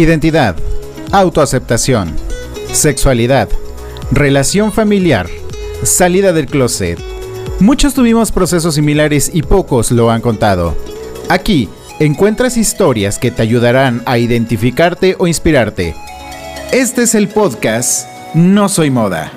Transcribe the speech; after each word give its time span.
Identidad, 0.00 0.56
autoaceptación, 1.12 2.16
sexualidad, 2.72 3.50
relación 4.10 4.72
familiar, 4.72 5.28
salida 5.82 6.32
del 6.32 6.46
closet. 6.46 6.98
Muchos 7.58 7.92
tuvimos 7.92 8.32
procesos 8.32 8.76
similares 8.76 9.30
y 9.34 9.42
pocos 9.42 9.90
lo 9.90 10.10
han 10.10 10.22
contado. 10.22 10.74
Aquí 11.28 11.68
encuentras 11.98 12.56
historias 12.56 13.18
que 13.18 13.30
te 13.30 13.42
ayudarán 13.42 14.02
a 14.06 14.16
identificarte 14.16 15.16
o 15.18 15.26
inspirarte. 15.26 15.94
Este 16.72 17.02
es 17.02 17.14
el 17.14 17.28
podcast 17.28 18.08
No 18.32 18.70
Soy 18.70 18.90
Moda. 18.90 19.30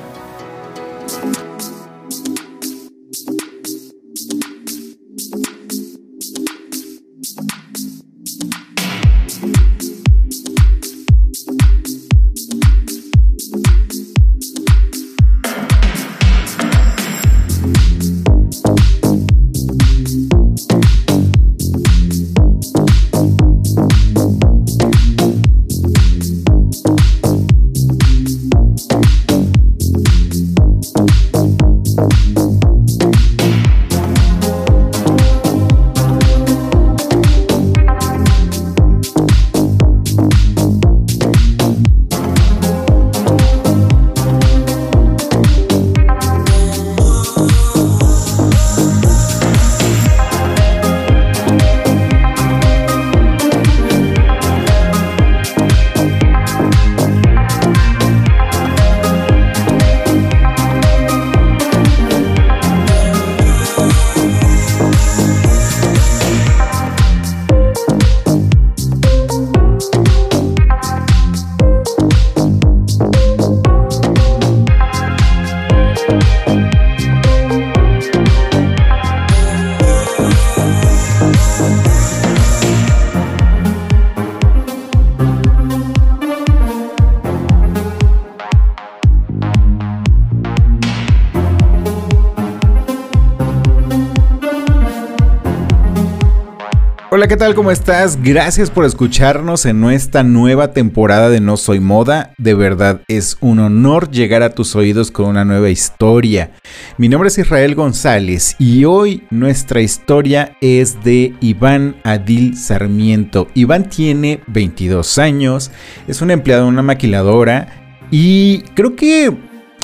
Hola, 97.24 97.30
¿qué 97.30 97.38
tal? 97.38 97.56
¿Cómo 97.56 97.72
estás? 97.72 98.22
Gracias 98.22 98.70
por 98.70 98.84
escucharnos 98.84 99.66
en 99.66 99.80
nuestra 99.80 100.24
nueva 100.24 100.74
temporada 100.74 101.30
de 101.30 101.40
No 101.40 101.56
Soy 101.56 101.80
Moda. 101.80 102.34
De 102.38 102.54
verdad 102.54 103.00
es 103.08 103.38
un 103.40 103.60
honor 103.60 104.12
llegar 104.12 104.44
a 104.44 104.50
tus 104.50 104.76
oídos 104.76 105.10
con 105.10 105.28
una 105.28 105.46
nueva 105.46 105.70
historia. 105.70 106.52
Mi 106.98 107.08
nombre 107.08 107.30
es 107.30 107.38
Israel 107.38 107.76
González 107.76 108.58
y 108.60 108.84
hoy 108.84 109.24
nuestra 109.30 109.80
historia 109.80 110.58
es 110.60 111.02
de 111.06 111.34
Iván 111.40 111.96
Adil 112.04 112.58
Sarmiento. 112.58 113.48
Iván 113.54 113.88
tiene 113.88 114.42
22 114.48 115.18
años, 115.18 115.72
es 116.10 116.22
un 116.22 116.30
empleado 116.30 116.64
de 116.64 116.70
una 116.72 116.82
maquiladora 116.82 118.02
y 118.12 118.64
creo 118.76 118.98
que 118.98 119.34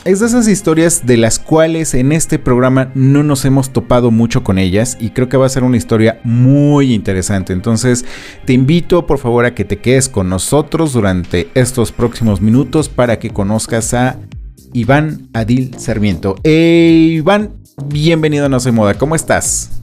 es 0.10 0.22
de 0.22 0.26
esas 0.26 0.48
historias 0.48 1.06
de 1.06 1.18
las 1.18 1.38
cuales 1.38 1.94
en 1.94 2.12
este 2.12 2.40
programa 2.40 2.92
no 2.96 3.22
nos 3.22 3.46
hemos 3.46 3.72
topado 3.72 4.10
mucho 4.10 4.44
con 4.44 4.58
ellas 4.58 4.98
y 5.00 5.12
creo 5.12 5.30
que 5.30 5.38
va 5.38 5.46
a 5.46 5.50
ser 5.50 5.64
una 5.64 5.78
historia 5.78 6.20
muy 6.24 6.96
interesante. 6.96 7.54
Entonces 7.54 8.06
te 8.44 8.54
invito 8.54 9.06
por 9.06 9.20
favor 9.20 9.46
a 9.46 9.54
que 9.54 9.66
te 9.66 9.78
quedes 9.78 10.10
con 10.10 10.28
nosotros 10.28 10.94
durante 10.94 11.50
estos 11.54 11.92
próximos 11.92 12.42
minutos 12.42 12.90
para 12.90 13.20
que 13.20 13.30
conozcas 13.30 13.94
a 13.94 14.18
Iván 14.74 15.30
Adil 15.34 15.76
Sarmiento. 15.78 16.38
Eh, 16.44 17.10
Iván, 17.12 17.52
bienvenido 17.86 18.48
a 18.48 18.50
No 18.50 18.60
Soy 18.60 18.72
Moda, 18.72 18.96
¿cómo 18.96 19.16
estás? 19.16 19.80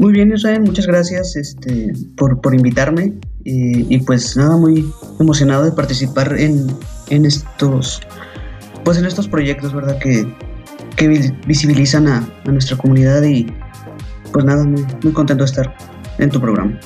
Muy 0.00 0.12
bien, 0.12 0.32
Israel, 0.32 0.62
muchas 0.62 0.88
gracias 0.88 1.36
este, 1.36 1.92
por, 2.16 2.52
invitarme 2.52 3.12
y, 3.44 3.98
pues 3.98 4.36
nada, 4.36 4.56
muy 4.56 4.84
emocionado 5.20 5.64
de 5.64 5.70
participar 5.70 6.36
en 6.36 6.66
estos 7.24 8.00
pues 8.84 8.98
en 8.98 9.06
estos 9.06 9.28
proyectos, 9.28 9.72
¿verdad? 9.72 9.98
Que, 9.98 10.26
visibilizan 11.46 12.06
a, 12.06 12.28
nuestra 12.44 12.76
comunidad 12.76 13.22
y 13.24 13.46
pues 14.32 14.44
nada, 14.44 14.64
muy, 14.64 14.84
muy 15.02 15.12
contento 15.12 15.42
de 15.44 15.50
estar 15.50 15.74
en 16.18 16.30
tu 16.30 16.40
programa. 16.40 16.78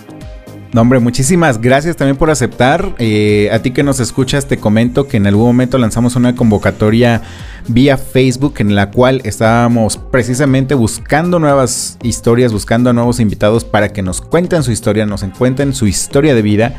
No, 0.72 0.82
hombre, 0.82 0.98
muchísimas 0.98 1.60
gracias 1.60 1.96
también 1.96 2.16
por 2.16 2.30
aceptar. 2.30 2.94
Eh, 2.98 3.48
a 3.52 3.60
ti 3.60 3.70
que 3.70 3.82
nos 3.82 4.00
escuchas, 4.00 4.46
te 4.46 4.58
comento 4.58 5.08
que 5.08 5.16
en 5.16 5.26
algún 5.26 5.46
momento 5.46 5.78
lanzamos 5.78 6.14
una 6.14 6.34
convocatoria 6.34 7.22
vía 7.68 7.96
Facebook 7.96 8.54
en 8.58 8.74
la 8.74 8.90
cual 8.90 9.22
estábamos 9.24 9.96
precisamente 9.96 10.74
buscando 10.74 11.38
nuevas 11.38 11.96
historias, 12.02 12.52
buscando 12.52 12.90
a 12.90 12.92
nuevos 12.92 13.18
invitados 13.18 13.64
para 13.64 13.92
que 13.94 14.02
nos 14.02 14.20
cuenten 14.20 14.62
su 14.62 14.70
historia, 14.70 15.06
nos 15.06 15.22
encuentren 15.22 15.72
su 15.72 15.86
historia 15.86 16.34
de 16.34 16.42
vida. 16.42 16.74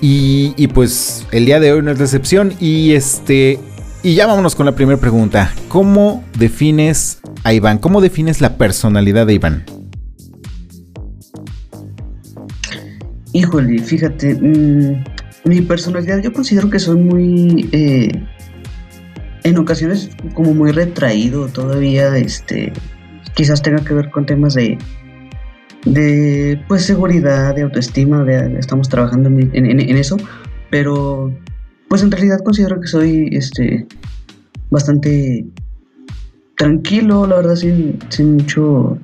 Y, 0.00 0.54
y 0.56 0.66
pues 0.66 1.24
el 1.30 1.46
día 1.46 1.60
de 1.60 1.72
hoy 1.72 1.82
no 1.82 1.92
es 1.92 1.98
decepción. 1.98 2.54
Y 2.58 2.94
este, 2.94 3.60
y 4.02 4.14
ya 4.14 4.26
vámonos 4.26 4.54
con 4.56 4.66
la 4.66 4.74
primera 4.74 4.98
pregunta. 4.98 5.52
¿Cómo 5.68 6.24
defines 6.38 7.20
a 7.44 7.52
Iván? 7.52 7.78
¿Cómo 7.78 8.00
defines 8.00 8.40
la 8.40 8.56
personalidad 8.56 9.26
de 9.26 9.34
Iván? 9.34 9.64
Híjole, 13.32 13.78
fíjate, 13.78 14.34
mm, 14.34 15.04
mi 15.44 15.60
personalidad 15.62 16.20
yo 16.20 16.32
considero 16.32 16.68
que 16.68 16.78
soy 16.78 16.98
muy, 16.98 17.68
eh, 17.72 18.10
en 19.44 19.58
ocasiones 19.58 20.10
como 20.34 20.52
muy 20.52 20.72
retraído 20.72 21.48
todavía, 21.48 22.16
este, 22.16 22.72
quizás 23.34 23.62
tenga 23.62 23.82
que 23.84 23.94
ver 23.94 24.10
con 24.10 24.26
temas 24.26 24.54
de, 24.54 24.76
de 25.84 26.60
pues 26.68 26.84
seguridad, 26.84 27.54
de 27.54 27.62
autoestima, 27.62 28.24
estamos 28.58 28.88
trabajando 28.88 29.28
en 29.30 29.96
eso, 29.96 30.16
pero 30.70 31.32
pues 31.92 32.02
en 32.02 32.10
realidad 32.10 32.38
considero 32.42 32.80
que 32.80 32.86
soy 32.86 33.28
este 33.32 33.86
bastante 34.70 35.44
tranquilo, 36.56 37.26
la 37.26 37.36
verdad, 37.36 37.54
sin, 37.54 37.98
sin 38.08 38.36
mucho 38.36 38.98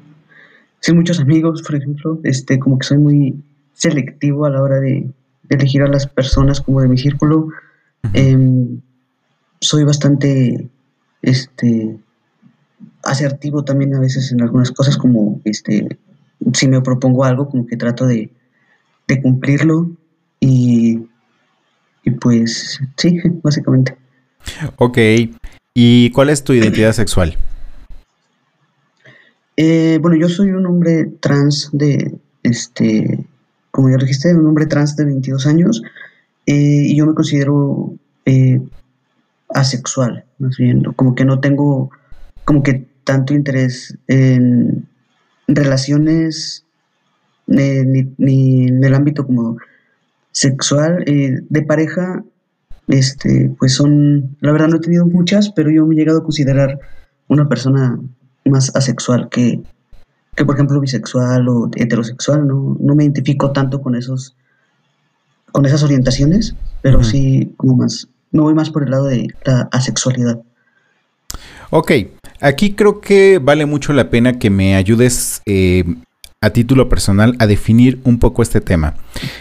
sin 0.81 0.97
muchos 0.97 1.21
amigos, 1.21 1.61
por 1.61 1.75
ejemplo, 1.75 2.19
este 2.25 2.59
como 2.59 2.79
que 2.79 2.87
soy 2.87 2.97
muy 2.97 3.45
selectivo 3.75 4.47
a 4.47 4.51
la 4.51 4.63
hora 4.63 4.81
de, 4.81 5.07
elegir 5.51 5.83
a 5.83 5.89
las 5.89 6.07
personas 6.07 6.63
como 6.63 6.81
de 6.81 6.89
mi 6.89 6.97
círculo. 6.97 7.49
Em, 8.15 8.81
soy 9.61 9.85
bastante 9.85 10.67
este 11.21 11.99
asertivo 13.05 13.65
también 13.65 13.95
a 13.97 14.01
veces 14.01 14.33
en 14.33 14.41
algunas 14.41 14.71
cosas 14.71 14.97
como 14.97 15.43
este 15.45 15.99
si 16.55 16.69
me 16.69 16.81
propongo 16.81 17.25
algo 17.25 17.51
como 17.51 17.67
que 17.67 17.77
trato 17.77 18.07
de, 18.07 18.31
de 19.07 19.21
cumplirlo. 19.21 19.91
Y 20.41 20.78
y 22.09 22.11
pues 22.13 22.81
sí, 22.97 23.21
básicamente. 23.43 23.97
Ok. 24.77 24.99
¿Y 25.75 26.11
cuál 26.11 26.31
es 26.31 26.43
tu 26.43 26.53
identidad 26.55 26.93
sexual? 26.93 27.37
Eh, 29.57 29.99
bueno, 30.01 30.17
yo 30.17 30.29
soy 30.29 30.51
un 30.51 30.67
hombre 30.67 31.11
trans 31.21 31.71
de, 31.73 32.19
este, 32.43 33.25
como 33.71 33.91
ya 33.91 33.97
dijiste, 33.97 34.35
un 34.35 34.47
hombre 34.47 34.67
trans 34.67 34.97
de 34.97 35.05
22 35.05 35.47
años 35.47 35.83
eh, 36.47 36.55
y 36.87 36.97
yo 36.97 37.07
me 37.07 37.15
considero 37.15 37.95
eh, 38.25 38.61
asexual, 39.51 40.25
más 40.39 40.57
bien, 40.57 40.85
como 40.95 41.15
que 41.15 41.25
no 41.25 41.41
tengo 41.41 41.91
como 42.45 42.63
que 42.63 42.87
tanto 43.05 43.35
interés 43.35 43.99
en 44.07 44.89
relaciones 45.47 46.65
ni, 47.47 48.15
ni 48.17 48.69
en 48.69 48.83
el 48.83 48.95
ámbito 48.95 49.27
como 49.27 49.59
sexual 50.33 51.05
de 51.05 51.63
pareja 51.63 52.23
este, 52.89 53.55
pues 53.59 53.75
son, 53.75 54.37
la 54.41 54.53
verdad 54.53 54.69
no 54.69 54.77
he 54.77 54.81
tenido 54.81 55.07
muchas, 55.07 55.51
pero 55.51 55.71
yo 55.71 55.87
me 55.87 55.95
he 55.95 55.99
llegado 55.99 56.21
a 56.21 56.25
considerar 56.25 56.81
una 57.29 57.49
persona 57.49 58.01
más 58.47 58.75
asexual 58.75 59.29
que, 59.29 59.61
que 60.35 60.45
por 60.45 60.55
ejemplo, 60.55 60.81
bisexual 60.81 61.49
o 61.49 61.71
heterosexual. 61.77 62.47
No, 62.47 62.77
no 62.81 62.95
me 62.95 63.05
identifico 63.05 63.53
tanto 63.53 63.83
con 63.83 63.95
esos, 63.95 64.35
con 65.53 65.67
esas 65.67 65.83
orientaciones, 65.83 66.55
pero 66.81 67.05
sí 67.05 67.53
como 67.59 67.77
más, 67.77 68.09
me 68.33 68.41
voy 68.41 68.55
más 68.55 68.71
por 68.71 68.85
el 68.85 68.91
lado 68.91 69.05
de 69.05 69.29
la 69.45 69.69
asexualidad. 69.71 70.41
Ok, 71.71 71.93
aquí 72.41 72.75
creo 72.75 73.03
que 73.03 73.39
vale 73.39 73.67
mucho 73.67 73.93
la 73.93 74.09
pena 74.09 74.39
que 74.39 74.49
me 74.49 74.75
ayudes 74.77 75.43
eh, 75.45 75.85
a 76.41 76.51
título 76.51 76.89
personal 76.89 77.37
a 77.39 77.47
definir 77.47 78.01
un 78.05 78.19
poco 78.19 78.43
este 78.43 78.61
tema. 78.61 78.95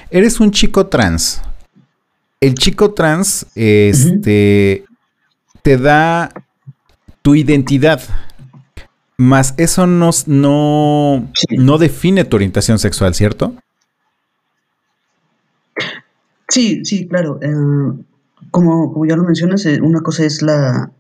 Eres 0.10 0.40
un 0.40 0.52
chico 0.52 0.88
trans, 0.88 1.42
el 2.40 2.56
chico 2.56 2.94
trans 2.94 3.48
este, 3.56 4.86
te 5.62 5.78
da 5.78 6.32
tu 7.22 7.36
identidad, 7.36 8.02
más 9.18 9.54
eso 9.58 9.88
no, 9.88 10.12
no, 10.28 11.78
define 11.78 12.26
tu 12.26 12.36
orientación 12.36 12.80
sexual, 12.80 13.16
¿cierto? 13.16 13.56
Sí, 16.50 16.86
sí, 16.86 17.08
claro. 17.08 17.40
Eh, 17.42 18.04
como, 18.52 18.94
como, 18.94 19.06
ya 19.06 19.16
lo 19.16 19.24
mencionas, 19.24 19.66
eh, 19.66 19.82
una 19.82 20.02
cosa 20.02 20.26
es 20.26 20.42
la, 20.42 20.92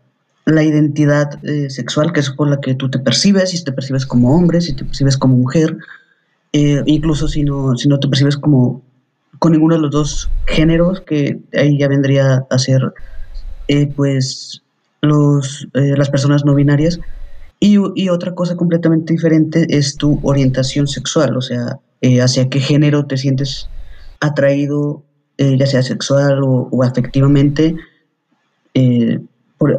identidad 0.64 1.44
eh, 1.46 1.70
sexual, 1.70 2.14
que 2.14 2.22
es 2.22 2.30
con 2.30 2.50
la 2.50 2.62
que 2.62 2.76
tú 2.76 2.90
te 2.90 3.00
percibes, 3.00 3.52
si 3.52 3.64
te 3.64 3.72
percibes 3.72 4.06
como 4.06 4.36
hombre, 4.36 4.62
si 4.62 4.74
te 4.74 4.86
percibes 4.86 5.18
como 5.18 5.36
mujer, 5.36 5.78
incluso 6.54 7.28
si 7.28 7.44
no, 7.44 7.76
si 7.78 7.88
no 7.88 8.00
te 8.00 8.08
percibes 8.08 8.36
como 8.36 8.82
con 9.40 9.52
ninguno 9.52 9.76
de 9.76 9.82
los 9.82 9.92
dos 9.92 10.32
géneros, 10.46 11.02
que 11.02 11.40
ahí 11.54 11.78
ya 11.78 11.88
vendría 11.88 12.46
a 12.50 12.58
ser 12.58 12.82
eh, 13.68 13.88
pues 13.88 14.64
los, 15.02 15.68
eh, 15.74 15.94
las 15.98 16.10
personas 16.10 16.46
no 16.46 16.56
binarias. 16.56 17.00
Y, 17.60 17.78
y, 17.96 18.10
otra 18.10 18.36
cosa 18.36 18.56
completamente 18.56 19.14
diferente 19.14 19.66
es 19.70 19.98
tu 19.98 20.20
orientación 20.22 20.88
sexual, 20.88 21.36
o 21.36 21.42
sea, 21.42 21.80
eh, 22.02 22.22
hacia 22.22 22.50
qué 22.50 22.60
género 22.60 23.08
te 23.08 23.18
sientes 23.18 23.68
atraído, 24.20 25.04
ya 25.40 25.66
sea 25.68 25.84
sexual 25.84 26.42
o, 26.44 26.84
afectivamente. 26.84 27.76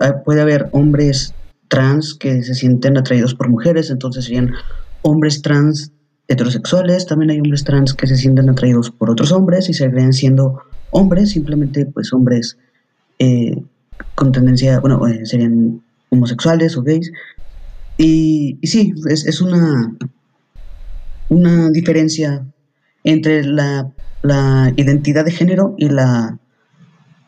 Ah, 0.00 0.22
puede 0.24 0.40
haber 0.40 0.68
hombres 0.72 1.34
trans 1.68 2.14
que 2.14 2.42
se 2.42 2.54
sienten 2.54 2.96
atraídos 2.96 3.34
por 3.34 3.48
mujeres, 3.48 3.90
entonces 3.90 4.24
serían 4.24 4.52
hombres 5.02 5.42
trans 5.42 5.92
heterosexuales, 6.26 7.06
también 7.06 7.30
hay 7.30 7.38
hombres 7.38 7.64
trans 7.64 7.94
que 7.94 8.06
se 8.06 8.16
sienten 8.16 8.50
atraídos 8.50 8.90
por 8.90 9.10
otros 9.10 9.32
hombres 9.32 9.68
y 9.68 9.74
se 9.74 9.90
creen 9.90 10.12
siendo 10.12 10.62
hombres, 10.90 11.30
simplemente 11.30 11.86
pues 11.86 12.12
hombres 12.12 12.58
eh, 13.18 13.62
con 14.14 14.32
tendencia, 14.32 14.80
bueno, 14.80 15.06
eh, 15.06 15.24
serían 15.24 15.82
homosexuales 16.10 16.76
o 16.76 16.82
gays. 16.82 17.12
Y, 17.96 18.58
sí, 18.62 18.94
es, 19.08 19.40
una, 19.40 19.96
una 21.28 21.70
diferencia 21.70 22.46
entre 23.04 23.44
la, 23.44 23.92
identidad 24.76 25.24
de 25.24 25.30
género 25.30 25.74
y, 25.78 25.88
la, 25.88 26.38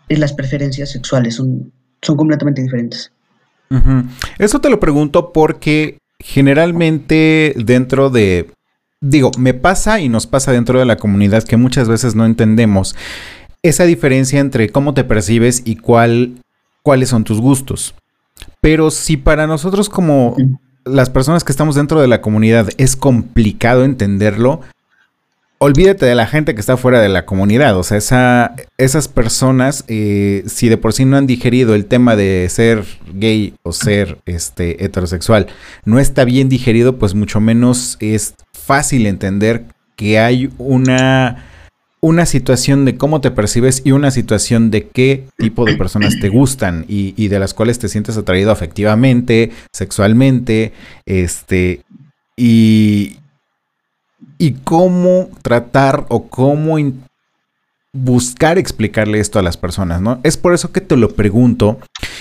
y 0.08 0.16
las 0.16 0.32
preferencias 0.32 0.90
sexuales, 0.90 1.36
son, 1.36 1.72
son 2.02 2.16
completamente 2.16 2.62
diferentes. 2.62 3.12
Eso 4.38 4.60
te 4.60 4.68
lo 4.68 4.80
pregunto 4.80 5.32
porque 5.32 5.98
generalmente 6.18 7.54
dentro 7.56 8.10
de 8.10 8.50
digo, 9.00 9.30
me 9.38 9.54
pasa 9.54 10.00
y 10.00 10.08
nos 10.08 10.26
pasa 10.26 10.52
dentro 10.52 10.78
de 10.78 10.84
la 10.84 10.96
comunidad 10.96 11.44
que 11.44 11.56
muchas 11.56 11.88
veces 11.88 12.14
no 12.14 12.26
entendemos 12.26 12.94
esa 13.62 13.84
diferencia 13.84 14.40
entre 14.40 14.70
cómo 14.70 14.94
te 14.94 15.04
percibes 15.04 15.62
y 15.64 15.76
cuál, 15.76 16.42
cuáles 16.82 17.10
son 17.10 17.24
tus 17.24 17.40
gustos. 17.40 17.94
Pero 18.60 18.90
si 18.90 19.16
para 19.16 19.46
nosotros 19.46 19.88
como 19.88 20.36
las 20.84 21.10
personas 21.10 21.44
que 21.44 21.52
estamos 21.52 21.74
dentro 21.74 22.00
de 22.00 22.08
la 22.08 22.20
comunidad 22.22 22.68
es 22.78 22.96
complicado 22.96 23.84
entenderlo, 23.84 24.60
olvídate 25.62 26.06
de 26.06 26.14
la 26.14 26.26
gente 26.26 26.54
que 26.54 26.60
está 26.60 26.78
fuera 26.78 27.00
de 27.00 27.10
la 27.10 27.26
comunidad. 27.26 27.76
O 27.76 27.82
sea, 27.82 27.98
esa, 27.98 28.54
esas 28.78 29.08
personas, 29.08 29.84
eh, 29.88 30.42
si 30.46 30.68
de 30.68 30.78
por 30.78 30.94
sí 30.94 31.04
no 31.04 31.18
han 31.18 31.26
digerido 31.26 31.74
el 31.74 31.84
tema 31.84 32.16
de 32.16 32.48
ser 32.48 32.84
gay 33.12 33.54
o 33.62 33.72
ser 33.72 34.18
este, 34.24 34.82
heterosexual, 34.84 35.48
no 35.84 36.00
está 36.00 36.24
bien 36.24 36.48
digerido, 36.48 36.98
pues 36.98 37.14
mucho 37.14 37.40
menos 37.40 37.98
es 38.00 38.34
fácil 38.52 39.06
entender 39.06 39.66
que 39.96 40.18
hay 40.18 40.50
una, 40.56 41.44
una 42.00 42.24
situación 42.24 42.86
de 42.86 42.96
cómo 42.96 43.20
te 43.20 43.30
percibes 43.30 43.82
y 43.84 43.92
una 43.92 44.10
situación 44.10 44.70
de 44.70 44.88
qué 44.88 45.26
tipo 45.36 45.66
de 45.66 45.76
personas 45.76 46.14
te 46.22 46.30
gustan 46.30 46.86
y, 46.88 47.28
de 47.28 47.38
las 47.38 47.52
cuales 47.52 47.78
te 47.78 47.90
sientes 47.90 48.16
atraído 48.16 48.50
afectivamente, 48.50 49.50
sexualmente, 49.72 50.72
este, 51.04 51.82
y, 52.34 53.18
y 54.40 54.52
cómo 54.64 55.28
tratar 55.42 56.06
o 56.08 56.26
cómo 56.28 56.76
buscar 57.92 58.58
explicarle 58.58 59.20
esto 59.20 59.38
a 59.38 59.42
las 59.42 59.56
personas, 59.56 60.00
¿no? 60.00 60.18
Es 60.22 60.36
por 60.36 60.54
eso 60.54 60.72
que 60.72 60.80
te 60.80 60.96
lo 60.96 61.10
pregunto 61.10 61.78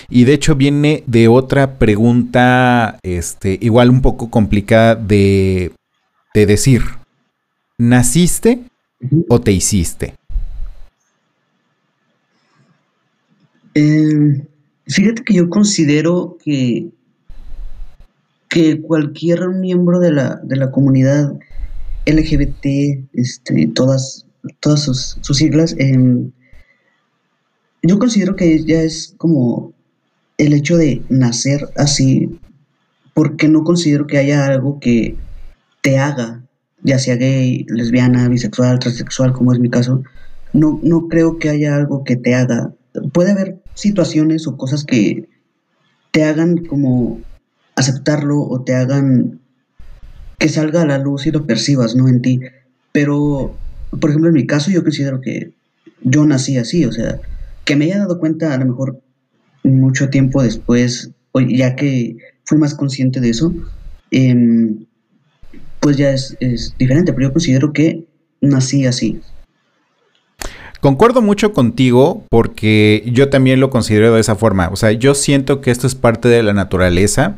y 0.10 0.25
de 0.25 0.33
hecho 0.33 0.56
viene 0.56 1.04
de 1.07 1.30
otra 1.30 1.80
pregunta, 1.80 3.00
este, 3.04 3.57
igual 3.62 3.89
un 3.89 4.01
poco 4.01 4.30
complicada 4.30 4.95
de 4.95 5.71
de 6.33 6.45
decir, 6.45 6.81
¿naciste 7.77 8.63
o 9.30 9.42
te 9.42 9.51
hiciste? 9.51 10.15
Eh, 13.74 14.45
fíjate 14.86 15.24
que 15.24 15.33
yo 15.33 15.50
considero 15.50 16.38
que, 16.44 16.89
que 18.50 18.81
cualquier 18.81 19.50
miembro 19.50 20.00
de 20.00 20.12
la, 20.12 20.36
de 20.44 20.57
la 20.57 20.72
comunidad 20.72 21.33
LGBT, 22.06 23.10
este, 23.13 23.68
todas, 23.74 24.25
todas 24.60 24.82
sus, 24.82 25.20
siglas, 25.38 25.75
em, 25.77 26.32
yo 27.82 28.00
considero 28.00 28.36
que 28.36 28.63
ya 28.63 28.82
es 28.82 29.13
como 29.18 29.74
el 30.38 30.53
hecho 30.53 30.77
de 30.77 31.03
nacer 31.10 31.70
así, 31.75 32.39
porque 33.13 33.48
no 33.48 33.63
considero 33.63 34.08
que 34.08 34.18
haya 34.18 34.46
algo 34.46 34.79
que 34.79 35.18
te 35.82 35.98
haga, 35.98 36.44
ya 36.84 37.00
sea 37.00 37.15
gay, 37.15 37.65
lesbiana, 37.70 38.27
bisexual, 38.29 38.79
transexual, 38.79 39.34
como 39.34 39.53
es 39.53 39.60
mi 39.60 39.70
caso, 39.70 40.03
no, 40.53 40.79
no 40.84 41.08
creo 41.08 41.38
que 41.38 41.50
haya 41.50 41.75
algo 41.75 42.03
que 42.03 42.15
te 42.15 42.36
haga. 42.36 42.74
Puede 43.13 43.32
haber 43.32 43.62
situaciones 43.74 44.48
o 44.48 44.58
cosas 44.58 44.84
que 44.84 45.29
te 46.12 46.24
hagan 46.24 46.65
como 46.65 47.22
aceptarlo 47.75 48.41
o 48.41 48.63
te 48.63 48.75
hagan 48.75 49.39
que 50.39 50.50
salga 50.50 50.81
a 50.81 50.86
la 50.86 50.98
luz 50.98 51.27
y 51.27 51.31
lo 51.31 51.46
percibas, 51.46 51.96
¿no? 51.96 52.08
En 52.08 52.22
ti. 52.22 52.39
Pero, 52.91 53.55
por 54.00 54.10
ejemplo, 54.10 54.29
en 54.29 54.36
mi 54.36 54.48
caso 54.48 54.72
yo 54.72 54.81
considero 54.81 55.22
que 55.22 55.51
yo 56.01 56.25
nací 56.25 56.58
así, 56.58 56.86
o 56.86 56.91
sea, 56.91 57.19
que 57.65 57.75
me 57.75 57.86
haya 57.86 58.00
dado 58.00 58.19
cuenta 58.19 58.53
a 58.53 58.58
lo 58.58 58.65
mejor 58.65 59.01
mucho 59.63 60.10
tiempo 60.10 60.41
después, 60.41 61.12
ya 61.50 61.75
que 61.75 62.17
fui 62.46 62.58
más 62.58 62.74
consciente 62.74 63.19
de 63.19 63.29
eso, 63.29 63.53
eh, 64.12 64.75
pues 65.79 65.98
ya 65.98 66.12
es, 66.12 66.38
diferente, 66.77 67.13
pero 67.13 67.27
yo 67.27 67.34
considero 67.34 67.74
que 67.74 68.05
nací 68.41 68.86
así. 68.86 69.22
Concuerdo 70.81 71.22
mucho 71.22 71.51
contigo 71.51 72.24
porque 72.29 73.03
yo 73.05 73.29
también 73.29 73.60
lo 73.60 73.69
considero 73.69 74.13
de 74.13 74.22
esa 74.22 74.36
forma. 74.36 74.69
O 74.69 74.77
sea, 74.77 74.93
yo 74.93 75.13
siento 75.13 75.60
que 75.60 75.72
esto 75.72 75.88
es 75.88 75.96
parte 75.96 76.29
de 76.29 76.41
la 76.41 76.53
naturaleza. 76.53 77.36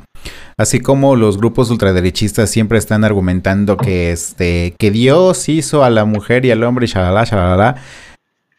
Así 0.58 0.80
como 0.80 1.16
los 1.16 1.38
grupos 1.38 1.70
ultraderechistas 1.70 2.50
siempre 2.50 2.78
están 2.78 3.04
argumentando 3.04 3.78
que, 3.78 4.12
este, 4.12 4.76
que 4.78 4.92
Dios 4.92 5.50
hizo 5.50 5.84
a 5.84 5.90
la 5.90 6.06
mujer 6.06 6.46
y 6.46 6.52
al 6.52 6.64
hombre 6.64 6.86
y 6.86 6.90
shalala, 6.90 7.24
shalala. 7.24 7.76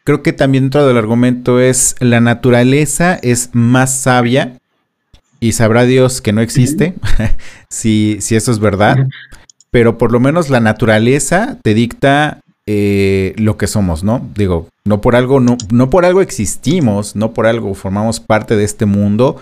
Creo 0.03 0.21
que 0.21 0.33
también 0.33 0.65
dentro 0.65 0.85
del 0.85 0.97
argumento 0.97 1.59
es 1.59 1.95
la 1.99 2.19
naturaleza 2.19 3.19
es 3.21 3.49
más 3.53 4.01
sabia 4.01 4.57
y 5.39 5.53
sabrá 5.53 5.85
Dios 5.85 6.21
que 6.21 6.33
no 6.33 6.41
existe, 6.41 6.93
si, 7.69 8.17
si 8.19 8.35
eso 8.35 8.51
es 8.51 8.59
verdad 8.59 9.07
pero 9.73 9.97
por 9.97 10.11
lo 10.11 10.19
menos 10.19 10.51
la 10.51 10.59
naturaleza 10.59 11.57
te 11.63 11.73
dicta 11.73 12.41
eh, 12.67 13.33
lo 13.37 13.57
que 13.57 13.65
somos, 13.65 14.03
¿no? 14.03 14.29
Digo, 14.35 14.69
no 14.85 15.01
por 15.01 15.15
algo, 15.15 15.39
no, 15.39 15.57
no 15.71 15.89
por 15.89 16.05
algo 16.05 16.21
existimos, 16.21 17.15
no 17.15 17.33
por 17.33 17.47
algo 17.47 17.73
formamos 17.73 18.19
parte 18.19 18.55
de 18.55 18.65
este 18.65 18.85
mundo. 18.85 19.41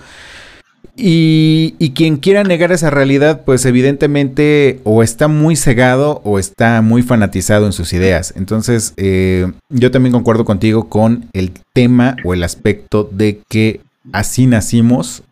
Y, 1.03 1.93
quien 1.95 2.17
quiera 2.17 2.43
negar 2.43 2.71
esa 2.71 2.91
realidad, 2.91 3.41
pues 3.43 3.65
evidentemente 3.65 4.79
o 4.83 5.01
está 5.01 5.27
muy 5.27 5.55
cegado 5.55 6.21
o 6.23 6.37
está 6.37 6.83
muy 6.83 7.01
fanatizado 7.01 7.65
en 7.65 7.73
sus 7.73 7.91
ideas. 7.93 8.35
Entonces, 8.37 8.93
eh, 8.97 9.51
yo 9.69 9.89
también 9.89 10.13
concuerdo 10.13 10.45
contigo 10.45 10.89
con 10.89 11.25
el 11.33 11.53
tema 11.73 12.17
o 12.23 12.35
el 12.35 12.43
aspecto 12.43 13.09
de 13.11 13.41
que 13.49 13.81
así 14.11 14.45
nacimos 14.45 15.23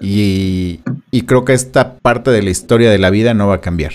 y, 0.00 0.80
creo 1.26 1.44
que 1.44 1.52
esta 1.52 1.98
parte 1.98 2.30
de 2.30 2.42
la 2.42 2.48
historia 2.48 2.90
de 2.90 2.98
la 2.98 3.10
vida 3.10 3.34
no 3.34 3.46
va 3.46 3.56
a 3.56 3.60
cambiar. 3.60 3.92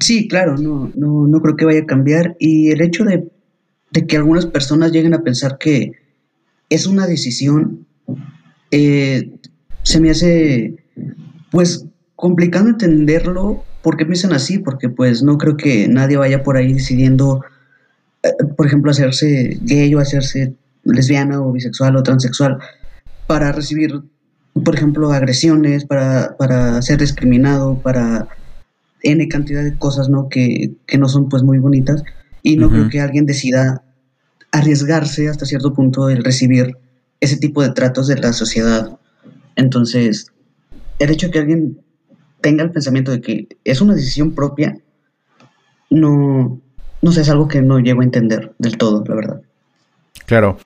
Sí, 0.00 0.28
claro, 0.28 0.58
no, 0.58 0.92
no, 0.94 1.26
no 1.26 1.40
creo 1.40 1.56
que 1.56 1.64
vaya 1.64 1.80
a 1.80 1.86
cambiar. 1.86 2.36
Y 2.38 2.72
el 2.72 2.82
hecho 2.82 3.04
de 3.04 4.06
que 4.06 4.16
algunas 4.18 4.44
personas 4.44 4.92
lleguen 4.92 5.14
a 5.14 5.22
pensar 5.22 5.56
que 5.56 5.92
es 6.68 6.86
una 6.86 7.06
decisión 7.06 7.87
eh, 8.70 9.30
se 9.82 10.00
me 10.00 10.10
hace, 10.10 10.76
pues, 11.50 11.86
complicado 12.16 12.68
entenderlo. 12.68 13.64
¿Por 13.82 13.96
qué 13.96 14.04
piensan 14.04 14.32
así? 14.32 14.58
Porque, 14.58 14.88
pues, 14.88 15.22
no 15.22 15.38
creo 15.38 15.56
que 15.56 15.88
nadie 15.88 16.16
vaya 16.16 16.42
por 16.42 16.56
ahí 16.56 16.72
decidiendo, 16.72 17.42
eh, 18.22 18.30
por 18.56 18.66
ejemplo, 18.66 18.90
hacerse 18.90 19.58
gay 19.62 19.94
o 19.94 20.00
hacerse 20.00 20.54
lesbiana 20.84 21.40
o 21.40 21.52
bisexual 21.52 21.96
o 21.96 22.02
transexual 22.02 22.58
para 23.26 23.52
recibir, 23.52 24.02
por 24.64 24.74
ejemplo, 24.74 25.12
agresiones, 25.12 25.84
para, 25.84 26.36
para 26.36 26.80
ser 26.82 26.98
discriminado, 26.98 27.78
para 27.80 28.28
N 29.02 29.28
cantidad 29.28 29.62
de 29.62 29.76
cosas, 29.78 30.08
¿no? 30.08 30.28
Que, 30.28 30.72
que 30.86 30.98
no 30.98 31.08
son, 31.08 31.28
pues, 31.28 31.42
muy 31.42 31.58
bonitas. 31.58 32.02
Y 32.42 32.56
no 32.56 32.70
creo 32.70 32.88
que 32.88 33.00
alguien 33.00 33.26
decida 33.26 33.82
arriesgarse 34.52 35.28
hasta 35.28 35.44
cierto 35.44 35.74
punto 35.74 36.08
el 36.08 36.24
recibir 36.24 36.76
ese 37.20 37.36
tipo 37.36 37.62
de 37.62 37.70
tratos 37.70 38.06
de 38.06 38.16
la 38.16 38.32
sociedad. 38.32 38.98
Entonces, 39.56 40.32
el 40.98 41.10
hecho 41.10 41.26
de 41.26 41.32
que 41.32 41.38
alguien 41.40 41.80
tenga 42.40 42.62
el 42.62 42.70
pensamiento 42.70 43.10
de 43.10 43.20
que 43.20 43.48
es 43.64 43.80
una 43.80 43.94
decisión 43.94 44.34
propia, 44.34 44.78
no, 45.90 46.60
no 47.02 47.12
sé, 47.12 47.22
es 47.22 47.30
algo 47.30 47.48
que 47.48 47.62
no 47.62 47.78
llego 47.80 48.00
a 48.00 48.04
entender 48.04 48.52
del 48.58 48.76
todo, 48.76 49.04
la 49.06 49.14
verdad. 49.14 49.40
Claro. 50.26 50.58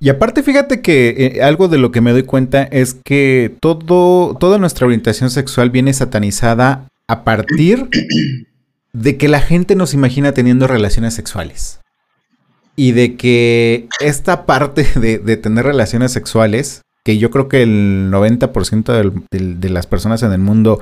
Y 0.00 0.08
aparte, 0.08 0.42
fíjate 0.42 0.80
que 0.80 1.34
eh, 1.36 1.42
algo 1.42 1.68
de 1.68 1.78
lo 1.78 1.92
que 1.92 2.00
me 2.00 2.12
doy 2.12 2.24
cuenta 2.24 2.64
es 2.64 2.94
que 2.94 3.56
todo, 3.60 4.36
toda 4.36 4.58
nuestra 4.58 4.86
orientación 4.86 5.30
sexual 5.30 5.70
viene 5.70 5.92
satanizada 5.92 6.88
a 7.06 7.24
partir 7.24 7.88
de 8.92 9.16
que 9.16 9.28
la 9.28 9.40
gente 9.40 9.76
nos 9.76 9.94
imagina 9.94 10.32
teniendo 10.32 10.66
relaciones 10.66 11.14
sexuales 11.14 11.80
y 12.80 12.92
de 12.92 13.14
que 13.14 13.88
esta 14.00 14.46
parte 14.46 14.86
de, 14.98 15.36
tener 15.36 15.66
relaciones 15.66 16.12
sexuales, 16.12 16.80
que 17.04 17.18
yo 17.18 17.30
creo 17.30 17.46
que 17.46 17.62
el 17.62 18.10
90% 18.10 19.12
de 19.30 19.68
las 19.68 19.86
personas 19.86 20.22
en 20.22 20.32
el 20.32 20.38
mundo 20.38 20.80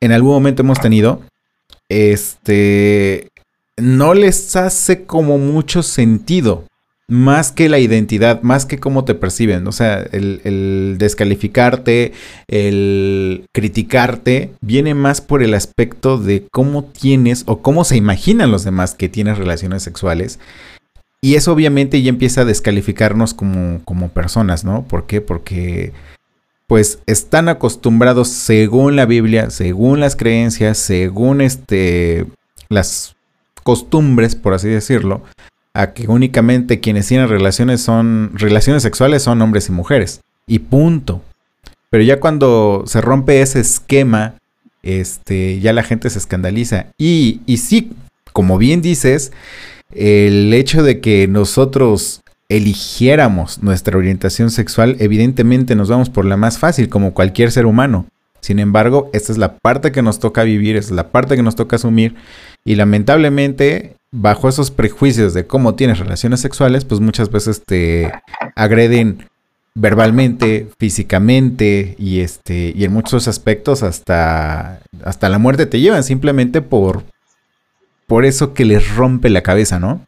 en 0.00 0.12
algún 0.12 0.30
momento 0.30 0.62
hemos 0.62 0.78
tenido, 0.78 1.22
este, 1.88 3.30
no 3.76 4.14
les 4.14 4.54
hace 4.54 5.06
como 5.06 5.38
mucho 5.38 5.82
sentido, 5.82 6.66
más 7.08 7.50
que 7.50 7.68
la 7.68 7.80
identidad, 7.80 8.42
más 8.42 8.64
que 8.64 8.78
cómo 8.78 9.04
te 9.04 9.16
perciben. 9.16 9.66
O 9.66 9.72
sea, 9.72 10.06
el, 10.12 10.96
descalificarte, 10.98 12.12
el 12.46 13.46
criticarte, 13.52 14.52
viene 14.60 14.94
más 14.94 15.20
por 15.20 15.42
el 15.42 15.54
aspecto 15.54 16.16
de 16.16 16.46
cómo 16.52 16.84
tienes 16.84 17.42
o 17.46 17.60
cómo 17.60 17.82
se 17.82 17.96
imaginan 17.96 18.52
los 18.52 18.62
demás 18.62 18.94
que 18.94 19.08
tienes 19.08 19.36
relaciones 19.36 19.82
sexuales 19.82 20.38
y 21.24 21.36
eso 21.36 21.54
obviamente 21.54 22.02
ya 22.02 22.10
empieza 22.10 22.42
a 22.42 22.44
descalificarnos 22.44 23.32
como, 23.32 23.80
como 23.86 24.10
personas, 24.10 24.62
¿no? 24.62 24.82
¿Por 24.82 25.06
qué? 25.06 25.22
Porque 25.22 25.94
pues 26.66 26.98
están 27.06 27.48
acostumbrados 27.48 28.28
según 28.28 28.94
la 28.94 29.06
Biblia, 29.06 29.48
según 29.48 30.00
las 30.00 30.16
creencias, 30.16 30.76
según 30.76 31.40
este 31.40 32.26
las 32.68 33.16
costumbres, 33.62 34.36
por 34.36 34.52
así 34.52 34.68
decirlo, 34.68 35.22
a 35.72 35.94
que 35.94 36.08
únicamente 36.08 36.80
quienes 36.80 37.08
tienen 37.08 37.30
relaciones 37.30 37.80
son 37.80 38.32
relaciones 38.34 38.82
sexuales 38.82 39.22
son 39.22 39.40
hombres 39.40 39.70
y 39.70 39.72
mujeres 39.72 40.20
y 40.46 40.58
punto. 40.58 41.22
Pero 41.88 42.04
ya 42.04 42.20
cuando 42.20 42.84
se 42.86 43.00
rompe 43.00 43.40
ese 43.40 43.60
esquema, 43.60 44.34
este 44.82 45.58
ya 45.60 45.72
la 45.72 45.84
gente 45.84 46.10
se 46.10 46.18
escandaliza 46.18 46.88
y 46.98 47.40
y 47.46 47.56
sí, 47.56 47.92
como 48.34 48.58
bien 48.58 48.82
dices, 48.82 49.32
el 49.92 50.52
hecho 50.54 50.82
de 50.82 51.00
que 51.00 51.28
nosotros 51.28 52.22
eligiéramos 52.48 53.62
nuestra 53.62 53.96
orientación 53.96 54.50
sexual, 54.50 54.96
evidentemente 55.00 55.74
nos 55.74 55.88
vamos 55.88 56.10
por 56.10 56.24
la 56.24 56.36
más 56.36 56.58
fácil, 56.58 56.88
como 56.88 57.14
cualquier 57.14 57.50
ser 57.50 57.66
humano. 57.66 58.06
Sin 58.40 58.58
embargo, 58.58 59.08
esta 59.14 59.32
es 59.32 59.38
la 59.38 59.56
parte 59.56 59.90
que 59.90 60.02
nos 60.02 60.18
toca 60.18 60.42
vivir, 60.42 60.76
es 60.76 60.90
la 60.90 61.08
parte 61.08 61.36
que 61.36 61.42
nos 61.42 61.56
toca 61.56 61.76
asumir. 61.76 62.14
Y 62.64 62.74
lamentablemente, 62.74 63.96
bajo 64.12 64.48
esos 64.48 64.70
prejuicios 64.70 65.32
de 65.32 65.46
cómo 65.46 65.74
tienes 65.74 65.98
relaciones 65.98 66.40
sexuales, 66.40 66.84
pues 66.84 67.00
muchas 67.00 67.30
veces 67.30 67.62
te 67.64 68.12
agreden 68.54 69.26
verbalmente, 69.74 70.68
físicamente 70.78 71.96
y 71.98 72.20
este 72.20 72.72
y 72.76 72.84
en 72.84 72.92
muchos 72.92 73.26
aspectos 73.26 73.82
hasta 73.82 74.80
hasta 75.02 75.28
la 75.28 75.38
muerte 75.38 75.66
te 75.66 75.80
llevan 75.80 76.04
simplemente 76.04 76.62
por 76.62 77.02
por 78.06 78.24
eso 78.24 78.54
que 78.54 78.64
les 78.64 78.94
rompe 78.94 79.30
la 79.30 79.42
cabeza, 79.42 79.78
¿no? 79.80 80.06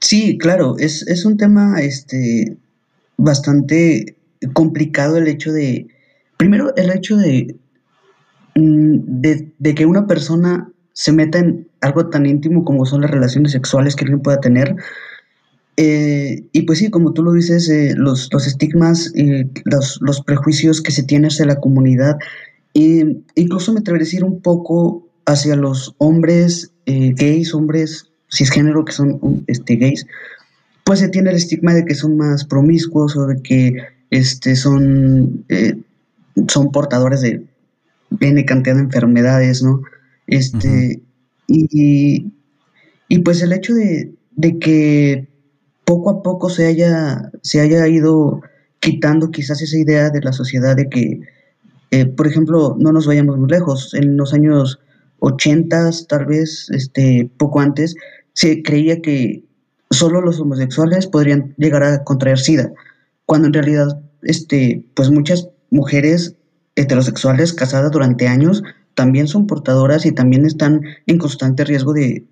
Sí, 0.00 0.38
claro, 0.38 0.76
es, 0.78 1.24
un 1.24 1.36
tema 1.36 1.80
este, 1.80 2.56
bastante 3.16 4.16
complicado 4.52 5.16
el 5.16 5.28
hecho 5.28 5.52
de, 5.52 5.88
primero 6.36 6.74
el 6.76 6.90
hecho 6.90 7.16
de, 7.16 7.56
mm, 8.54 9.20
de, 9.58 9.74
que 9.74 9.86
una 9.86 10.06
persona 10.06 10.70
se 10.92 11.12
meta 11.12 11.38
en 11.38 11.68
algo 11.80 12.08
tan 12.08 12.26
íntimo 12.26 12.64
como 12.64 12.86
son 12.86 13.02
las 13.02 13.10
relaciones 13.10 13.52
sexuales 13.52 13.94
que 13.94 14.04
alguien 14.04 14.20
pueda 14.20 14.40
tener. 14.40 14.74
Eh, 15.76 16.44
y 16.52 16.62
pues 16.62 16.80
sí, 16.80 16.90
como 16.90 17.12
tú 17.12 17.22
lo 17.22 17.32
dices, 17.32 17.68
eh, 17.68 17.94
los, 17.96 18.30
estigmas 18.46 19.12
y 19.14 19.44
los, 19.64 19.98
los, 20.00 20.22
prejuicios 20.22 20.80
que 20.80 20.90
se 20.90 21.04
tienen 21.04 21.28
hacia 21.28 21.46
la 21.46 21.60
comunidad, 21.60 22.18
incluso 22.74 23.72
me 23.72 23.80
atrevería 23.80 24.04
a 24.04 24.06
decir 24.06 24.24
un 24.24 24.40
poco 24.40 25.07
hacia 25.28 25.56
los 25.56 25.94
hombres 25.98 26.72
eh, 26.86 27.12
gays, 27.14 27.54
hombres 27.54 28.10
cisgénero 28.32 28.84
que 28.84 28.92
son 28.92 29.44
este, 29.46 29.76
gays, 29.76 30.06
pues 30.84 31.00
se 31.00 31.08
tiene 31.08 31.30
el 31.30 31.36
estigma 31.36 31.74
de 31.74 31.84
que 31.84 31.94
son 31.94 32.16
más 32.16 32.46
promiscuos 32.46 33.14
o 33.14 33.26
de 33.26 33.42
que 33.42 33.76
este, 34.10 34.56
son, 34.56 35.44
eh, 35.50 35.76
son 36.48 36.72
portadores 36.72 37.20
de 37.20 37.44
N 38.20 38.44
cantidad 38.46 38.74
de 38.74 38.82
enfermedades, 38.82 39.62
¿no? 39.62 39.82
Este, 40.26 41.02
y, 41.46 42.32
y, 43.08 43.18
pues 43.18 43.42
el 43.42 43.52
hecho 43.52 43.74
de, 43.74 44.14
de, 44.32 44.58
que 44.58 45.28
poco 45.84 46.10
a 46.10 46.22
poco 46.22 46.48
se 46.48 46.66
haya, 46.66 47.30
se 47.42 47.60
haya 47.60 47.86
ido 47.86 48.40
quitando 48.80 49.30
quizás 49.30 49.60
esa 49.60 49.78
idea 49.78 50.08
de 50.08 50.20
la 50.22 50.32
sociedad 50.32 50.74
de 50.74 50.88
que, 50.88 51.20
eh, 51.90 52.06
por 52.06 52.26
ejemplo, 52.26 52.76
no 52.78 52.92
nos 52.92 53.06
vayamos 53.06 53.38
muy 53.38 53.50
lejos, 53.50 53.92
en 53.92 54.16
los 54.16 54.32
años 54.32 54.80
80 55.20 55.90
tal 56.08 56.26
vez, 56.26 56.68
este, 56.70 57.30
poco 57.36 57.60
antes, 57.60 57.94
se 58.32 58.62
creía 58.62 59.00
que 59.00 59.44
solo 59.90 60.20
los 60.20 60.40
homosexuales 60.40 61.06
podrían 61.06 61.54
llegar 61.56 61.82
a 61.82 62.04
contraer 62.04 62.38
SIDA, 62.38 62.72
cuando 63.26 63.48
en 63.48 63.54
realidad, 63.54 64.00
este, 64.22 64.84
pues 64.94 65.10
muchas 65.10 65.48
mujeres 65.70 66.34
heterosexuales 66.76 67.52
casadas 67.52 67.90
durante 67.90 68.28
años 68.28 68.62
también 68.94 69.28
son 69.28 69.46
portadoras 69.46 70.06
y 70.06 70.12
también 70.12 70.46
están 70.46 70.82
en 71.06 71.18
constante 71.18 71.64
riesgo 71.64 71.92
de, 71.92 72.24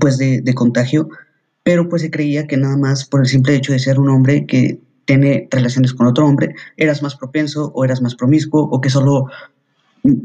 pues 0.00 0.18
de, 0.18 0.40
de 0.40 0.54
contagio, 0.54 1.08
pero 1.62 1.88
pues 1.88 2.02
se 2.02 2.10
creía 2.10 2.46
que 2.46 2.56
nada 2.56 2.76
más 2.76 3.04
por 3.04 3.20
el 3.20 3.26
simple 3.26 3.54
hecho 3.54 3.72
de 3.72 3.78
ser 3.78 3.98
un 3.98 4.08
hombre 4.08 4.46
que 4.46 4.80
tiene 5.04 5.48
relaciones 5.50 5.92
con 5.92 6.06
otro 6.06 6.26
hombre, 6.26 6.54
eras 6.76 7.02
más 7.02 7.16
propenso 7.16 7.72
o 7.74 7.84
eras 7.84 8.00
más 8.02 8.14
promiscuo 8.14 8.62
o 8.62 8.80
que 8.80 8.90
solo 8.90 9.26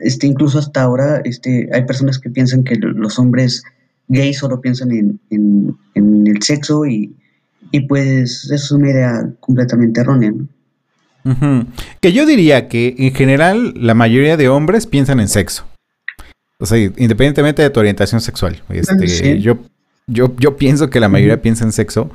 este, 0.01 0.27
incluso 0.27 0.59
hasta 0.59 0.81
ahora 0.81 1.21
este, 1.23 1.69
hay 1.71 1.85
personas 1.85 2.19
que 2.19 2.29
piensan 2.29 2.63
que 2.63 2.75
los 2.75 3.17
hombres 3.17 3.63
gays 4.07 4.39
solo 4.39 4.59
piensan 4.59 4.91
en, 4.91 5.77
el 5.95 6.41
sexo 6.41 6.85
y, 6.85 7.15
pues 7.87 8.45
eso 8.45 8.55
es 8.55 8.71
una 8.71 8.89
idea 8.89 9.29
completamente 9.39 10.01
errónea. 10.01 10.33
Que 12.01 12.11
yo 12.11 12.25
diría 12.25 12.67
que 12.67 12.95
en 12.97 13.13
general 13.13 13.73
la 13.75 13.93
mayoría 13.93 14.35
de 14.37 14.49
hombres 14.49 14.87
piensan 14.87 15.19
en 15.19 15.27
sexo. 15.27 15.65
O 16.59 16.65
sea, 16.65 16.77
independientemente 16.77 17.61
de 17.61 17.69
tu 17.69 17.79
orientación 17.79 18.19
sexual. 18.19 18.61
Este, 18.69 19.39
yo, 19.39 19.59
yo, 20.07 20.35
yo 20.37 20.57
pienso 20.57 20.89
que 20.89 20.99
la 20.99 21.07
mayoría 21.07 21.41
piensa 21.41 21.63
en 21.63 21.71
sexo. 21.71 22.09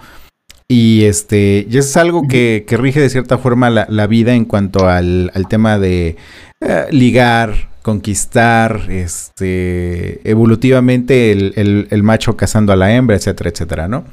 Y 0.68 1.04
este, 1.04 1.66
y 1.68 1.76
es 1.76 1.96
algo 1.96 2.26
que, 2.26 2.64
rige 2.70 3.00
de 3.00 3.10
cierta 3.10 3.38
forma 3.38 3.70
la, 3.70 4.06
vida 4.06 4.34
en 4.34 4.44
cuanto 4.44 4.88
al, 4.88 5.30
al 5.34 5.46
tema 5.46 5.78
de 5.78 6.16
eh, 6.60 6.86
ligar, 6.90 7.68
conquistar, 7.84 8.86
este, 8.88 10.26
evolutivamente 10.28 11.32
el, 11.32 12.02
macho 12.02 12.34
cazando 12.34 12.72
a 12.72 12.76
la 12.76 12.94
hembra, 12.94 13.14
etcétera, 13.14 13.50
etcétera, 13.50 13.88
¿no? 13.88 14.06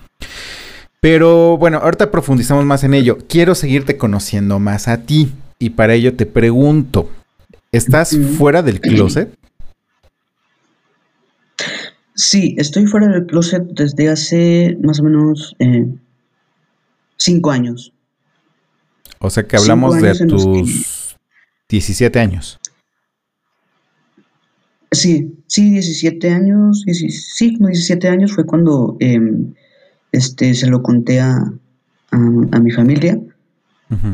Pero 1.00 1.58
bueno, 1.58 1.78
ahorita 1.78 2.12
profundizamos 2.12 2.66
más 2.66 2.84
en 2.84 2.94
ello. 2.94 3.18
Quiero 3.30 3.56
seguirte 3.56 3.96
conociendo 3.96 4.60
más 4.60 4.90
a 4.90 5.04
ti 5.06 5.32
y 5.58 5.70
para 5.70 5.94
ello 5.94 6.16
te 6.16 6.26
pregunto, 6.26 7.10
¿estás 7.72 8.18
fuera 8.38 8.62
del 8.62 8.82
closet? 8.82 9.34
Sí, 12.14 12.56
estoy 12.58 12.88
fuera 12.88 13.08
del 13.08 13.26
closet 13.26 13.64
desde 13.72 14.10
hace 14.10 14.78
más 14.84 15.00
o 15.00 15.04
menos 15.04 15.56
eh, 15.60 15.88
cinco 17.22 17.52
años. 17.52 17.94
O 19.20 19.30
sea 19.30 19.44
que 19.44 19.56
hablamos 19.56 20.02
de 20.02 20.26
tus 20.26 21.16
17 21.70 22.20
años. 22.20 22.60
Sí, 24.92 25.38
sí, 25.48 25.70
17 25.70 26.30
años, 26.32 26.84
sí, 27.36 27.56
como 27.56 27.70
17 27.70 28.10
años 28.10 28.34
fue 28.34 28.46
cuando 28.46 28.98
em, 29.00 29.54
este, 30.12 30.54
se 30.54 30.68
lo 30.68 30.82
conté 30.82 31.22
a, 31.22 31.54
a, 32.10 32.18
mi 32.60 32.72
familia. 32.72 33.20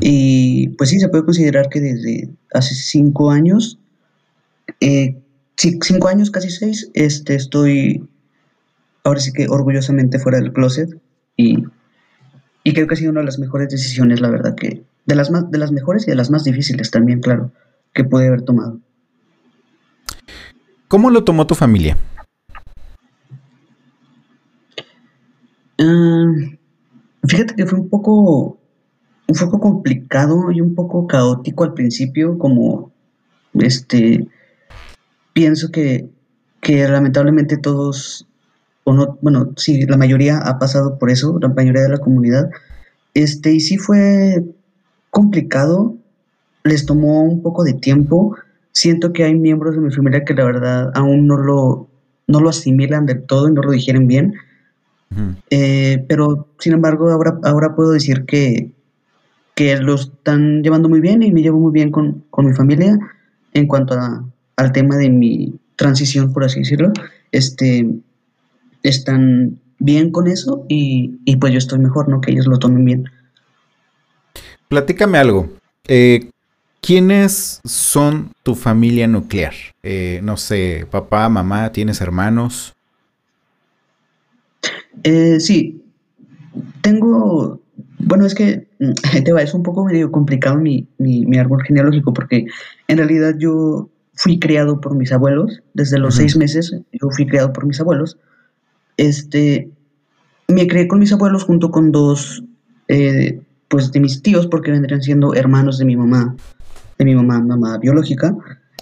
Y 0.01 0.69
pues 0.69 0.89
sí, 0.89 0.99
se 0.99 1.07
puede 1.07 1.23
considerar 1.23 1.69
que 1.69 1.79
desde 1.79 2.29
hace 2.51 2.73
cinco 2.73 3.29
años, 3.29 3.79
eh, 4.81 5.15
cinco 5.55 6.07
años, 6.07 6.31
casi 6.31 6.49
seis, 6.49 6.89
este, 6.95 7.35
estoy 7.35 8.03
ahora 9.03 9.19
sí 9.19 9.31
que 9.31 9.47
orgullosamente 9.47 10.17
fuera 10.17 10.39
del 10.39 10.51
closet 10.51 10.89
y, 11.37 11.63
y 12.67 12.73
creo 12.73 12.85
que 12.85 12.95
ha 12.95 12.97
sido 12.97 13.11
una 13.11 13.21
de 13.21 13.27
las 13.27 13.39
mejores 13.39 13.69
decisiones, 13.69 14.19
la 14.19 14.29
verdad, 14.29 14.53
que 14.53 14.83
de 15.05 15.15
las, 15.15 15.31
más, 15.31 15.49
de 15.49 15.57
las 15.57 15.71
mejores 15.71 16.05
y 16.05 16.11
de 16.11 16.17
las 16.17 16.29
más 16.29 16.43
difíciles 16.43 16.91
también, 16.91 17.21
claro, 17.21 17.53
que 17.93 18.03
pude 18.03 18.27
haber 18.27 18.41
tomado. 18.41 18.81
¿Cómo 20.89 21.09
lo 21.09 21.23
tomó 21.23 21.47
tu 21.47 21.55
familia? 21.55 21.97
Ah, 25.79 26.25
fíjate 27.23 27.55
que 27.55 27.65
fue 27.65 27.79
un 27.79 27.87
poco, 27.87 28.59
un 29.27 29.35
poco 29.39 29.61
complicado 29.61 30.51
y 30.51 30.59
un 30.59 30.75
poco 30.75 31.07
caótico 31.07 31.63
al 31.63 31.73
principio, 31.73 32.37
como 32.37 32.91
este, 33.53 34.27
pienso 35.31 35.71
que, 35.71 36.09
que 36.59 36.85
lamentablemente 36.85 37.55
todos, 37.55 38.27
o 38.87 38.93
no, 38.93 39.17
bueno, 39.21 39.51
sí, 39.57 39.85
la 39.85 39.97
mayoría 39.97 40.37
ha 40.37 40.59
pasado 40.59 40.97
por 40.97 41.11
eso, 41.11 41.37
la 41.41 41.49
mayoría 41.49 41.81
de 41.81 41.89
la 41.89 41.97
comunidad, 41.97 42.49
este, 43.13 43.51
y 43.51 43.59
sí 43.59 43.77
fue 43.77 44.45
complicado, 45.09 45.97
les 46.63 46.85
tomó 46.85 47.21
un 47.21 47.41
poco 47.41 47.65
de 47.65 47.73
tiempo, 47.73 48.37
siento 48.71 49.11
que 49.11 49.25
hay 49.25 49.35
miembros 49.35 49.75
de 49.75 49.81
mi 49.81 49.91
familia 49.91 50.23
que 50.23 50.33
la 50.33 50.45
verdad 50.45 50.91
aún 50.95 51.27
no 51.27 51.35
lo, 51.35 51.89
no 52.27 52.39
lo 52.39 52.47
asimilan 52.47 53.05
del 53.05 53.23
todo 53.23 53.49
y 53.49 53.53
no 53.53 53.61
lo 53.61 53.71
digieren 53.71 54.07
bien. 54.07 54.35
Eh, 55.49 56.05
pero 56.07 56.47
sin 56.57 56.71
embargo, 56.71 57.09
ahora, 57.11 57.39
ahora 57.43 57.75
puedo 57.75 57.91
decir 57.91 58.23
que, 58.23 58.71
que 59.53 59.75
lo 59.75 59.95
están 59.95 60.63
llevando 60.63 60.87
muy 60.87 61.01
bien 61.01 61.23
y 61.23 61.33
me 61.33 61.41
llevo 61.41 61.59
muy 61.59 61.73
bien 61.73 61.91
con, 61.91 62.23
mi 62.37 62.53
familia 62.53 62.97
en 63.51 63.67
cuanto 63.67 63.99
al 64.55 64.71
tema 64.71 64.95
de 64.95 65.09
mi 65.09 65.59
transición, 65.75 66.31
por 66.31 66.45
así 66.45 66.59
decirlo. 66.59 66.93
Este, 67.33 67.85
están 68.89 69.59
bien 69.79 70.11
con 70.11 70.27
eso 70.27 70.65
y, 70.67 71.19
y 71.25 71.37
pues 71.37 71.53
yo 71.53 71.57
estoy 71.57 71.79
mejor, 71.79 72.09
¿no? 72.09 72.21
Que 72.21 72.31
ellos 72.31 72.47
lo 72.47 72.57
tomen 72.57 72.85
bien. 72.85 73.05
Platícame 74.67 75.17
algo. 75.17 75.49
Eh, 75.87 76.29
¿Quiénes 76.81 77.59
son 77.65 78.31
tu 78.43 78.55
familia 78.55 79.07
nuclear? 79.07 79.53
Eh, 79.83 80.21
no 80.23 80.37
sé, 80.37 80.87
papá, 80.89 81.27
mamá, 81.29 81.71
¿tienes 81.71 82.01
hermanos? 82.01 82.73
Eh, 85.03 85.39
sí, 85.39 85.83
tengo, 86.81 87.61
bueno, 87.99 88.25
es 88.25 88.35
que 88.35 88.67
te 89.23 89.33
va, 89.33 89.41
es 89.41 89.53
un 89.53 89.63
poco 89.63 89.85
medio 89.85 90.11
complicado 90.11 90.57
mi, 90.57 90.87
árbol 91.37 91.63
genealógico 91.63 92.13
porque 92.13 92.45
en 92.87 92.97
realidad 92.97 93.35
yo 93.37 93.89
fui 94.13 94.39
criado 94.39 94.81
por 94.81 94.95
mis 94.95 95.11
abuelos, 95.11 95.61
desde 95.73 95.99
los 95.99 96.15
seis 96.15 96.35
meses 96.37 96.73
yo 96.91 97.09
fui 97.11 97.27
criado 97.27 97.53
por 97.53 97.65
mis 97.65 97.79
abuelos. 97.79 98.17
Este, 98.97 99.69
me 100.47 100.67
crié 100.67 100.87
con 100.87 100.99
mis 100.99 101.13
abuelos 101.13 101.43
junto 101.43 101.71
con 101.71 101.91
dos, 101.91 102.43
eh, 102.87 103.39
pues 103.67 103.91
de 103.91 103.99
mis 103.99 104.21
tíos 104.21 104.47
porque 104.47 104.71
vendrían 104.71 105.01
siendo 105.01 105.33
hermanos 105.33 105.77
de 105.77 105.85
mi 105.85 105.95
mamá 105.95 106.35
de 106.97 107.05
mi 107.05 107.15
mamá, 107.15 107.39
mamá 107.39 107.77
biológica. 107.77 108.35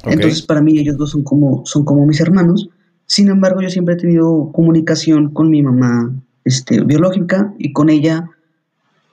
Entonces, 0.04 0.42
para 0.42 0.62
mí 0.62 0.78
ellos 0.78 0.98
dos 0.98 1.12
son 1.12 1.24
como, 1.24 1.66
son 1.66 1.84
como 1.84 2.06
mis 2.06 2.20
hermanos. 2.20 2.70
Sin 3.06 3.30
embargo, 3.30 3.62
yo 3.62 3.70
siempre 3.70 3.96
he 3.96 3.98
tenido 3.98 4.52
comunicación 4.52 5.32
con 5.32 5.50
mi 5.50 5.62
mamá 5.62 6.14
este, 6.44 6.82
biológica 6.82 7.54
y 7.58 7.74
con 7.74 7.90
ella 7.90 8.30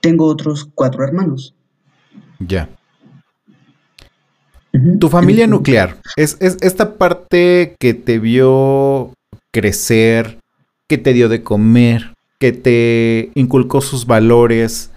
tengo 0.01 0.25
otros 0.25 0.69
cuatro 0.73 1.03
hermanos. 1.03 1.55
Ya. 2.39 2.69
Tu 4.99 5.07
familia 5.07 5.45
nuclear, 5.45 5.97
es, 6.15 6.35
es, 6.39 6.57
esta 6.61 6.95
parte 6.95 7.75
que 7.79 7.93
te 7.93 8.17
vio 8.17 9.13
crecer, 9.51 10.39
que 10.93 10.99
te 10.99 11.13
dio 11.13 11.27
de 11.27 11.41
comer, 11.41 12.13
que 12.37 12.51
te 12.51 13.31
inculcó 13.33 13.81
sus 13.81 14.05
valores, 14.05 14.91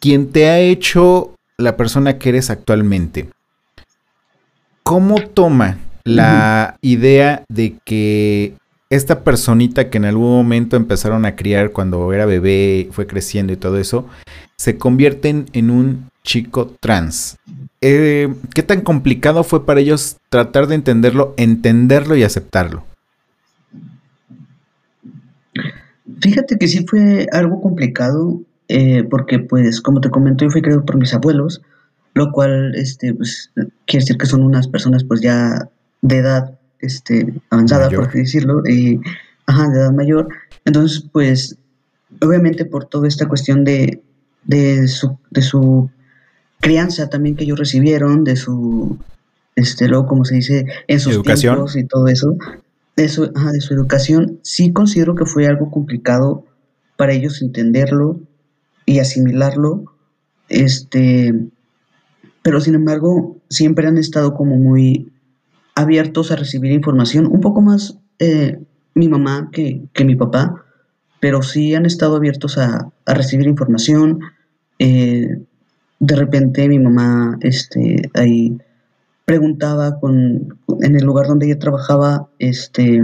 quien 0.00 0.32
te 0.32 0.48
ha 0.48 0.58
hecho 0.58 1.36
la 1.56 1.76
persona 1.76 2.18
que 2.18 2.30
eres 2.30 2.50
actualmente, 2.50 3.28
¿cómo 4.82 5.20
toma 5.20 5.78
la 6.02 6.76
idea 6.80 7.44
de 7.48 7.76
que 7.84 8.54
esta 8.90 9.22
personita 9.22 9.88
que 9.88 9.98
en 9.98 10.06
algún 10.06 10.32
momento 10.32 10.74
empezaron 10.74 11.26
a 11.26 11.36
criar 11.36 11.70
cuando 11.70 12.12
era 12.12 12.26
bebé, 12.26 12.88
fue 12.90 13.06
creciendo 13.06 13.52
y 13.52 13.56
todo 13.56 13.78
eso, 13.78 14.08
se 14.56 14.78
convierten 14.78 15.46
en 15.52 15.70
un 15.70 16.08
chico 16.24 16.74
trans? 16.80 17.36
Eh, 17.80 18.34
¿Qué 18.52 18.64
tan 18.64 18.80
complicado 18.80 19.44
fue 19.44 19.64
para 19.64 19.78
ellos 19.78 20.16
tratar 20.28 20.66
de 20.66 20.74
entenderlo, 20.74 21.34
entenderlo 21.36 22.16
y 22.16 22.24
aceptarlo? 22.24 22.82
Fíjate 26.20 26.58
que 26.58 26.68
sí 26.68 26.84
fue 26.86 27.26
algo 27.32 27.60
complicado 27.60 28.40
eh, 28.68 29.04
porque 29.04 29.38
pues 29.38 29.80
como 29.80 30.00
te 30.00 30.10
comento 30.10 30.44
yo 30.44 30.50
fui 30.50 30.62
criado 30.62 30.84
por 30.84 30.96
mis 30.96 31.14
abuelos, 31.14 31.62
lo 32.14 32.32
cual 32.32 32.74
este, 32.74 33.14
pues, 33.14 33.50
quiere 33.86 34.04
decir 34.04 34.18
que 34.18 34.26
son 34.26 34.42
unas 34.42 34.68
personas 34.68 35.04
pues 35.04 35.20
ya 35.20 35.68
de 36.02 36.16
edad 36.18 36.58
este, 36.80 37.32
avanzada, 37.50 37.88
por 37.90 38.08
así 38.08 38.18
decirlo, 38.18 38.62
y, 38.68 39.00
ajá, 39.46 39.68
de 39.70 39.78
edad 39.78 39.92
mayor. 39.92 40.28
Entonces 40.64 41.04
pues 41.12 41.56
obviamente 42.20 42.64
por 42.64 42.84
toda 42.84 43.08
esta 43.08 43.26
cuestión 43.26 43.64
de, 43.64 44.02
de, 44.44 44.86
su, 44.88 45.18
de 45.30 45.42
su 45.42 45.90
crianza 46.60 47.08
también 47.08 47.36
que 47.36 47.44
ellos 47.44 47.58
recibieron, 47.58 48.24
de 48.24 48.36
su, 48.36 48.98
este, 49.56 49.88
luego 49.88 50.06
como 50.06 50.24
se 50.24 50.36
dice, 50.36 50.66
en 50.86 51.00
sus 51.00 51.14
educación. 51.14 51.54
tiempos 51.54 51.76
y 51.76 51.84
todo 51.84 52.08
eso, 52.08 52.36
de 53.02 53.08
su, 53.08 53.26
de 53.26 53.60
su 53.60 53.74
educación, 53.74 54.40
sí 54.42 54.72
considero 54.72 55.14
que 55.14 55.24
fue 55.24 55.46
algo 55.46 55.70
complicado 55.70 56.44
para 56.96 57.12
ellos 57.12 57.42
entenderlo, 57.42 58.20
y 58.88 59.00
asimilarlo, 59.00 59.84
este, 60.48 61.34
pero 62.42 62.58
sin 62.60 62.74
embargo 62.74 63.36
siempre 63.50 63.86
han 63.86 63.98
estado 63.98 64.32
como 64.32 64.56
muy 64.56 65.12
abiertos 65.74 66.32
a 66.32 66.36
recibir 66.36 66.72
información, 66.72 67.26
un 67.26 67.42
poco 67.42 67.60
más 67.60 67.98
eh, 68.18 68.58
mi 68.94 69.08
mamá 69.08 69.50
que, 69.52 69.86
mi 70.04 70.16
papá, 70.16 70.64
pero 71.20 71.42
sí 71.42 71.74
han 71.74 71.84
estado 71.84 72.16
abiertos 72.16 72.56
a, 72.56 72.90
recibir 73.04 73.46
información. 73.46 74.20
Eh, 74.78 75.38
de 76.00 76.16
repente 76.16 76.66
mi 76.68 76.78
mamá 76.78 77.36
este, 77.42 78.10
ahí 78.14 78.58
preguntaba 79.28 80.00
con, 80.00 80.58
en 80.80 80.96
el 80.96 81.04
lugar 81.04 81.26
donde 81.26 81.44
ella 81.44 81.58
trabajaba, 81.58 82.30
este, 82.38 83.02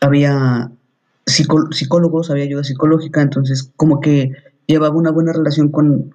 había 0.00 0.70
psicólogos, 1.26 2.30
había 2.30 2.44
ayuda 2.44 2.62
psicológica, 2.62 3.20
entonces 3.22 3.72
como 3.74 3.98
que 3.98 4.30
llevaba 4.68 4.94
una 4.94 5.10
buena 5.10 5.32
relación 5.32 5.70
con, 5.72 6.14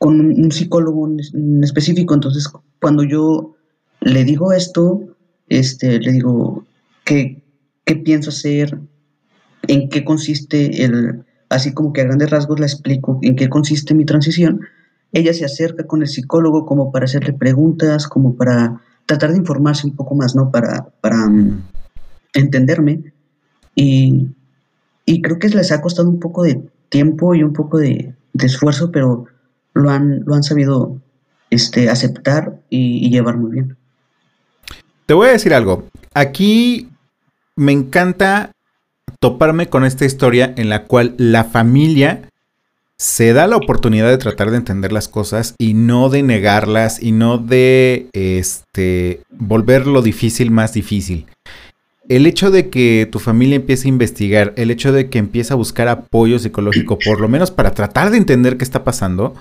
un 0.00 0.50
psicólogo 0.50 1.06
en 1.06 1.62
específico. 1.62 2.14
Entonces, 2.14 2.48
cuando 2.80 3.04
yo 3.04 3.54
le 4.00 4.24
digo 4.24 4.52
esto, 4.52 5.04
este, 5.48 6.00
le 6.00 6.10
digo 6.10 6.66
qué, 7.04 7.40
qué 7.84 7.94
pienso 7.94 8.30
hacer, 8.30 8.76
en 9.68 9.88
qué 9.88 10.04
consiste 10.04 10.84
el, 10.84 11.24
así 11.48 11.72
como 11.74 11.92
que 11.92 12.00
a 12.00 12.04
grandes 12.04 12.30
rasgos 12.30 12.58
le 12.58 12.66
explico 12.66 13.20
en 13.22 13.36
qué 13.36 13.48
consiste 13.48 13.94
mi 13.94 14.04
transición, 14.04 14.62
ella 15.12 15.32
se 15.32 15.44
acerca 15.44 15.86
con 15.86 16.02
el 16.02 16.08
psicólogo 16.08 16.66
como 16.66 16.92
para 16.92 17.04
hacerle 17.06 17.32
preguntas, 17.32 18.06
como 18.06 18.36
para 18.36 18.80
tratar 19.06 19.32
de 19.32 19.38
informarse 19.38 19.86
un 19.86 19.96
poco 19.96 20.14
más, 20.14 20.34
¿no? 20.34 20.50
Para, 20.50 20.88
para 21.00 21.28
mm, 21.28 21.62
entenderme. 22.34 23.12
Y, 23.74 24.28
y 25.08 25.22
creo 25.22 25.38
que 25.38 25.48
les 25.48 25.72
ha 25.72 25.80
costado 25.80 26.10
un 26.10 26.20
poco 26.20 26.42
de 26.42 26.60
tiempo 26.90 27.34
y 27.34 27.42
un 27.42 27.54
poco 27.54 27.78
de, 27.78 28.14
esfuerzo, 28.34 28.92
pero 28.92 29.26
lo 29.74 29.90
han, 29.90 30.22
lo 30.26 30.34
han 30.34 30.42
sabido 30.42 31.00
este, 31.50 31.88
aceptar 31.88 32.60
y, 32.68 33.10
llevar 33.10 33.36
muy 33.36 33.52
bien. 33.52 33.76
Te 35.06 35.14
voy 35.14 35.28
a 35.28 35.32
decir 35.32 35.54
algo. 35.54 35.84
Aquí 36.12 36.90
me 37.56 37.72
encanta 37.72 38.52
toparme 39.18 39.68
con 39.68 39.84
esta 39.84 40.04
historia 40.04 40.52
en 40.56 40.68
la 40.68 40.84
cual 40.84 41.14
la 41.16 41.44
familia 41.44 42.28
se 43.00 43.32
da 43.32 43.46
la 43.46 43.56
oportunidad 43.56 44.08
de 44.08 44.18
tratar 44.18 44.50
de 44.50 44.56
entender 44.56 44.90
las 44.90 45.06
cosas 45.06 45.54
y 45.58 45.74
no 45.74 46.08
de 46.08 46.24
negarlas 46.24 47.00
y 47.00 47.12
no 47.12 47.38
de 47.38 48.08
este 48.12 49.20
volver 49.30 49.86
lo 49.86 50.02
difícil 50.02 50.50
más 50.50 50.72
difícil. 50.72 51.26
El 52.08 52.26
hecho 52.26 52.50
de 52.50 52.70
que 52.70 53.08
tu 53.10 53.18
familia 53.18 53.56
empiece 53.56 53.86
a 53.86 53.90
investigar, 53.90 54.52
el 54.56 54.70
hecho 54.70 54.92
de 54.92 55.10
que 55.10 55.18
empiece 55.18 55.52
a 55.52 55.56
buscar 55.56 55.88
apoyo 55.88 56.38
psicológico, 56.38 56.98
por 56.98 57.20
lo 57.20 57.28
menos 57.28 57.50
para 57.50 57.72
tratar 57.72 58.10
de 58.10 58.16
entender 58.16 58.56
qué 58.56 58.64
está 58.64 58.82
pasando, 58.82 59.34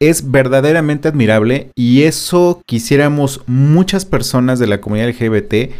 es 0.00 0.30
verdaderamente 0.30 1.08
admirable 1.08 1.70
y 1.76 2.02
eso 2.02 2.62
quisiéramos 2.66 3.42
muchas 3.46 4.06
personas 4.06 4.58
de 4.58 4.66
la 4.66 4.80
comunidad 4.80 5.10
LGBT 5.10 5.72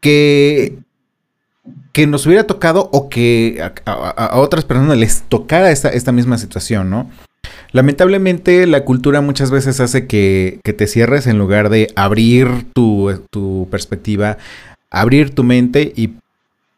que 0.00 0.78
que 1.92 2.06
nos 2.06 2.26
hubiera 2.26 2.46
tocado 2.46 2.88
o 2.92 3.08
que 3.08 3.60
a, 3.84 4.38
otras 4.38 4.64
personas 4.64 4.96
les 4.96 5.22
tocara 5.22 5.70
esta, 5.70 5.88
esta, 5.88 6.12
misma 6.12 6.38
situación, 6.38 6.90
¿no? 6.90 7.10
Lamentablemente 7.72 8.66
la 8.66 8.84
cultura 8.84 9.20
muchas 9.20 9.50
veces 9.50 9.80
hace 9.80 10.06
que, 10.06 10.60
te 10.62 10.86
cierres 10.86 11.26
en 11.26 11.38
lugar 11.38 11.70
de 11.70 11.88
abrir 11.96 12.66
tu, 12.72 13.10
tu, 13.30 13.68
perspectiva, 13.70 14.38
abrir 14.90 15.34
tu 15.34 15.44
mente 15.44 15.92
y 15.96 16.12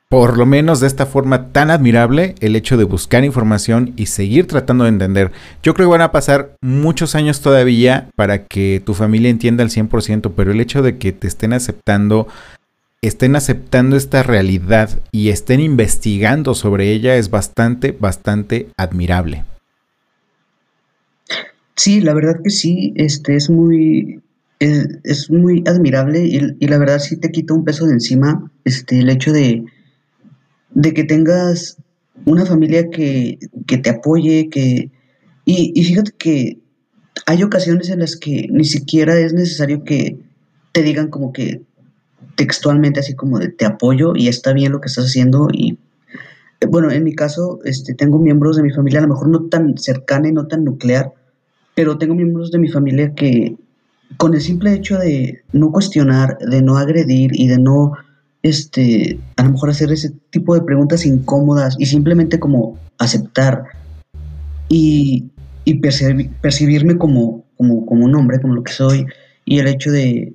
por 0.08 0.36
lo 0.36 0.44
menos 0.44 0.80
de 0.80 0.88
esta 0.88 1.06
forma 1.06 1.52
tan 1.52 1.70
admirable 1.70 2.34
el 2.40 2.56
hecho 2.56 2.76
de 2.76 2.82
buscar 2.82 3.22
información 3.22 3.92
y 3.96 4.06
seguir 4.06 4.48
tratando 4.48 4.82
de 4.82 4.90
entender. 4.90 5.30
Yo 5.62 5.72
creo 5.72 5.86
que 5.86 5.92
van 5.92 6.00
a 6.00 6.10
pasar 6.10 6.56
muchos 6.60 7.14
años 7.14 7.40
todavía 7.40 8.08
para 8.16 8.44
que 8.46 8.82
tu 8.84 8.94
familia 8.94 9.30
entienda 9.30 9.62
al 9.62 9.70
100%, 9.70 10.32
pero 10.34 10.50
el 10.50 10.60
hecho 10.60 10.82
de 10.82 10.98
que 10.98 11.12
te 11.12 11.28
estén 11.28 11.52
aceptando 11.52 12.26
estén 13.02 13.34
aceptando 13.34 13.96
esta 13.96 14.22
realidad 14.22 15.00
y 15.10 15.30
estén 15.30 15.60
investigando 15.60 16.54
sobre 16.54 16.92
ella 16.92 17.16
es 17.16 17.30
bastante, 17.30 17.92
bastante 17.92 18.68
admirable. 18.76 19.44
Sí, 21.76 22.00
la 22.00 22.12
verdad 22.12 22.40
que 22.44 22.50
sí, 22.50 22.92
este 22.96 23.36
es 23.36 23.48
muy, 23.48 24.20
es, 24.58 25.30
muy 25.30 25.64
admirable 25.66 26.26
y, 26.26 26.66
la 26.66 26.76
verdad 26.76 26.98
sí 26.98 27.16
te 27.16 27.30
quita 27.30 27.54
un 27.54 27.64
peso 27.64 27.86
de 27.86 27.94
encima, 27.94 28.50
este, 28.64 28.98
el 28.98 29.08
hecho 29.08 29.32
de, 29.32 29.64
de 30.74 30.92
que 30.92 31.04
tengas 31.04 31.78
una 32.26 32.44
familia 32.44 32.90
que, 32.90 33.38
te 33.66 33.88
apoye, 33.88 34.50
que, 34.50 34.90
y, 35.46 35.72
y 35.74 35.84
fíjate 35.84 36.12
que 36.18 36.58
hay 37.24 37.42
ocasiones 37.42 37.88
en 37.88 38.00
las 38.00 38.16
que 38.16 38.46
ni 38.50 38.66
siquiera 38.66 39.18
es 39.18 39.32
necesario 39.32 39.84
que 39.84 40.18
te 40.72 40.82
digan 40.82 41.08
como 41.08 41.32
que 41.32 41.62
textualmente 42.40 43.00
así 43.00 43.14
como 43.14 43.38
de 43.38 43.50
te 43.50 43.66
apoyo 43.66 44.14
y 44.16 44.28
está 44.28 44.54
bien 44.54 44.72
lo 44.72 44.80
que 44.80 44.86
estás 44.86 45.04
haciendo 45.04 45.48
y 45.52 45.78
bueno, 46.70 46.90
en 46.90 47.04
mi 47.04 47.14
caso 47.14 47.58
este, 47.66 47.92
tengo 47.92 48.18
miembros 48.18 48.56
de 48.56 48.62
mi 48.62 48.70
familia, 48.70 49.00
a 49.00 49.02
lo 49.02 49.08
mejor 49.08 49.28
no 49.28 49.42
tan 49.50 49.76
cercana 49.76 50.28
y 50.28 50.32
no 50.32 50.46
tan 50.46 50.64
nuclear, 50.64 51.12
pero 51.74 51.98
tengo 51.98 52.14
miembros 52.14 52.50
de 52.50 52.58
mi 52.58 52.68
familia 52.68 53.14
que 53.14 53.56
con 54.16 54.32
el 54.32 54.40
simple 54.40 54.72
hecho 54.72 54.96
de 54.96 55.42
no 55.52 55.70
cuestionar, 55.70 56.38
de 56.38 56.62
no 56.62 56.78
agredir 56.78 57.30
y 57.34 57.46
de 57.46 57.58
no, 57.58 57.92
este, 58.42 59.20
a 59.36 59.42
lo 59.42 59.50
mejor 59.50 59.68
hacer 59.68 59.92
ese 59.92 60.10
tipo 60.30 60.54
de 60.54 60.62
preguntas 60.62 61.04
incómodas 61.04 61.76
y 61.78 61.84
simplemente 61.84 62.40
como 62.40 62.78
aceptar 62.96 63.64
y, 64.70 65.30
y 65.66 65.74
percibirme 65.74 66.96
como, 66.96 67.44
como, 67.58 67.84
como 67.84 68.06
un 68.06 68.14
hombre, 68.14 68.40
como 68.40 68.54
lo 68.54 68.62
que 68.62 68.72
soy, 68.72 69.04
y 69.44 69.58
el 69.58 69.66
hecho 69.66 69.90
de, 69.90 70.34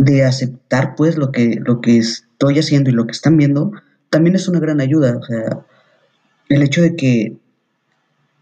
de 0.00 0.24
aceptar 0.24 0.94
pues 0.96 1.18
lo 1.18 1.30
que, 1.30 1.60
lo 1.62 1.82
que 1.82 1.98
estoy 1.98 2.58
haciendo 2.58 2.88
y 2.88 2.94
lo 2.94 3.04
que 3.04 3.12
están 3.12 3.36
viendo, 3.36 3.72
también 4.08 4.34
es 4.34 4.48
una 4.48 4.58
gran 4.58 4.80
ayuda. 4.80 5.18
O 5.18 5.22
sea, 5.22 5.60
el 6.48 6.62
hecho 6.62 6.80
de 6.80 6.96
que, 6.96 7.36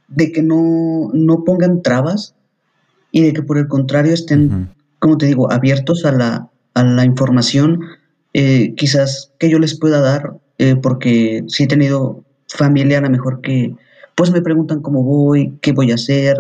de 0.07 0.31
que 0.31 0.41
no, 0.41 1.11
no 1.13 1.43
pongan 1.43 1.83
trabas 1.83 2.37
y 3.11 3.23
de 3.23 3.33
que 3.33 3.43
por 3.43 3.59
el 3.59 3.67
contrario 3.67 4.15
estén, 4.15 4.71
como 5.01 5.19
te 5.19 5.27
digo, 5.27 5.51
abiertos 5.51 6.05
a 6.05 6.13
la, 6.13 6.49
a 6.75 6.85
la 6.85 7.05
información, 7.05 7.81
eh, 8.35 8.75
quizás 8.77 9.33
que 9.41 9.51
yo 9.51 9.59
les 9.59 9.77
pueda 9.77 10.01
dar, 10.01 10.35
eh, 10.59 10.77
porque 10.77 11.43
si 11.49 11.65
he 11.65 11.67
tenido 11.67 12.23
familia 12.47 12.99
a 12.99 13.03
lo 13.03 13.11
mejor 13.11 13.41
que 13.41 13.75
pues 14.15 14.31
me 14.31 14.43
preguntan 14.43 14.81
cómo 14.81 15.03
voy, 15.03 15.59
qué 15.61 15.73
voy 15.73 15.91
a 15.91 15.97
hacer, 15.97 16.37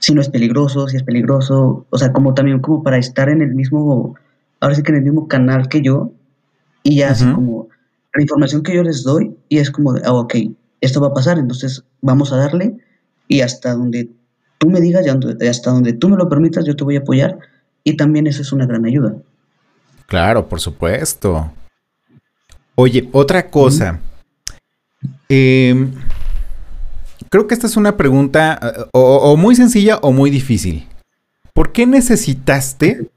si 0.00 0.12
no 0.14 0.20
es 0.20 0.28
peligroso, 0.28 0.88
si 0.88 0.96
es 0.96 1.04
peligroso, 1.04 1.86
o 1.88 1.98
sea, 1.98 2.12
como 2.12 2.34
también 2.34 2.58
como 2.58 2.82
para 2.82 2.98
estar 2.98 3.28
en 3.28 3.40
el 3.40 3.54
mismo 3.54 4.16
ahora 4.62 4.76
sí 4.76 4.82
que 4.82 4.92
en 4.92 4.98
el 4.98 5.02
mismo 5.02 5.26
canal 5.26 5.68
que 5.68 5.82
yo, 5.82 6.12
y 6.84 6.96
ya 6.96 7.10
así 7.10 7.30
como 7.32 7.68
la 8.14 8.22
información 8.22 8.62
que 8.62 8.74
yo 8.74 8.82
les 8.82 9.02
doy, 9.02 9.36
y 9.48 9.58
es 9.58 9.70
como, 9.70 9.92
de, 9.92 10.02
ah, 10.04 10.12
ok, 10.12 10.34
esto 10.80 11.00
va 11.00 11.08
a 11.08 11.14
pasar, 11.14 11.38
entonces 11.38 11.84
vamos 12.00 12.32
a 12.32 12.36
darle, 12.36 12.78
y 13.26 13.40
hasta 13.40 13.74
donde 13.74 14.10
tú 14.58 14.70
me 14.70 14.80
digas, 14.80 15.04
y 15.04 15.46
hasta 15.46 15.70
donde 15.72 15.92
tú 15.92 16.08
me 16.08 16.16
lo 16.16 16.28
permitas, 16.28 16.64
yo 16.64 16.76
te 16.76 16.84
voy 16.84 16.96
a 16.96 17.00
apoyar, 17.00 17.38
y 17.82 17.96
también 17.96 18.28
eso 18.28 18.40
es 18.40 18.52
una 18.52 18.64
gran 18.64 18.86
ayuda. 18.86 19.16
Claro, 20.06 20.48
por 20.48 20.60
supuesto. 20.60 21.50
Oye, 22.76 23.08
otra 23.12 23.50
cosa. 23.50 23.98
Em, 25.28 25.92
creo 27.30 27.48
que 27.48 27.54
esta 27.54 27.66
es 27.66 27.76
una 27.76 27.96
pregunta 27.96 28.60
eh, 28.62 28.84
o, 28.92 29.36
muy 29.36 29.56
sencilla 29.56 29.98
o 29.98 30.12
muy 30.12 30.30
difícil. 30.30 30.86
¿Por 31.52 31.72
qué 31.72 31.86
necesitaste 31.86 33.10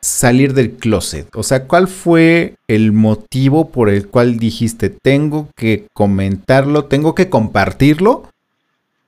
salir 0.00 0.54
del 0.54 0.72
closet? 0.72 1.28
O 1.34 1.42
sea, 1.42 1.64
¿cuál 1.66 1.88
fue 1.88 2.56
el 2.68 2.92
motivo 2.92 3.70
por 3.70 3.88
el 3.88 4.08
cual 4.08 4.38
dijiste, 4.38 4.90
tengo 4.90 5.48
que 5.56 5.86
comentarlo, 5.92 6.84
tengo 6.84 7.14
que 7.14 7.28
compartirlo, 7.28 8.28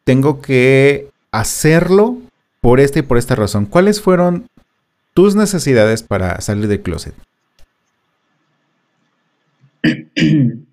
tengo 0.05 0.41
que 0.41 1.09
hacerlo 1.31 2.19
por 2.61 2.81
esta 2.81 2.99
y 2.99 3.03
por 3.03 3.19
esta 3.19 3.35
razón? 3.35 3.67
¿Cuáles 3.67 4.01
fueron 4.01 4.47
tus 5.15 5.37
necesidades 5.37 6.03
para 6.03 6.41
salir 6.41 6.69
del 6.69 6.83
closet? 6.83 7.15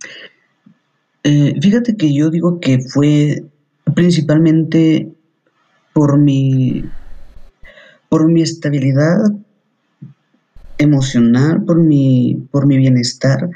Eh, 1.23 1.53
fíjate 1.61 1.97
que 1.97 2.13
yo 2.13 2.29
digo 2.29 2.61
que 2.61 2.79
fue 2.79 3.43
principalmente 3.93 5.11
por 5.91 6.17
mi 6.17 6.85
por 8.07 8.31
mi 8.31 8.41
estabilidad 8.41 9.19
emocional, 10.79 11.63
por 11.65 11.77
mi, 11.77 12.47
por 12.51 12.65
mi 12.65 12.77
bienestar 12.77 13.49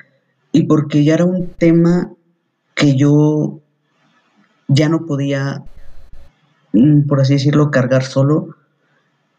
y 0.52 0.64
porque 0.64 1.04
ya 1.04 1.16
era 1.16 1.26
un 1.26 1.48
tema 1.58 2.14
que 2.76 2.96
yo 2.96 3.62
ya 4.68 4.90
no 4.90 5.06
podía, 5.06 5.64
mm, 6.74 7.08
por 7.08 7.22
así 7.22 7.34
decirlo, 7.34 7.72
cargar 7.72 8.04
solo. 8.04 8.56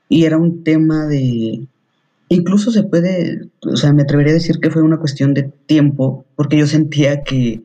Y 0.08 0.24
era 0.24 0.38
un 0.38 0.64
tema 0.64 1.06
de, 1.06 1.66
incluso 2.28 2.70
se 2.70 2.82
puede, 2.84 3.48
o 3.62 3.76
sea, 3.76 3.92
me 3.92 4.02
atrevería 4.02 4.32
a 4.32 4.34
decir 4.34 4.60
que 4.60 4.70
fue 4.70 4.82
una 4.82 4.98
cuestión 4.98 5.34
de 5.34 5.44
tiempo, 5.66 6.24
porque 6.36 6.56
yo 6.58 6.66
sentía 6.66 7.22
que, 7.22 7.62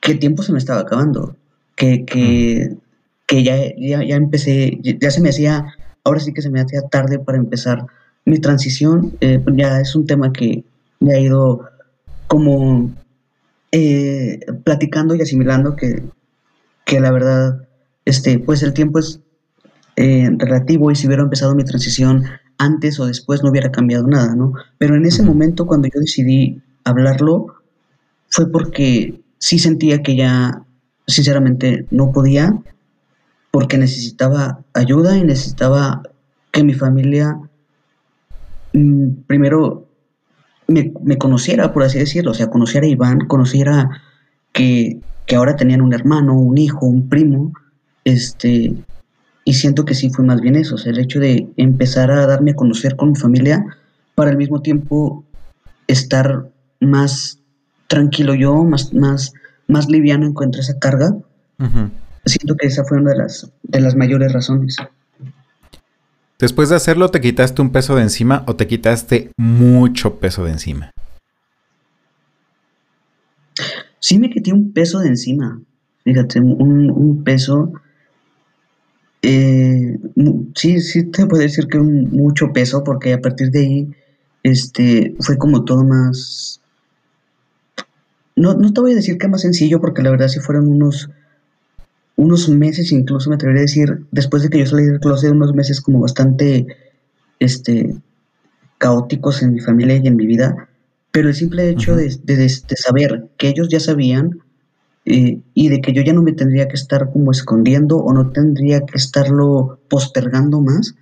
que 0.00 0.12
el 0.12 0.18
tiempo 0.18 0.42
se 0.42 0.52
me 0.52 0.58
estaba 0.58 0.80
acabando, 0.80 1.36
que, 1.74 2.04
que, 2.04 2.76
que 3.26 3.42
ya, 3.42 3.56
ya, 3.76 4.04
ya 4.04 4.16
empecé, 4.16 4.78
ya 4.82 5.10
se 5.10 5.20
me 5.20 5.30
hacía, 5.30 5.74
ahora 6.04 6.20
sí 6.20 6.32
que 6.32 6.42
se 6.42 6.50
me 6.50 6.60
hacía 6.60 6.82
tarde 6.82 7.18
para 7.18 7.38
empezar 7.38 7.86
mi 8.30 8.38
transición 8.38 9.16
eh, 9.20 9.42
ya 9.54 9.80
es 9.80 9.94
un 9.96 10.06
tema 10.06 10.32
que 10.32 10.64
me 11.00 11.14
ha 11.14 11.20
ido 11.20 11.68
como 12.28 12.90
eh, 13.72 14.40
platicando 14.64 15.14
y 15.14 15.22
asimilando 15.22 15.74
que, 15.74 16.02
que, 16.86 17.00
la 17.00 17.10
verdad, 17.10 17.68
este, 18.04 18.38
pues 18.38 18.62
el 18.62 18.72
tiempo 18.72 19.00
es 19.00 19.20
eh, 19.96 20.30
relativo 20.38 20.90
y 20.90 20.96
si 20.96 21.06
hubiera 21.06 21.24
empezado 21.24 21.54
mi 21.54 21.64
transición 21.64 22.24
antes 22.56 23.00
o 23.00 23.06
después 23.06 23.42
no 23.42 23.50
hubiera 23.50 23.72
cambiado 23.72 24.06
nada, 24.06 24.36
¿no? 24.36 24.52
Pero 24.78 24.94
en 24.94 25.04
ese 25.04 25.22
momento 25.22 25.66
cuando 25.66 25.88
yo 25.88 25.98
decidí 25.98 26.62
hablarlo 26.84 27.46
fue 28.28 28.50
porque 28.50 29.20
sí 29.38 29.58
sentía 29.58 30.02
que 30.02 30.14
ya 30.14 30.64
sinceramente 31.06 31.86
no 31.90 32.12
podía 32.12 32.62
porque 33.50 33.78
necesitaba 33.78 34.62
ayuda 34.74 35.16
y 35.16 35.24
necesitaba 35.24 36.02
que 36.52 36.62
mi 36.62 36.74
familia 36.74 37.40
Mm, 38.72 39.22
primero 39.26 39.88
me, 40.68 41.18
conociera, 41.18 41.72
por 41.72 41.82
así 41.82 41.98
decirlo, 41.98 42.30
o 42.30 42.34
sea, 42.34 42.48
conociera 42.48 42.86
a 42.86 42.90
Iván, 42.90 43.26
conociera 43.26 43.90
que, 44.52 45.00
que 45.26 45.36
ahora 45.36 45.56
tenían 45.56 45.80
un 45.80 45.92
hermano, 45.92 46.34
un 46.38 46.58
hijo, 46.58 46.86
un 46.86 47.08
primo, 47.08 47.52
este, 48.04 48.74
y 49.44 49.54
siento 49.54 49.84
que 49.84 49.94
sí 49.94 50.10
fue 50.10 50.24
más 50.24 50.40
bien 50.40 50.56
eso, 50.56 50.76
o 50.76 50.78
sea, 50.78 50.92
el 50.92 51.00
hecho 51.00 51.18
de 51.18 51.48
empezar 51.56 52.10
a 52.10 52.26
darme 52.26 52.52
a 52.52 52.54
conocer 52.54 52.96
con 52.96 53.10
mi 53.10 53.16
familia 53.16 53.64
para 54.14 54.30
al 54.30 54.36
mismo 54.36 54.62
tiempo 54.62 55.24
estar 55.88 56.48
más 56.78 57.40
tranquilo 57.88 58.34
yo, 58.34 58.62
más, 58.64 58.94
más, 58.94 59.32
más 59.66 59.88
liviano 59.88 60.26
en 60.26 60.34
cuanto 60.34 60.58
a 60.58 60.60
esa 60.60 60.78
carga. 60.78 61.16
Siento 62.24 62.54
que 62.56 62.68
esa 62.68 62.84
fue 62.84 62.98
una 62.98 63.10
de 63.10 63.18
las, 63.18 63.50
de 63.62 63.80
las 63.80 63.96
mayores 63.96 64.32
razones. 64.32 64.76
Después 66.40 66.70
de 66.70 66.76
hacerlo, 66.76 67.10
¿te 67.10 67.20
quitaste 67.20 67.60
un 67.62 67.70
peso 67.70 67.96
de 67.96 68.02
encima 68.02 68.44
o 68.46 68.56
te 68.56 68.66
quitaste 68.66 69.30
mucho 69.36 70.18
peso 70.18 70.44
de 70.44 70.52
encima? 70.52 70.90
sí 74.00 74.18
me 74.18 74.30
quité 74.30 74.52
un 74.52 74.72
peso 74.72 74.98
de 74.98 75.08
encima. 75.08 75.60
Fíjate, 76.04 76.40
un, 76.40 77.22
peso. 77.22 77.72
Eh, 79.22 79.98
sí, 80.56 80.80
sí 80.80 81.04
te 81.04 81.26
puedo 81.26 81.42
decir 81.42 81.68
que 81.68 81.78
un, 81.78 82.10
mucho 82.10 82.52
peso, 82.52 82.82
porque 82.82 83.12
a 83.12 83.20
partir 83.20 83.50
de 83.50 83.60
ahí 83.60 83.94
este, 84.42 85.14
fue 85.20 85.36
como 85.38 85.64
todo 85.64 85.84
más. 85.84 86.60
No, 88.34 88.54
no 88.54 88.72
te 88.72 88.80
voy 88.80 88.92
a 88.92 88.96
decir 88.96 89.18
que 89.18 89.28
más 89.28 89.42
sencillo, 89.42 89.80
porque 89.80 90.02
la 90.02 90.10
verdad 90.10 90.28
sí 90.28 90.40
fueron 90.40 90.66
unos, 90.66 91.10
unos 92.20 92.48
meses, 92.50 92.92
incluso 92.92 93.30
me 93.30 93.36
atrevería 93.36 93.62
a 93.62 93.62
decir, 93.62 94.04
después 94.10 94.42
de 94.42 94.50
que 94.50 94.58
yo 94.58 94.66
salí 94.66 94.84
del 94.84 95.00
closet, 95.00 95.32
unos 95.32 95.54
meses 95.54 95.80
como 95.80 96.00
bastante 96.00 96.66
este, 97.38 97.96
caóticos 98.76 99.42
en 99.42 99.54
mi 99.54 99.60
familia 99.60 99.96
y 99.96 100.06
en 100.06 100.16
mi 100.16 100.26
vida, 100.26 100.68
pero 101.10 101.28
el 101.28 101.34
simple 101.34 101.70
hecho 101.70 101.96
de, 101.96 102.10
saber 102.76 103.28
que 103.38 103.48
ellos 103.48 103.68
ya 103.68 103.80
sabían 103.80 104.38
eh, 105.06 105.40
y 105.54 105.68
de 105.68 105.80
que 105.80 105.92
yo 105.92 106.02
ya 106.02 106.12
no 106.12 106.22
me 106.22 106.32
tendría 106.32 106.68
que 106.68 106.76
estar 106.76 107.10
como 107.10 107.30
escondiendo 107.30 107.96
o 107.96 108.12
no 108.12 108.30
tendría 108.30 108.80
que 108.80 108.98
estarlo 108.98 109.80
postergando 109.88 110.60
más, 110.60 110.94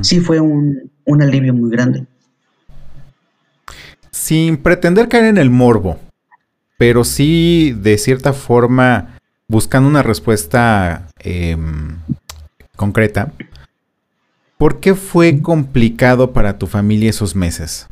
sí 0.00 0.20
fue 0.20 0.38
un, 0.38 0.92
un 1.04 1.22
alivio 1.22 1.52
muy 1.52 1.70
grande. 1.70 2.06
Sin 4.12 4.58
pretender 4.58 5.08
caer 5.08 5.24
en 5.24 5.38
el 5.38 5.50
morbo, 5.50 5.98
pero 6.78 7.02
sí 7.02 7.76
de 7.76 7.98
cierta 7.98 8.32
forma 8.32 9.18
buscando 9.52 9.86
una 9.86 10.02
respuesta 10.02 11.08
em, 11.18 11.98
concreta. 12.74 13.34
¿Por 14.56 14.80
qué 14.80 14.94
fue 14.94 15.42
complicado 15.42 16.32
para 16.32 16.58
tu 16.58 16.66
familia 16.66 17.10
esos 17.10 17.36
meses? 17.36 17.86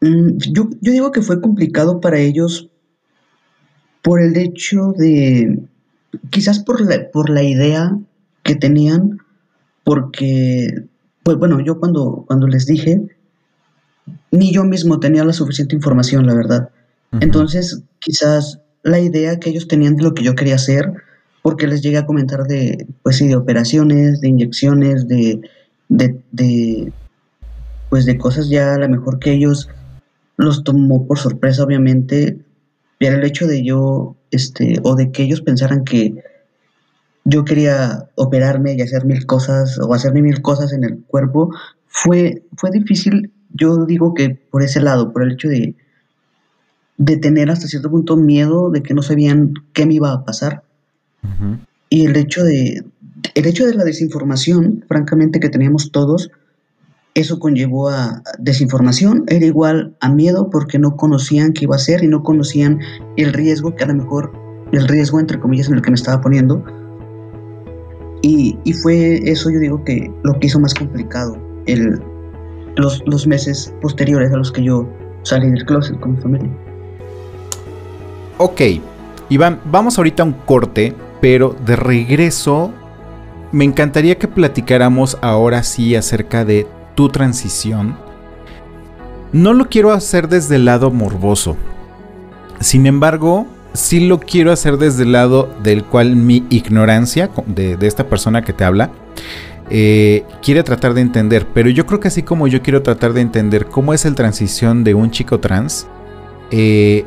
Mm, 0.00 0.38
yo, 0.38 0.68
digo 0.80 1.12
que 1.12 1.22
fue 1.22 1.40
complicado 1.40 2.00
para 2.00 2.18
ellos 2.18 2.68
por 4.02 4.20
el 4.20 4.36
hecho 4.36 4.92
de, 4.98 5.60
quizás 6.30 6.58
por 6.58 6.80
la, 6.80 7.10
por 7.12 7.30
la 7.30 7.44
idea 7.44 7.96
que 8.42 8.56
tenían, 8.56 9.18
porque, 9.84 10.88
pues 11.22 11.36
bueno, 11.36 11.60
yo 11.60 11.78
cuando, 11.78 12.24
cuando 12.26 12.48
les 12.48 12.66
dije, 12.66 13.06
ni 14.30 14.52
yo 14.52 14.64
mismo 14.64 15.00
tenía 15.00 15.24
la 15.24 15.32
suficiente 15.32 15.74
información, 15.74 16.26
la 16.26 16.34
verdad. 16.34 16.70
Entonces, 17.20 17.82
quizás 17.98 18.60
la 18.82 18.98
idea 18.98 19.38
que 19.38 19.50
ellos 19.50 19.68
tenían 19.68 19.96
de 19.96 20.02
lo 20.02 20.14
que 20.14 20.24
yo 20.24 20.34
quería 20.34 20.54
hacer 20.54 20.92
porque 21.42 21.66
les 21.66 21.82
llegué 21.82 21.98
a 21.98 22.06
comentar 22.06 22.44
de, 22.44 22.86
pues 23.02 23.16
sí, 23.16 23.28
de 23.28 23.36
operaciones, 23.36 24.20
de 24.20 24.28
inyecciones, 24.28 25.08
de, 25.08 25.40
de, 25.88 26.92
pues 27.90 28.06
de 28.06 28.16
cosas 28.16 28.48
ya 28.48 28.74
a 28.74 28.78
lo 28.78 28.88
mejor 28.88 29.18
que 29.18 29.32
ellos 29.32 29.68
los 30.36 30.64
tomó 30.64 31.06
por 31.06 31.18
sorpresa, 31.18 31.64
obviamente, 31.64 32.38
era 33.00 33.16
el 33.16 33.24
hecho 33.24 33.46
de 33.46 33.64
yo, 33.64 34.16
este, 34.30 34.78
o 34.84 34.94
de 34.94 35.10
que 35.10 35.24
ellos 35.24 35.42
pensaran 35.42 35.84
que 35.84 36.14
yo 37.24 37.44
quería 37.44 38.08
operarme 38.14 38.74
y 38.74 38.80
hacer 38.80 39.04
mil 39.04 39.26
cosas, 39.26 39.78
o 39.78 39.92
hacerme 39.94 40.22
mil 40.22 40.42
cosas 40.42 40.72
en 40.72 40.84
el 40.84 41.02
cuerpo, 41.04 41.50
fue, 41.86 42.42
fue 42.56 42.70
difícil, 42.70 43.32
yo 43.54 43.86
digo 43.86 44.14
que 44.14 44.30
por 44.30 44.62
ese 44.62 44.80
lado, 44.80 45.12
por 45.12 45.22
el 45.22 45.32
hecho 45.32 45.48
de, 45.48 45.74
de 46.96 47.16
tener 47.16 47.50
hasta 47.50 47.68
cierto 47.68 47.90
punto 47.90 48.16
miedo 48.16 48.70
de 48.70 48.82
que 48.82 48.94
no 48.94 49.02
sabían 49.02 49.54
qué 49.72 49.86
me 49.86 49.94
iba 49.94 50.12
a 50.12 50.24
pasar. 50.24 50.62
Y 51.88 52.06
el 52.06 52.16
hecho 52.16 52.42
de 52.42 52.84
el 53.34 53.46
hecho 53.46 53.66
de 53.66 53.74
la 53.74 53.84
desinformación, 53.84 54.84
francamente, 54.88 55.40
que 55.40 55.48
teníamos 55.48 55.92
todos, 55.92 56.30
eso 57.14 57.38
conllevó 57.38 57.90
a 57.90 58.22
desinformación, 58.38 59.24
era 59.28 59.44
igual 59.44 59.96
a 60.00 60.08
miedo 60.08 60.50
porque 60.50 60.78
no 60.78 60.96
conocían 60.96 61.52
qué 61.52 61.64
iba 61.64 61.76
a 61.76 61.78
ser 61.78 62.02
y 62.02 62.08
no 62.08 62.22
conocían 62.22 62.80
el 63.16 63.32
riesgo, 63.32 63.74
que 63.74 63.84
a 63.84 63.88
lo 63.88 63.94
mejor, 63.94 64.32
el 64.72 64.88
riesgo 64.88 65.20
entre 65.20 65.38
comillas 65.38 65.68
en 65.68 65.74
el 65.74 65.82
que 65.82 65.90
me 65.90 65.96
estaba 65.96 66.20
poniendo. 66.20 66.64
Y, 68.22 68.56
fue 68.82 69.20
eso, 69.30 69.50
yo 69.50 69.58
digo 69.58 69.84
que 69.84 70.10
lo 70.22 70.38
que 70.38 70.46
hizo 70.46 70.60
más 70.60 70.74
complicado 70.74 71.36
el, 71.66 72.00
los, 72.76 73.02
los 73.06 73.26
meses 73.26 73.74
posteriores 73.80 74.32
a 74.32 74.36
los 74.36 74.52
que 74.52 74.64
yo 74.64 74.88
salí 75.22 75.50
del 75.50 75.64
closet 75.64 75.98
con 76.00 76.16
mi 76.16 76.20
familia. 76.20 76.50
Ok, 78.38 78.60
Iván, 79.28 79.60
vamos 79.64 79.98
ahorita 79.98 80.22
a 80.22 80.26
un 80.26 80.32
corte 80.32 80.94
pero 81.22 81.54
de 81.64 81.76
regreso, 81.76 82.72
me 83.52 83.64
encantaría 83.64 84.18
que 84.18 84.26
platicáramos 84.26 85.16
ahora 85.22 85.62
sí 85.62 85.94
acerca 85.94 86.44
de 86.44 86.66
tu 86.96 87.10
transición. 87.10 87.96
No 89.32 89.54
lo 89.54 89.68
quiero 89.68 89.92
hacer 89.92 90.28
desde 90.28 90.56
el 90.56 90.64
lado 90.64 90.90
morboso. 90.90 91.56
Sin 92.58 92.86
embargo, 92.86 93.46
sí 93.72 94.00
lo 94.00 94.18
quiero 94.18 94.50
hacer 94.50 94.78
desde 94.78 95.04
el 95.04 95.12
lado 95.12 95.48
del 95.62 95.84
cual 95.84 96.16
mi 96.16 96.44
ignorancia 96.50 97.30
de, 97.46 97.78
esta 97.82 98.08
persona 98.08 98.42
que 98.42 98.52
te 98.52 98.64
habla 98.64 98.90
eh, 99.70 100.24
quiere 100.42 100.62
tratar 100.62 100.94
de 100.94 101.00
entender. 101.00 101.46
Pero 101.52 101.70
yo 101.70 101.86
creo 101.86 102.00
que 102.00 102.08
así 102.08 102.22
como 102.22 102.46
yo 102.48 102.62
quiero 102.62 102.82
tratar 102.82 103.12
de 103.12 103.20
entender 103.20 103.66
cómo 103.66 103.94
es 103.94 104.04
el 104.04 104.14
transición 104.14 104.84
de 104.84 104.94
un 104.94 105.10
chico 105.10 105.40
trans, 105.40 105.86
eh, 106.50 107.04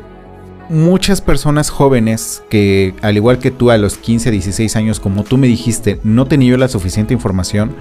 muchas 0.68 1.20
personas 1.20 1.70
jóvenes 1.70 2.42
que, 2.50 2.94
al 3.02 3.16
igual 3.16 3.38
que 3.38 3.50
tú 3.50 3.70
a 3.70 3.78
los 3.78 3.96
15, 3.96 4.30
16 4.30 4.76
años, 4.76 5.00
como 5.00 5.22
tú 5.24 5.38
me 5.38 5.46
dijiste, 5.46 6.00
no 6.02 6.26
tenía 6.26 6.56
la 6.56 6.68
suficiente 6.68 7.14
información, 7.14 7.74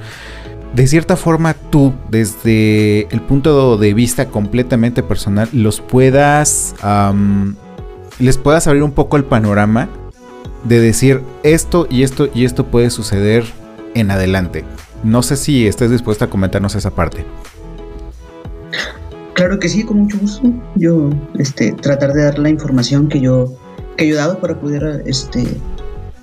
de 0.75 0.87
cierta 0.87 1.15
forma 1.15 1.53
tú, 1.53 1.93
desde 2.09 3.07
el 3.09 3.21
punto 3.21 3.77
de 3.77 3.93
vista 3.93 4.27
completamente 4.27 5.03
personal, 5.03 5.47
los 5.53 5.79
puedas, 5.79 6.75
les 8.19 8.37
puedas 8.37 8.67
abrir 8.67 8.83
un 8.83 8.91
poco 8.91 9.15
el 9.15 9.23
panorama 9.23 9.87
de 10.65 10.81
decir 10.81 11.21
esto 11.43 11.87
y 11.89 12.03
esto 12.03 12.27
y 12.33 12.43
esto 12.43 12.65
puede 12.65 12.89
suceder 12.89 13.45
en 13.95 14.11
adelante. 14.11 14.63
No 15.03 15.23
sé 15.23 15.35
si 15.37 15.65
estés 15.65 15.89
dispuesta 15.89 16.25
a 16.25 16.29
comentarnos 16.29 16.75
esa 16.75 16.91
parte. 16.91 17.25
Claro 19.33 19.59
que 19.59 19.67
sí, 19.67 19.83
con 19.83 19.99
mucho 20.01 20.17
gusto. 20.19 20.53
Yo, 20.75 21.09
este, 21.39 21.73
tratar 21.73 22.13
de 22.13 22.23
dar 22.23 22.37
la 22.37 22.49
información 22.49 23.09
que 23.09 23.19
yo, 23.19 23.53
que 23.97 24.03
he 24.03 24.07
ayudado 24.07 24.39
para 24.39 24.59
poder, 24.59 25.03
este, 25.07 25.45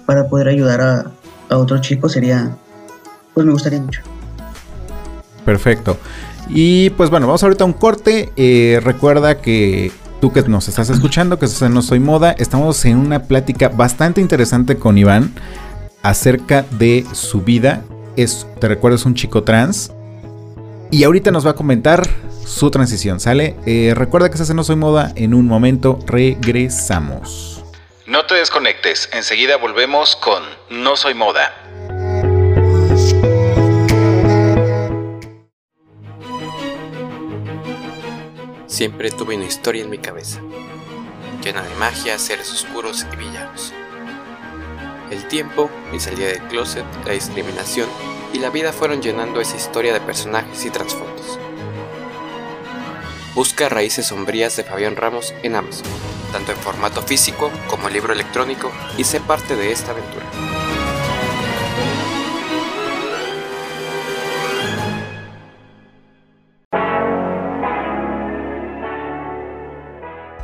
para 0.07 0.29
poder 0.29 0.49
ayudar 0.49 0.81
a, 0.81 1.11
a 1.51 1.59
otros 1.59 1.81
chicos 1.81 2.13
sería, 2.13 2.57
pues 3.35 3.45
me 3.45 3.53
gustaría 3.53 3.81
mucho. 3.81 4.03
Perfecto. 5.45 5.99
Y 6.49 6.91
pues 6.91 7.11
bueno, 7.11 7.27
vamos 7.27 7.43
ahorita 7.43 7.65
a 7.65 7.67
un 7.67 7.73
corte. 7.73 8.33
Eh, 8.37 8.81
recuerda 8.83 9.41
que 9.41 9.93
tú 10.21 10.33
que 10.33 10.43
nos 10.43 10.69
estás 10.69 10.91
escuchando, 10.91 11.39
que 11.39 11.47
estás 11.47 11.63
en 11.63 11.75
No 11.75 11.83
Soy 11.83 12.01
Moda, 12.01 12.33
estamos 12.33 12.85
en 12.85 12.97
una 12.97 13.25
plática 13.25 13.69
bastante 13.69 14.21
interesante 14.21 14.77
con 14.77 14.97
Iván 14.99 15.33
acerca 16.03 16.63
de 16.63 17.05
su 17.13 17.41
vida. 17.43 17.85
Es, 18.17 18.47
te 18.61 18.69
recuerdo, 18.69 18.97
es 18.97 19.07
un 19.07 19.15
chico 19.15 19.43
trans. 19.43 19.93
Y 20.91 21.05
ahorita 21.05 21.31
nos 21.31 21.47
va 21.47 21.53
a 21.53 21.55
comentar 21.55 22.07
su 22.45 22.71
transición, 22.71 23.19
¿sale? 23.19 23.57
Eh, 23.65 23.95
recuerda 23.97 24.29
que 24.29 24.35
estás 24.35 24.51
en 24.51 24.57
No 24.57 24.65
Soy 24.65 24.77
Moda, 24.77 25.13
en 25.17 25.33
un 25.33 25.47
momento 25.47 25.99
regresamos. 26.07 27.65
No 28.07 28.27
te 28.27 28.35
desconectes, 28.35 29.09
enseguida 29.13 29.57
volvemos 29.57 30.17
con 30.17 30.43
No 30.69 30.97
Soy 30.97 31.15
Moda. 31.15 31.51
Siempre 38.67 39.11
tuve 39.11 39.37
una 39.37 39.45
historia 39.45 39.83
en 39.83 39.91
mi 39.91 39.99
cabeza, 39.99 40.41
llena 41.43 41.63
de 41.63 41.75
magia, 41.77 42.19
seres 42.19 42.53
oscuros 42.53 43.07
y 43.13 43.17
villanos. 43.17 43.73
El 45.13 45.29
tiempo, 45.29 45.69
mi 45.93 46.01
salida 46.01 46.29
del 46.29 46.41
closet, 46.45 46.87
la 47.05 47.13
discriminación 47.13 47.87
y 48.33 48.39
la 48.39 48.49
vida 48.49 48.73
fueron 48.73 49.03
llenando 49.03 49.43
esa 49.43 49.59
historia 49.59 49.93
de 49.93 50.01
personajes 50.01 50.65
y 50.65 50.71
trasfondos. 50.71 51.39
Busca 53.35 53.69
Raíces 53.69 54.07
Sombrías 54.07 54.57
de 54.57 54.65
Fabián 54.65 54.97
Ramos 54.97 55.35
en 55.43 55.55
Amazon, 55.55 55.87
tanto 56.33 56.53
en 56.53 56.57
formato 56.57 57.03
físico 57.03 57.51
como 57.69 57.91
libro 57.91 58.15
electrónico, 58.15 58.73
y 58.97 59.05
sé 59.05 59.21
parte 59.21 59.55
de 59.55 59.71
esta 59.71 59.91
aventura. 59.91 60.25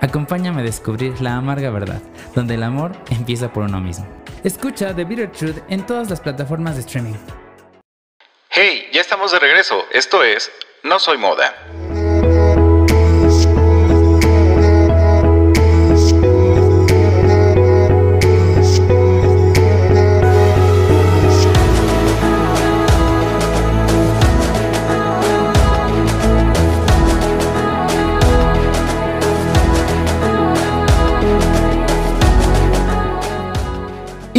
Acompáñame 0.00 0.60
a 0.60 0.64
descubrir 0.64 1.20
la 1.20 1.36
amarga 1.36 1.70
verdad, 1.70 2.00
donde 2.34 2.54
el 2.54 2.62
amor 2.62 2.92
empieza 3.10 3.52
por 3.52 3.64
uno 3.64 3.80
mismo. 3.80 4.06
Escucha 4.44 4.94
The 4.94 5.04
Bitter 5.04 5.30
Truth 5.32 5.58
en 5.68 5.84
todas 5.84 6.08
las 6.08 6.20
plataformas 6.20 6.76
de 6.76 6.82
streaming. 6.82 7.14
Hey, 8.50 8.88
ya 8.92 9.00
estamos 9.00 9.32
de 9.32 9.38
regreso. 9.38 9.84
Esto 9.92 10.22
es 10.22 10.50
No 10.84 10.98
Soy 10.98 11.18
Moda. 11.18 11.52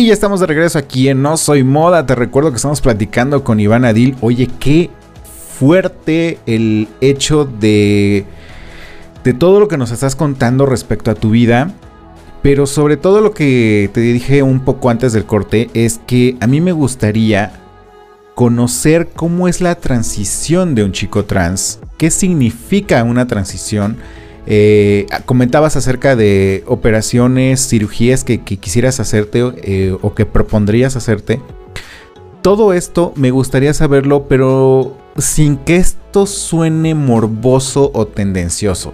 Ya 0.09 0.13
estamos 0.13 0.39
de 0.39 0.47
regreso 0.47 0.79
aquí 0.79 1.07
en 1.07 1.21
No 1.21 1.37
Soy 1.37 1.63
Moda. 1.63 2.07
Te 2.07 2.15
recuerdo 2.15 2.49
que 2.49 2.55
estamos 2.55 2.81
platicando 2.81 3.43
con 3.43 3.59
Iván 3.59 3.85
Adil. 3.85 4.17
Oye, 4.21 4.49
qué 4.59 4.89
fuerte 5.59 6.39
el 6.47 6.87
hecho 6.99 7.45
de, 7.45 8.25
de 9.23 9.33
todo 9.35 9.59
lo 9.59 9.67
que 9.67 9.77
nos 9.77 9.91
estás 9.91 10.15
contando 10.15 10.65
respecto 10.65 11.11
a 11.11 11.13
tu 11.13 11.29
vida. 11.29 11.73
Pero 12.41 12.65
sobre 12.65 12.97
todo 12.97 13.21
lo 13.21 13.33
que 13.33 13.91
te 13.93 14.01
dije 14.01 14.41
un 14.41 14.61
poco 14.61 14.89
antes 14.89 15.13
del 15.13 15.25
corte 15.25 15.69
es 15.75 15.99
que 16.07 16.37
a 16.39 16.47
mí 16.47 16.59
me 16.59 16.71
gustaría 16.71 17.51
conocer 18.33 19.09
cómo 19.15 19.47
es 19.47 19.61
la 19.61 19.75
transición 19.75 20.73
de 20.73 20.85
un 20.85 20.91
chico 20.91 21.25
trans. 21.25 21.81
¿Qué 21.99 22.09
significa 22.09 23.03
una 23.03 23.27
transición? 23.27 23.97
Eh, 24.51 25.05
comentabas 25.25 25.75
acerca 25.75 26.15
de 26.15 26.63
operaciones, 26.65 27.69
cirugías 27.69 28.23
que, 28.23 28.39
quisieras 28.39 28.99
hacerte 28.99 29.43
eh, 29.57 29.95
o 30.01 30.15
que 30.15 30.25
propondrías 30.25 30.95
hacerte. 30.95 31.39
Todo 32.41 32.73
esto 32.73 33.13
me 33.15 33.29
gustaría 33.29 33.73
saberlo, 33.75 34.27
pero 34.27 34.97
sin 35.17 35.57
que 35.57 35.75
esto 35.75 36.25
suene 36.25 36.95
morboso 36.95 37.91
o 37.93 38.07
tendencioso. 38.07 38.93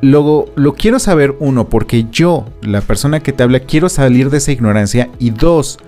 Luego, 0.00 0.46
lo 0.54 0.72
quiero 0.72 0.98
saber, 0.98 1.36
uno, 1.40 1.68
porque 1.68 2.06
yo, 2.10 2.46
la 2.62 2.80
persona 2.80 3.20
que 3.20 3.34
te 3.34 3.42
habla, 3.42 3.60
quiero 3.60 3.90
salir 3.90 4.30
de 4.30 4.38
esa 4.38 4.52
ignorancia. 4.52 5.10
Y 5.18 5.28
dos, 5.28 5.78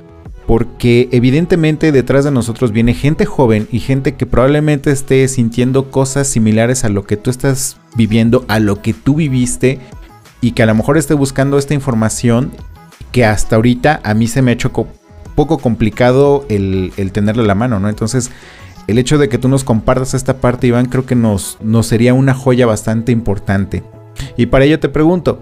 porque 0.47 1.09
evidentemente 1.13 1.93
detrás 1.93 2.25
de 2.25 2.31
nosotros 2.31 2.73
viene 2.73 2.95
gente 2.95 3.27
joven 3.27 3.69
y 3.71 3.79
gente 3.79 4.15
que 4.15 4.27
probablemente 4.27 4.91
esté 4.91 5.27
sintiendo 5.29 5.91
cosas 5.91 6.27
similares 6.27 6.85
a 6.85 6.89
lo 6.89 7.05
que 7.05 7.17
tú 7.17 7.31
estás 7.31 7.79
viviendo, 7.95 8.45
a 8.49 8.59
lo 8.59 8.83
que 8.83 8.93
tú 8.93 9.15
viviste 9.17 9.79
y 10.41 10.53
que 10.53 10.63
a 10.63 10.67
lo 10.67 10.75
mejor 10.75 10.99
esté 10.99 11.15
buscando 11.15 11.59
esta 11.59 11.75
información 11.75 12.51
que 13.13 13.25
hasta 13.25 13.57
ahorita 13.57 14.01
a 14.03 14.15
mí 14.15 14.27
se 14.27 14.43
me 14.43 14.51
ha 14.51 14.55
hecho 14.55 14.73
poco 14.73 15.59
complicado 15.59 16.45
el, 16.49 16.93
tenerle 17.13 17.45
la 17.45 17.55
mano, 17.55 17.79
¿no? 17.79 17.89
Entonces, 17.89 18.31
el 18.89 18.99
hecho 18.99 19.19
de 19.19 19.29
que 19.29 19.39
tú 19.39 19.49
nos 19.49 19.65
compartas 19.65 20.15
esta 20.15 20.39
parte, 20.39 20.67
Iván, 20.67 20.87
creo 20.87 21.07
que 21.07 21.15
nos 21.15 21.59
sería 21.83 22.15
una 22.15 22.35
joya 22.35 22.67
bastante 22.67 23.13
importante. 23.13 23.85
Y 24.37 24.47
para 24.47 24.65
ello 24.65 24.81
te 24.81 24.89
pregunto, 24.89 25.41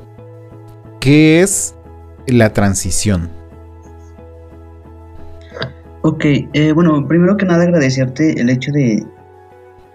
¿qué 1.01 1.41
es 1.41 1.75
la 2.27 2.53
transición? 2.53 3.39
Ok, 6.03 6.25
eh, 6.25 6.73
bueno, 6.73 7.07
primero 7.07 7.37
que 7.37 7.45
nada 7.45 7.65
agradecerte 7.65 8.41
el 8.41 8.49
hecho 8.49 8.73
de, 8.73 9.07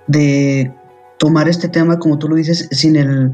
de 0.05 0.71
tomar 1.17 1.49
este 1.49 1.67
tema, 1.67 1.97
como 1.97 2.19
tú 2.19 2.29
lo 2.29 2.35
dices, 2.35 2.67
sin 2.71 2.95
el, 2.95 3.31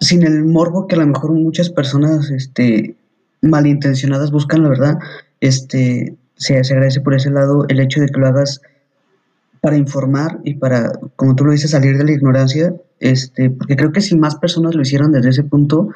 sin 0.00 0.22
el 0.22 0.44
morbo 0.44 0.86
que 0.86 0.94
a 0.94 0.98
lo 0.98 1.06
mejor 1.06 1.32
muchas 1.32 1.68
personas 1.68 2.30
este, 2.30 2.96
malintencionadas 3.42 4.30
buscan, 4.30 4.62
la 4.62 4.70
verdad. 4.70 4.98
Este, 5.40 6.16
se, 6.36 6.64
se 6.64 6.72
agradece 6.72 7.02
por 7.02 7.14
ese 7.14 7.30
lado 7.30 7.66
el 7.68 7.78
hecho 7.80 8.00
de 8.00 8.08
que 8.08 8.20
lo 8.20 8.28
hagas 8.28 8.62
para 9.60 9.76
informar 9.76 10.38
y 10.44 10.54
para, 10.54 10.92
como 11.16 11.34
tú 11.34 11.44
lo 11.44 11.52
dices, 11.52 11.72
salir 11.72 11.98
de 11.98 12.04
la 12.04 12.12
ignorancia, 12.12 12.74
este, 13.00 13.50
porque 13.50 13.76
creo 13.76 13.92
que 13.92 14.00
si 14.00 14.16
más 14.16 14.36
personas 14.36 14.74
lo 14.74 14.80
hicieran 14.80 15.12
desde 15.12 15.28
ese 15.28 15.44
punto, 15.44 15.90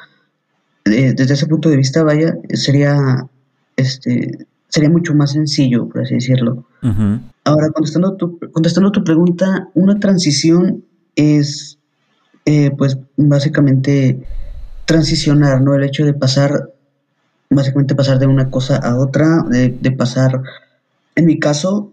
eh, 0.85 1.13
desde 1.15 1.33
ese 1.33 1.47
punto 1.47 1.69
de 1.69 1.77
vista, 1.77 2.03
vaya, 2.03 2.35
sería, 2.53 3.25
este, 3.77 4.45
sería 4.71 4.89
mucho 4.89 5.13
más 5.13 5.33
sencillo, 5.33 5.87
por 5.89 6.01
así 6.01 6.15
decirlo. 6.15 6.65
Ahora, 7.43 7.69
contestando 7.71 8.15
tu, 8.15 8.39
contestando 8.51 8.91
tu 8.91 9.03
pregunta, 9.03 9.69
una 9.73 9.99
transición 9.99 10.85
es, 11.15 11.77
eh, 12.45 12.71
pues, 12.77 12.97
básicamente 13.17 14.23
transicionar, 14.85 15.61
¿no? 15.61 15.75
El 15.75 15.83
hecho 15.83 16.05
de 16.05 16.13
pasar, 16.13 16.71
básicamente 17.49 17.95
pasar 17.95 18.17
de 18.17 18.27
una 18.27 18.49
cosa 18.49 18.77
a 18.77 18.97
otra, 18.97 19.43
de, 19.49 19.91
pasar, 19.91 20.41
en 21.15 21.25
mi 21.25 21.37
caso, 21.37 21.91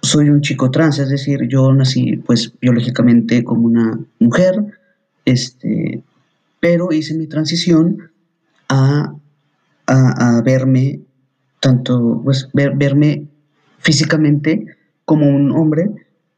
soy 0.00 0.30
un 0.30 0.40
chico 0.40 0.70
trans, 0.70 0.98
es 0.98 1.10
decir, 1.10 1.46
yo 1.48 1.70
nací, 1.74 2.16
pues, 2.16 2.52
biológicamente 2.58 3.44
como 3.44 3.66
una 3.66 4.00
mujer, 4.20 4.64
este, 5.26 6.02
pero 6.60 6.92
hice 6.92 7.14
mi 7.14 7.26
transición 7.26 8.10
a, 8.70 9.12
a, 9.86 10.38
a 10.38 10.42
verme 10.42 11.00
tanto 11.60 12.20
pues 12.24 12.48
verme 12.52 13.26
físicamente 13.78 14.66
como 15.04 15.28
un 15.28 15.52
hombre, 15.52 15.90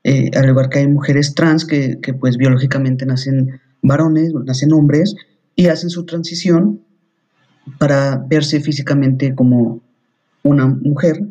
eh, 0.05 0.31
al 0.37 0.49
igual 0.49 0.69
que 0.69 0.81
hay 0.81 0.89
mujeres 0.89 1.35
trans 1.35 1.65
que, 1.65 1.99
pues 2.21 2.37
biológicamente 2.37 3.07
nacen 3.07 3.61
varones, 3.83 4.33
nacen 4.45 4.73
hombres 4.73 5.15
y 5.57 5.67
hacen 5.67 5.91
su 5.91 6.05
transición 6.05 6.81
para 7.79 8.17
verse 8.29 8.61
físicamente 8.61 9.35
como 9.35 9.81
una 10.43 10.67
mujer. 10.67 11.23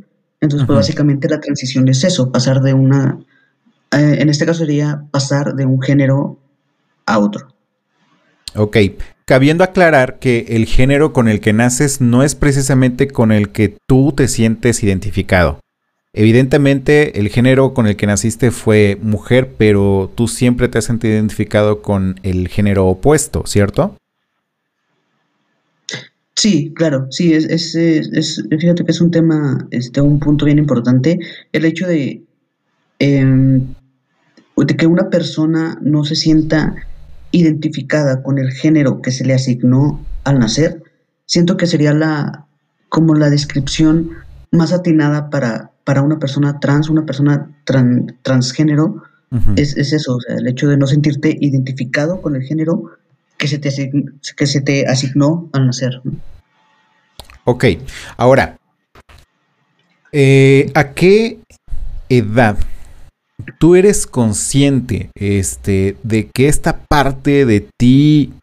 Entonces, 0.41 0.67
pues 0.67 0.77
básicamente 0.77 1.29
la 1.29 1.39
transición 1.39 1.87
es 1.87 2.03
eso, 2.03 2.31
pasar 2.31 2.61
de 2.61 2.73
una, 2.73 3.19
eh, 3.91 4.17
en 4.19 4.29
este 4.29 4.45
caso 4.45 4.59
sería 4.59 5.03
pasar 5.11 5.55
de 5.55 5.65
un 5.65 5.81
género 5.81 6.39
a 7.05 7.19
otro. 7.19 7.47
Ok, 8.55 8.77
cabiendo 9.25 9.63
aclarar 9.63 10.19
que 10.19 10.45
el 10.49 10.65
género 10.65 11.13
con 11.13 11.27
el 11.27 11.39
que 11.39 11.53
naces 11.53 12.01
no 12.01 12.23
es 12.23 12.33
precisamente 12.35 13.07
con 13.07 13.31
el 13.31 13.49
que 13.49 13.75
tú 13.87 14.13
te 14.13 14.27
sientes 14.27 14.83
identificado. 14.83 15.59
Evidentemente 16.13 17.19
el 17.19 17.29
género 17.29 17.73
con 17.73 17.85
el 17.85 17.95
que 17.95 18.07
naciste 18.07 18.49
fue 18.49 18.97
mujer, 19.01 19.53
pero 19.57 20.11
tú 20.15 20.27
siempre 20.27 20.67
te 20.67 20.79
has 20.79 20.85
sentido 20.85 21.13
identificado 21.13 21.81
con 21.81 22.19
el 22.23 22.47
género 22.47 22.87
opuesto, 22.87 23.43
¿cierto? 23.45 23.95
Sí, 26.35 26.71
claro, 26.75 27.07
sí, 27.11 27.33
es, 27.33 27.45
es, 27.45 27.75
es, 27.75 28.43
fíjate 28.49 28.85
que 28.85 28.91
es 28.91 29.01
un 29.01 29.11
tema, 29.11 29.67
este, 29.71 30.01
un 30.01 30.19
punto 30.19 30.45
bien 30.45 30.59
importante, 30.59 31.19
el 31.51 31.65
hecho 31.65 31.87
de, 31.87 32.21
em, 32.99 33.73
de 34.55 34.75
que 34.75 34.87
una 34.87 35.09
persona 35.09 35.79
no 35.81 36.03
se 36.03 36.15
sienta 36.15 36.75
identificada 37.37 38.23
con 38.23 38.37
el 38.37 38.51
género 38.51 39.01
que 39.01 39.11
se 39.11 39.25
le 39.25 39.33
asignó 39.33 40.03
al 40.23 40.39
nacer, 40.39 40.83
siento 41.25 41.57
que 41.57 41.67
sería 41.67 41.93
la 41.93 42.45
como 42.89 43.15
la 43.15 43.29
descripción 43.29 44.11
más 44.51 44.71
atinada 44.73 45.29
para, 45.29 45.71
para 45.83 46.01
una 46.01 46.19
persona 46.19 46.59
trans, 46.59 46.89
una 46.89 47.05
persona 47.05 47.49
transgénero, 48.23 49.03
es, 49.57 49.75
eso, 49.75 50.17
el 50.29 50.47
hecho 50.47 50.69
de 50.69 50.77
no 50.77 50.87
sentirte 50.87 51.35
identificado 51.39 52.21
con 52.21 52.37
el 52.37 52.43
género 52.43 52.91
que 53.37 53.47
se 53.47 53.59
te, 53.59 53.69
que 54.37 54.47
se 54.47 54.61
te 54.61 54.87
asignó 54.87 55.49
al 55.51 55.65
nacer. 55.65 56.01
Ok, 57.43 57.65
ahora, 58.15 58.57
eh, 60.13 60.71
¿a 60.73 60.91
qué 60.91 61.39
edad 62.07 62.57
tú 63.59 63.75
eres 63.75 64.07
consciente 64.07 65.11
este, 65.15 65.97
de 66.03 66.29
que 66.29 66.47
esta 66.47 66.85
parte 66.87 67.45
de 67.45 67.67
ti 67.77 68.33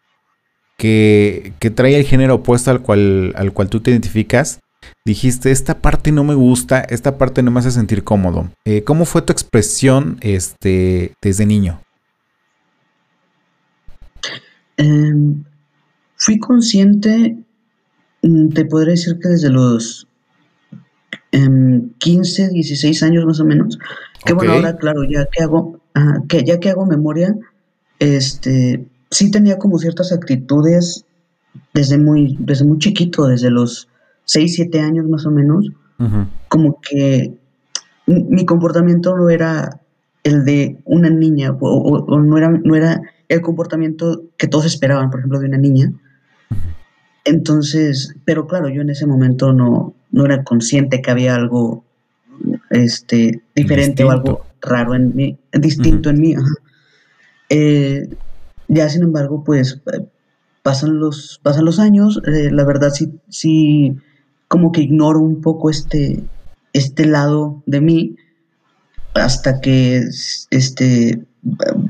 que, 0.77 1.53
trae 1.75 1.97
el 1.97 2.05
género 2.05 2.35
opuesto 2.35 2.71
al 2.71 2.81
cual, 2.81 3.33
al 3.35 3.53
cual 3.53 3.69
tú 3.69 3.79
te 3.79 3.91
identificas, 3.91 4.59
dijiste, 5.05 5.51
esta 5.51 5.79
parte 5.79 6.11
no 6.11 6.23
me 6.23 6.35
gusta, 6.35 6.81
esta 6.81 7.17
parte 7.17 7.43
no 7.43 7.51
me 7.51 7.59
hace 7.59 7.71
sentir 7.71 8.03
cómodo. 8.03 8.51
Eh, 8.65 8.83
¿Cómo 8.83 9.05
fue 9.05 9.21
tu 9.21 9.33
expresión 9.33 10.17
este, 10.21 11.13
desde 11.21 11.45
niño? 11.45 11.81
Em, 14.77 15.43
fui 16.17 16.37
consciente, 16.39 17.37
mm, 18.21 18.49
te 18.49 18.65
podría 18.65 18.91
decir 18.91 19.17
que 19.21 19.29
desde 19.29 19.49
los 19.49 20.07
15, 21.99 22.45
em, 22.45 22.51
16 22.51 23.03
años 23.03 23.25
más 23.25 23.39
o 23.39 23.45
menos, 23.45 23.77
que 24.25 24.33
bueno, 24.33 24.53
ahora 24.53 24.77
claro, 24.77 25.03
ya 25.03 25.27
que 25.27 25.43
hago, 25.43 25.79
que 26.27 26.43
ya 26.43 26.59
que 26.59 26.69
hago 26.69 26.85
memoria, 26.85 27.35
este, 27.99 28.85
sí 29.09 29.31
tenía 29.31 29.57
como 29.57 29.77
ciertas 29.79 30.11
actitudes 30.11 31.05
desde 31.73 31.97
muy, 31.97 32.35
desde 32.39 32.65
muy 32.65 32.79
chiquito, 32.79 33.27
desde 33.27 33.49
los 33.49 33.87
6, 34.25 34.55
7 34.55 34.79
años 34.81 35.07
más 35.07 35.25
o 35.25 35.31
menos, 35.31 35.71
como 36.49 36.79
que 36.81 37.33
mi 38.05 38.45
comportamiento 38.45 39.15
no 39.15 39.29
era 39.29 39.79
el 40.23 40.43
de 40.43 40.77
una 40.85 41.09
niña, 41.09 41.55
o, 41.59 42.19
no, 42.19 42.37
era, 42.37 42.49
no 42.49 42.75
era 42.75 43.01
el 43.29 43.41
comportamiento 43.41 44.23
que 44.37 44.47
todos 44.47 44.65
esperaban, 44.65 45.09
por 45.09 45.19
ejemplo, 45.19 45.39
de 45.39 45.47
una 45.47 45.57
niña. 45.57 45.93
Entonces, 47.23 48.15
pero 48.25 48.47
claro, 48.47 48.69
yo 48.69 48.81
en 48.81 48.89
ese 48.89 49.07
momento 49.07 49.53
no, 49.53 49.93
no 50.11 50.25
era 50.25 50.43
consciente 50.43 51.01
que 51.01 51.11
había 51.11 51.35
algo 51.35 51.84
este, 52.75 53.41
diferente 53.55 54.03
o 54.03 54.11
algo 54.11 54.45
raro 54.61 54.95
en 54.95 55.15
mí, 55.15 55.37
distinto 55.53 56.09
en 56.09 56.19
mí. 56.19 56.35
Eh, 57.49 58.09
ya 58.67 58.89
sin 58.89 59.03
embargo, 59.03 59.43
pues 59.43 59.81
pasan 60.63 60.99
los, 60.99 61.39
pasan 61.43 61.65
los 61.65 61.79
años, 61.79 62.21
eh, 62.25 62.49
la 62.51 62.65
verdad 62.65 62.89
sí, 62.91 63.19
sí, 63.29 63.95
como 64.47 64.71
que 64.71 64.81
ignoro 64.81 65.19
un 65.19 65.41
poco 65.41 65.69
este, 65.69 66.23
este 66.73 67.05
lado 67.05 67.61
de 67.65 67.81
mí 67.81 68.15
hasta 69.13 69.61
que 69.61 70.03
este, 70.49 71.23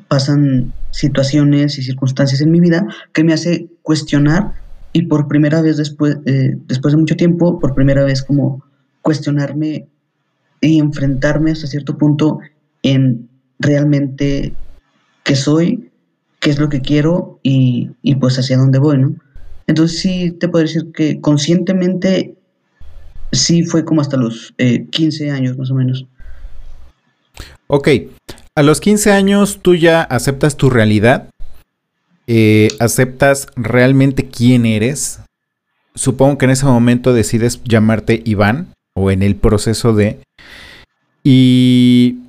pasan 0.08 0.74
situaciones 0.92 1.78
y 1.78 1.84
circunstancias 1.84 2.42
en 2.42 2.52
mi 2.52 2.60
vida 2.60 2.88
que 3.14 3.24
me 3.24 3.34
hace 3.34 3.68
cuestionar 3.82 4.54
y 4.94 5.04
por 5.04 5.28
primera 5.28 5.62
vez 5.62 5.78
después, 5.78 6.18
eh, 6.26 6.58
después 6.68 6.94
de 6.94 7.00
mucho 7.00 7.16
tiempo, 7.16 7.60
por 7.60 7.76
primera 7.76 8.04
vez 8.04 8.24
como 8.24 8.64
cuestionarme 9.02 9.88
y 10.62 10.80
enfrentarme 10.80 11.52
hasta 11.52 11.68
cierto 11.68 11.98
punto 11.98 12.40
en 12.84 13.30
realmente 13.60 14.54
qué 15.24 15.36
soy, 15.36 15.92
qué 16.40 16.52
es 16.52 16.60
lo 16.60 16.70
que 16.70 16.82
quiero 16.82 17.40
y, 17.44 17.90
pues 18.20 18.38
hacia 18.38 18.58
dónde 18.58 18.80
voy, 18.80 18.98
¿no? 19.00 19.16
Entonces 19.68 20.00
sí 20.00 20.32
te 20.32 20.48
puedo 20.48 20.64
decir 20.64 20.92
que 20.94 21.20
conscientemente 21.20 22.36
sí 23.32 23.64
fue 23.64 23.84
como 23.84 24.02
hasta 24.02 24.18
los 24.18 24.54
15 24.58 25.26
eh, 25.26 25.32
años 25.32 25.58
más 25.58 25.72
o 25.72 25.76
menos. 25.76 26.06
Ok, 27.68 27.90
a 28.56 28.62
los 28.62 28.80
15 28.80 29.12
años 29.12 29.60
tú 29.62 29.74
ya 29.74 30.04
aceptas 30.04 30.56
tu 30.56 30.70
realidad, 30.70 31.30
eh, 32.28 32.70
aceptas 32.80 33.48
realmente 33.56 34.30
quién 34.30 34.68
eres. 34.68 35.20
Supongo 35.96 36.38
que 36.38 36.46
en 36.46 36.52
ese 36.52 36.66
momento 36.66 37.14
decides 37.14 37.64
llamarte 37.64 38.22
Iván 38.26 38.75
o 38.96 39.12
en 39.12 39.22
el 39.22 39.36
proceso 39.36 39.94
de... 39.94 40.20
Y, 41.24 42.20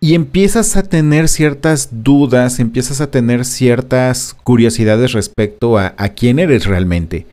y 0.00 0.14
empiezas 0.14 0.76
a 0.76 0.82
tener 0.82 1.28
ciertas 1.28 1.90
dudas, 2.02 2.58
empiezas 2.58 3.00
a 3.00 3.10
tener 3.10 3.44
ciertas 3.44 4.34
curiosidades 4.44 5.12
respecto 5.12 5.78
a, 5.78 5.94
a 5.96 6.10
quién 6.10 6.38
eres 6.38 6.66
realmente. 6.66 7.26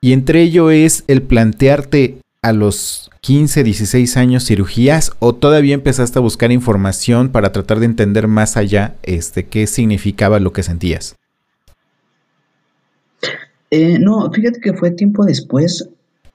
Y 0.00 0.12
entre 0.12 0.42
ello 0.42 0.70
es 0.70 1.04
el 1.06 1.22
plantearte 1.22 2.18
a 2.44 2.52
los 2.52 3.10
15, 3.22 3.64
16 3.64 4.18
años 4.18 4.44
cirugías 4.44 5.12
o 5.18 5.34
todavía 5.34 5.72
empezaste 5.72 6.18
a 6.18 6.22
buscar 6.22 6.52
información 6.52 7.30
para 7.30 7.52
tratar 7.52 7.80
de 7.80 7.86
entender 7.86 8.28
más 8.28 8.58
allá 8.58 8.96
este, 9.02 9.46
qué 9.46 9.66
significaba 9.66 10.38
lo 10.40 10.52
que 10.52 10.62
sentías? 10.62 11.16
Eh, 13.70 13.98
no, 13.98 14.30
fíjate 14.30 14.60
que 14.60 14.74
fue 14.74 14.90
tiempo 14.90 15.24
después. 15.24 15.88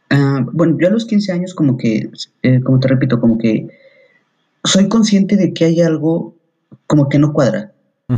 Ah, 0.10 0.46
bueno, 0.52 0.78
yo 0.80 0.88
a 0.88 0.92
los 0.92 1.06
15 1.06 1.32
años 1.32 1.54
como 1.54 1.78
que, 1.78 2.10
eh, 2.42 2.62
como 2.62 2.80
te 2.80 2.88
repito, 2.88 3.20
como 3.20 3.38
que 3.38 3.68
soy 4.64 4.90
consciente 4.90 5.36
de 5.36 5.54
que 5.54 5.66
hay 5.66 5.82
algo 5.82 6.36
como 6.88 7.10
que 7.10 7.20
no 7.20 7.34
cuadra. 7.34 7.74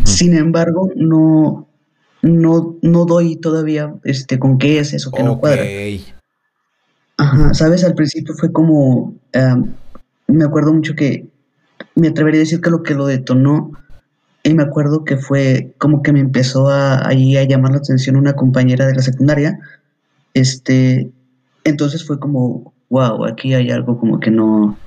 Sin 0.06 0.36
embargo, 0.36 0.90
no, 0.96 1.68
no, 2.22 2.78
no 2.82 3.06
doy 3.06 3.36
todavía 3.36 3.94
este, 4.06 4.40
con 4.40 4.58
qué 4.58 4.80
es 4.80 4.94
eso 4.94 5.12
que 5.12 5.22
no 5.22 5.38
cuadra. 5.38 5.66
Ajá, 7.18 7.54
sabes, 7.54 7.84
al 7.84 7.94
principio 7.94 8.34
fue 8.36 8.54
como, 8.54 9.16
me 10.28 10.46
acuerdo 10.46 10.74
mucho 10.74 10.96
que 10.96 11.28
me 11.96 12.08
atrevería 12.08 12.40
a 12.40 12.46
decir 12.46 12.62
que 12.62 12.70
lo 12.70 12.84
que 12.84 12.96
lo 12.96 13.06
detonó, 13.06 13.72
y 14.44 14.54
me 14.54 14.64
acuerdo 14.64 15.04
que 15.04 15.18
fue 15.18 15.76
como 15.78 16.02
que 16.02 16.14
me 16.14 16.20
empezó 16.20 16.70
a, 16.70 17.08
ahí 17.08 17.38
a 17.38 17.44
llamar 17.44 17.72
la 17.74 17.78
atención 17.78 18.16
una 18.16 18.34
compañera 18.34 18.88
de 18.88 18.96
la 18.96 19.02
secundaria, 19.02 19.60
este, 20.34 21.12
entonces 21.64 22.06
fue 22.06 22.20
como, 22.20 22.74
wow, 22.90 23.26
aquí 23.26 23.54
hay 23.54 23.72
algo 23.72 24.00
como 24.00 24.20
que 24.20 24.32
no, 24.32 24.78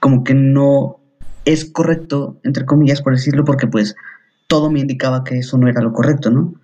como 0.00 0.24
que 0.24 0.34
no 0.34 1.00
es 1.44 1.64
correcto, 1.64 2.38
entre 2.42 2.64
comillas, 2.64 3.02
por 3.02 3.14
decirlo, 3.14 3.44
porque 3.44 3.66
pues 3.66 3.94
todo 4.48 4.70
me 4.70 4.80
indicaba 4.80 5.24
que 5.24 5.38
eso 5.38 5.58
no 5.58 5.68
era 5.68 5.80
lo 5.80 5.92
correcto, 5.92 6.30
¿no? 6.30 6.54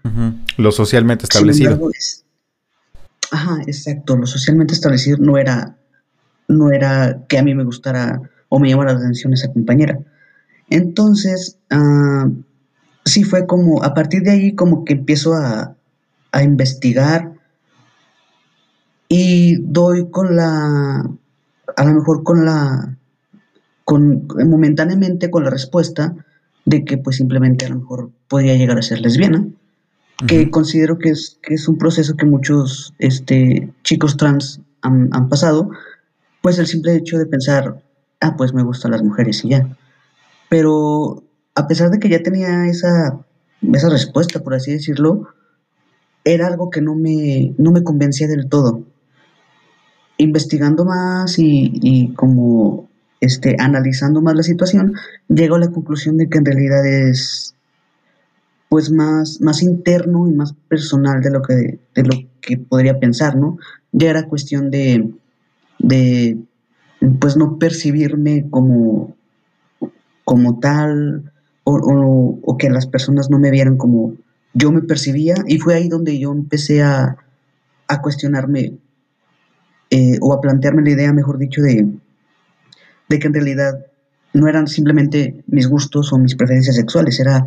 Lo 0.56 0.72
socialmente 0.72 1.24
establecido. 1.24 1.78
Ajá, 3.30 3.62
exacto. 3.66 4.16
Lo 4.16 4.26
socialmente 4.26 4.74
establecido 4.74 5.16
no 5.18 5.38
era, 5.38 5.76
no 6.48 6.70
era 6.70 7.22
que 7.28 7.38
a 7.38 7.42
mí 7.42 7.54
me 7.54 7.64
gustara 7.64 8.20
o 8.48 8.58
me 8.58 8.68
llamara 8.68 8.92
la 8.92 8.98
atención 8.98 9.32
esa 9.32 9.52
compañera. 9.52 9.98
Entonces, 10.68 11.58
uh, 11.70 12.30
sí 13.04 13.24
fue 13.24 13.46
como, 13.46 13.82
a 13.82 13.94
partir 13.94 14.22
de 14.22 14.32
ahí 14.32 14.54
como 14.54 14.84
que 14.84 14.94
empiezo 14.94 15.34
a, 15.34 15.74
a 16.32 16.42
investigar 16.42 17.31
y 19.14 19.56
doy 19.56 20.08
con 20.10 20.36
la, 20.36 21.06
a 21.76 21.84
lo 21.84 21.92
mejor 21.92 22.22
con 22.22 22.46
la, 22.46 22.96
con, 23.84 24.26
momentáneamente 24.48 25.30
con 25.30 25.44
la 25.44 25.50
respuesta 25.50 26.16
de 26.64 26.86
que 26.86 26.96
pues 26.96 27.16
simplemente 27.16 27.66
a 27.66 27.68
lo 27.68 27.80
mejor 27.80 28.10
podía 28.26 28.56
llegar 28.56 28.78
a 28.78 28.82
ser 28.82 29.02
lesbiana 29.02 29.46
que 30.26 30.50
considero 30.50 30.98
que 30.98 31.10
es, 31.10 31.38
que 31.42 31.52
es 31.52 31.68
un 31.68 31.76
proceso 31.76 32.16
que 32.16 32.24
muchos 32.24 32.94
este, 32.98 33.70
chicos 33.82 34.16
trans 34.16 34.62
han, 34.80 35.28
pasado, 35.28 35.68
pues 36.40 36.58
el 36.58 36.66
simple 36.66 36.96
hecho 36.96 37.18
de 37.18 37.26
pensar, 37.26 37.82
ah, 38.20 38.34
pues 38.38 38.54
me 38.54 38.62
gustan 38.62 38.92
las 38.92 39.02
mujeres 39.02 39.44
y 39.44 39.50
ya. 39.50 39.76
Pero 40.48 41.22
a 41.54 41.66
pesar 41.66 41.90
de 41.90 41.98
que 41.98 42.08
ya 42.08 42.22
tenía 42.22 42.66
esa, 42.66 43.18
esa 43.74 43.90
respuesta, 43.90 44.40
por 44.40 44.54
así 44.54 44.72
decirlo, 44.72 45.28
era 46.24 46.46
algo 46.46 46.70
que 46.70 46.80
no 46.80 46.94
me, 46.94 47.54
no 47.58 47.72
me 47.72 47.82
convencía 47.82 48.26
del 48.26 48.48
todo. 48.48 48.86
Investigando 50.22 50.84
más 50.84 51.34
y, 51.38 52.12
como 52.14 52.88
este, 53.20 53.56
analizando 53.58 54.20
más 54.20 54.36
la 54.36 54.42
situación, 54.42 54.94
llego 55.28 55.56
a 55.56 55.60
la 55.60 55.70
conclusión 55.70 56.16
de 56.16 56.28
que 56.28 56.38
en 56.38 56.44
realidad 56.44 56.86
es, 56.86 57.56
pues 58.68 58.90
más, 58.90 59.40
más 59.40 59.62
interno 59.62 60.28
y 60.28 60.32
más 60.32 60.54
personal 60.68 61.20
de 61.22 61.30
lo 61.30 61.42
que, 61.42 61.78
de 61.94 62.02
lo 62.04 62.14
que 62.40 62.56
podría 62.56 63.00
pensar, 63.00 63.36
¿no? 63.36 63.58
Ya 63.90 64.10
era 64.10 64.28
cuestión 64.28 64.70
de, 64.70 65.12
de 65.78 66.38
pues 67.18 67.36
no 67.36 67.58
percibirme 67.58 68.46
como, 68.48 69.16
como 70.24 70.60
tal 70.60 71.32
o, 71.64 72.56
que 72.58 72.70
las 72.70 72.86
personas 72.86 73.28
no 73.28 73.38
me 73.38 73.50
vieran 73.50 73.76
como 73.76 74.14
yo 74.54 74.70
me 74.70 74.82
percibía 74.82 75.34
y 75.48 75.58
fue 75.58 75.74
ahí 75.74 75.88
donde 75.88 76.18
yo 76.18 76.30
empecé 76.30 76.82
a, 76.82 77.16
a 77.88 78.02
cuestionarme 78.02 78.74
eh, 79.94 80.16
o 80.22 80.32
a 80.32 80.40
plantearme 80.40 80.80
la 80.80 80.90
idea, 80.90 81.12
mejor 81.12 81.36
dicho, 81.36 81.60
de, 81.60 81.86
de 83.10 83.18
que 83.18 83.26
en 83.26 83.34
realidad 83.34 83.84
no 84.32 84.48
eran 84.48 84.66
simplemente 84.66 85.44
mis 85.46 85.68
gustos 85.68 86.14
o 86.14 86.18
mis 86.18 86.34
preferencias 86.34 86.76
sexuales, 86.76 87.20
era 87.20 87.44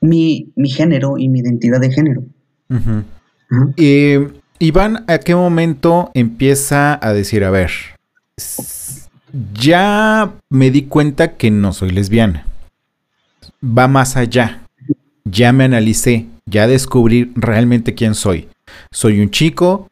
mi, 0.00 0.52
género 0.68 1.18
y 1.18 1.28
mi 1.28 1.40
identidad 1.40 1.80
de 1.80 1.90
género. 1.90 2.22
Iván, 4.60 5.04
¿a 5.08 5.18
qué 5.18 5.34
momento 5.34 6.12
empieza 6.14 7.04
a 7.04 7.12
decir, 7.12 7.42
a 7.42 7.50
ver, 7.50 7.72
ya 9.52 10.32
me 10.48 10.70
di 10.70 10.82
cuenta 10.82 11.32
que 11.32 11.50
no 11.50 11.72
soy 11.72 11.90
lesbiana? 11.90 12.46
Va 13.64 13.88
más 13.88 14.16
allá. 14.16 14.60
Ya 15.24 15.52
me 15.52 15.64
analicé, 15.64 16.26
ya 16.46 16.68
descubrí 16.68 17.32
realmente 17.34 17.94
quién 17.94 18.14
soy. 18.14 18.48
Soy 18.92 19.20
un 19.20 19.30
chico, 19.30 19.89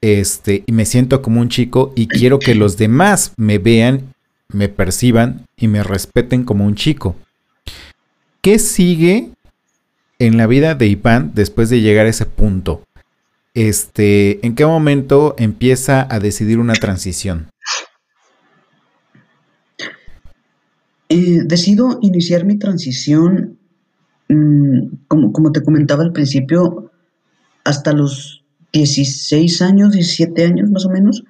este, 0.00 0.62
y 0.66 0.72
me 0.72 0.84
siento 0.84 1.22
como 1.22 1.40
un 1.40 1.48
chico 1.48 1.92
y 1.96 2.06
quiero 2.06 2.38
que 2.38 2.54
los 2.54 2.76
demás 2.76 3.32
me 3.36 3.58
vean, 3.58 4.14
me 4.52 4.68
perciban 4.68 5.46
y 5.56 5.68
me 5.68 5.82
respeten 5.82 6.44
como 6.44 6.64
un 6.64 6.74
chico. 6.74 7.16
¿Qué 8.40 8.58
sigue 8.58 9.30
en 10.18 10.36
la 10.36 10.46
vida 10.46 10.74
de 10.74 10.86
Iván 10.86 11.32
después 11.34 11.70
de 11.70 11.80
llegar 11.80 12.06
a 12.06 12.10
ese 12.10 12.26
punto? 12.26 12.84
Este, 13.54 14.44
¿En 14.46 14.54
qué 14.54 14.64
momento 14.64 15.34
empieza 15.38 16.06
a 16.08 16.20
decidir 16.20 16.58
una 16.58 16.74
transición? 16.74 17.48
Eh, 21.08 21.40
decido 21.44 21.98
iniciar 22.02 22.44
mi 22.44 22.58
transición, 22.58 23.58
mm, 24.28 25.06
como, 25.08 25.32
como, 25.32 25.52
te 25.52 25.62
comentaba 25.62 26.04
al 26.04 26.12
principio, 26.12 26.92
hasta 27.64 27.92
los 27.92 28.37
16 28.72 29.62
años, 29.62 29.92
17 29.92 30.44
años 30.44 30.70
más 30.70 30.86
o 30.86 30.90
menos. 30.90 31.24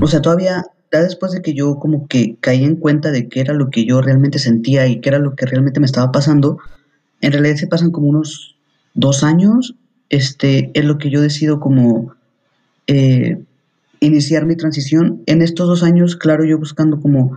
O 0.00 0.06
sea, 0.06 0.22
todavía, 0.22 0.64
ya 0.90 1.02
después 1.02 1.32
de 1.32 1.42
que 1.42 1.52
yo 1.52 1.78
como 1.78 2.06
que 2.08 2.36
caí 2.40 2.64
en 2.64 2.76
cuenta 2.76 3.10
de 3.10 3.28
qué 3.28 3.40
era 3.40 3.52
lo 3.52 3.68
que 3.68 3.84
yo 3.84 4.00
realmente 4.00 4.38
sentía 4.38 4.86
y 4.86 5.00
qué 5.00 5.10
era 5.10 5.18
lo 5.18 5.34
que 5.34 5.44
realmente 5.44 5.78
me 5.78 5.84
estaba 5.84 6.10
pasando, 6.10 6.58
en 7.20 7.32
realidad 7.32 7.56
se 7.56 7.66
pasan 7.66 7.90
como 7.90 8.08
unos 8.08 8.56
dos 8.94 9.22
años, 9.22 9.74
este, 10.08 10.70
es 10.72 10.84
lo 10.86 10.96
que 10.96 11.10
yo 11.10 11.20
decido 11.20 11.60
como 11.60 12.14
eh, 12.86 13.42
iniciar 14.00 14.46
mi 14.46 14.56
transición. 14.56 15.22
En 15.26 15.42
estos 15.42 15.68
dos 15.68 15.82
años, 15.82 16.16
claro, 16.16 16.44
yo 16.44 16.58
buscando 16.58 17.00
como 17.00 17.36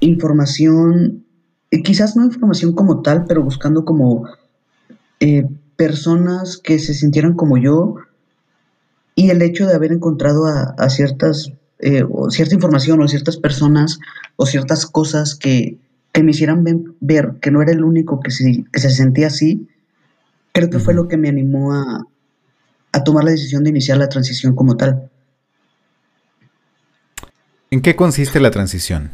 información, 0.00 1.24
eh, 1.70 1.82
quizás 1.82 2.16
no 2.16 2.24
información 2.24 2.74
como 2.74 3.02
tal, 3.02 3.24
pero 3.26 3.42
buscando 3.42 3.84
como 3.84 4.28
eh, 5.20 5.46
personas 5.76 6.58
que 6.58 6.78
se 6.78 6.94
sintieran 6.94 7.34
como 7.34 7.56
yo 7.58 7.96
y 9.16 9.30
el 9.30 9.42
hecho 9.42 9.66
de 9.66 9.74
haber 9.74 9.90
encontrado 9.90 10.46
a, 10.46 10.88
ciertas, 10.88 11.52
eh, 11.80 12.04
o 12.08 12.30
cierta 12.30 12.54
información 12.54 13.02
o 13.02 13.08
ciertas 13.08 13.36
personas 13.36 13.98
o 14.36 14.46
ciertas 14.46 14.86
cosas 14.86 15.34
que, 15.34 15.78
me 16.22 16.30
hicieran 16.30 16.64
ver 17.00 17.32
que 17.42 17.50
no 17.50 17.60
era 17.60 17.72
el 17.72 17.84
único 17.84 18.20
que 18.20 18.30
se, 18.30 18.64
que 18.72 18.80
se 18.80 18.88
sentía 18.88 19.26
así, 19.26 19.68
creo 20.52 20.70
que 20.70 20.78
fue 20.78 20.94
lo 20.94 21.08
que 21.08 21.18
me 21.18 21.28
animó 21.28 21.74
a, 21.74 22.06
a 22.92 23.04
tomar 23.04 23.24
la 23.24 23.32
decisión 23.32 23.64
de 23.64 23.70
iniciar 23.70 23.98
la 23.98 24.08
transición 24.08 24.54
como 24.54 24.78
tal. 24.78 25.10
¿En 27.70 27.82
qué 27.82 27.96
consiste 27.96 28.40
la 28.40 28.50
transición? 28.50 29.10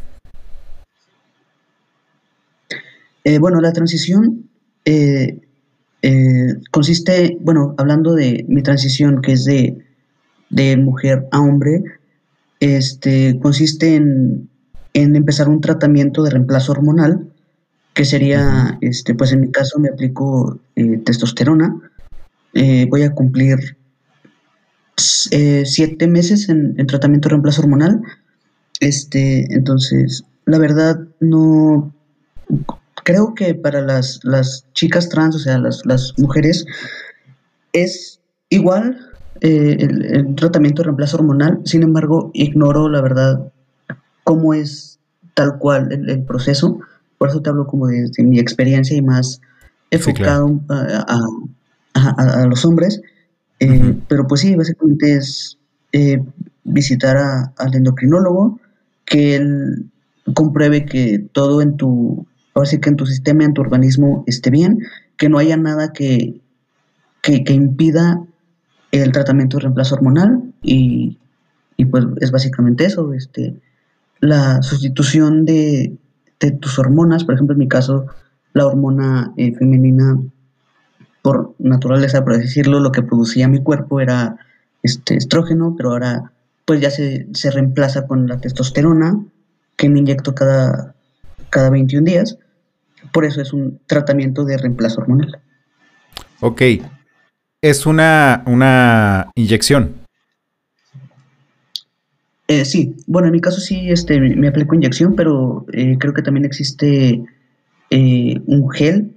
Eh, 3.25 3.39
bueno, 3.39 3.61
la 3.61 3.73
transición 3.73 4.51
eh, 4.85 5.41
eh, 6.03 6.55
consiste, 6.71 7.37
bueno, 7.41 7.75
hablando 7.79 8.15
de 8.15 8.45
mi 8.49 8.63
transición, 8.63 9.23
que 9.23 9.33
es 9.33 9.45
de, 9.45 9.79
mujer 10.77 11.29
a 11.31 11.41
hombre, 11.41 11.83
este, 12.61 13.39
consiste 13.41 13.97
en, 13.97 14.49
empezar 14.95 15.49
un 15.49 15.61
tratamiento 15.61 16.23
de 16.23 16.31
reemplazo 16.31 16.73
hormonal, 16.73 17.27
que 17.95 18.05
sería, 18.05 18.79
este, 18.81 19.15
pues 19.15 19.33
en 19.33 19.41
mi 19.41 19.51
caso 19.51 19.79
me 19.79 19.89
aplico 19.89 20.59
testosterona. 21.05 21.75
voy 22.89 23.03
a 23.03 23.13
cumplir 23.13 23.77
siete 24.97 26.07
meses 26.07 26.49
en, 26.49 26.75
en, 26.79 26.87
tratamiento 26.87 27.29
de 27.29 27.33
reemplazo 27.33 27.63
hormonal. 27.63 28.03
Este, 28.81 29.47
entonces, 29.55 30.25
la 30.45 30.59
verdad, 30.59 31.01
no 31.21 31.93
creo 33.05 33.35
que 33.35 33.55
para 33.55 33.81
las, 33.81 34.21
chicas 34.73 35.09
trans, 35.09 35.37
o 35.37 35.39
sea, 35.39 35.59
las, 35.59 36.15
mujeres, 36.19 36.65
es 37.73 38.21
igual 38.49 38.99
eh, 39.43 39.77
el, 39.81 40.35
tratamiento 40.37 40.83
de 40.83 40.87
reemplazo 40.87 41.17
hormonal, 41.17 41.61
sin 41.65 41.83
embargo, 41.83 42.31
ignoro 42.33 42.89
la 42.89 43.01
verdad 43.01 43.53
cómo 44.25 44.55
es 44.55 45.01
tal 45.35 45.59
cual 45.59 45.91
el, 45.93 46.23
proceso, 46.23 46.79
por 47.19 47.29
eso 47.29 47.43
te 47.43 47.51
hablo 47.51 47.67
como 47.67 47.89
de, 47.89 48.11
mi 48.19 48.39
experiencia 48.39 48.97
y 48.97 49.03
más 49.03 49.41
enfocado 49.91 50.61
a, 50.69 52.47
los 52.47 52.65
hombres, 52.65 53.03
eh, 53.61 53.95
pero 54.09 54.27
pues 54.27 54.43
sí, 54.43 54.55
básicamente 54.55 55.15
es 55.15 55.59
eh, 55.93 56.23
visitar 56.65 57.17
al 57.17 57.75
endocrinólogo, 57.75 58.61
que 59.05 59.37
él 59.37 59.91
compruebe 60.35 60.87
que 60.87 61.19
todo 61.33 61.61
en 61.61 61.77
tu 61.77 62.27
ahora 62.55 62.69
sí 62.69 62.79
que 62.81 62.91
en 62.91 62.97
tu 62.97 63.07
sistema, 63.07 63.45
en 63.45 63.55
tu 63.55 63.63
organismo 63.63 64.25
esté 64.27 64.51
bien, 64.51 64.79
que 65.17 65.29
no 65.29 65.39
haya 65.39 65.57
nada 65.57 65.93
que, 65.93 66.41
que, 67.23 67.45
impida 67.53 68.23
el 68.93 69.13
tratamiento 69.13 69.57
de 69.57 69.63
reemplazo 69.63 69.95
hormonal 69.97 70.53
y, 70.63 71.19
pues 71.91 72.05
es 72.21 72.31
básicamente 72.31 72.85
eso, 72.85 73.13
este, 73.13 73.55
la 74.21 74.63
sustitución 74.63 75.45
de, 75.45 75.97
tus 76.61 76.79
hormonas, 76.79 77.25
por 77.25 77.35
ejemplo 77.35 77.55
en 77.55 77.59
mi 77.61 77.69
caso 77.69 78.07
la 78.53 78.67
hormona 78.67 79.33
eh, 79.37 79.55
femenina 79.55 80.19
por 81.23 81.55
naturaleza, 81.59 82.25
por 82.25 82.37
decirlo, 82.37 82.81
lo 82.81 82.93
que 82.93 83.03
producía 83.03 83.49
mi 83.49 83.63
cuerpo 83.63 84.01
era 84.01 84.37
este 84.83 85.17
estrógeno, 85.17 85.75
pero 85.77 85.91
ahora 85.91 86.33
pues 86.65 86.81
ya 86.81 86.91
se, 86.91 87.27
se 87.33 87.51
reemplaza 87.51 88.07
con 88.07 88.27
la 88.27 88.39
testosterona 88.39 89.25
que 89.77 89.89
me 89.89 90.01
inyecto 90.01 90.35
cada, 90.35 90.95
cada 91.51 91.71
21 91.71 92.05
días. 92.05 92.39
Por 93.13 93.25
eso 93.25 93.41
es 93.41 93.53
un 93.53 93.81
tratamiento 93.87 94.45
de 94.45 94.59
reemplazo 94.59 95.01
hormonal. 95.01 95.41
Ok. 96.41 96.63
Es 97.63 97.87
una, 97.87 98.43
una 98.47 99.31
inyección. 99.37 100.03
Eh, 102.49 102.65
sí, 102.65 102.97
bueno, 103.07 103.29
en 103.29 103.33
mi 103.33 103.41
caso 103.41 103.61
sí 103.61 103.91
este, 103.91 104.21
me 104.21 104.49
aplico 104.49 104.75
inyección, 104.75 105.15
pero 105.15 105.65
eh, 105.73 105.97
creo 105.99 106.13
que 106.13 106.23
también 106.23 106.45
existe 106.45 107.23
eh, 107.91 108.41
un 108.47 108.69
gel, 108.71 109.17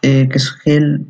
que 0.00 0.28
es 0.34 0.50
gel 0.50 1.06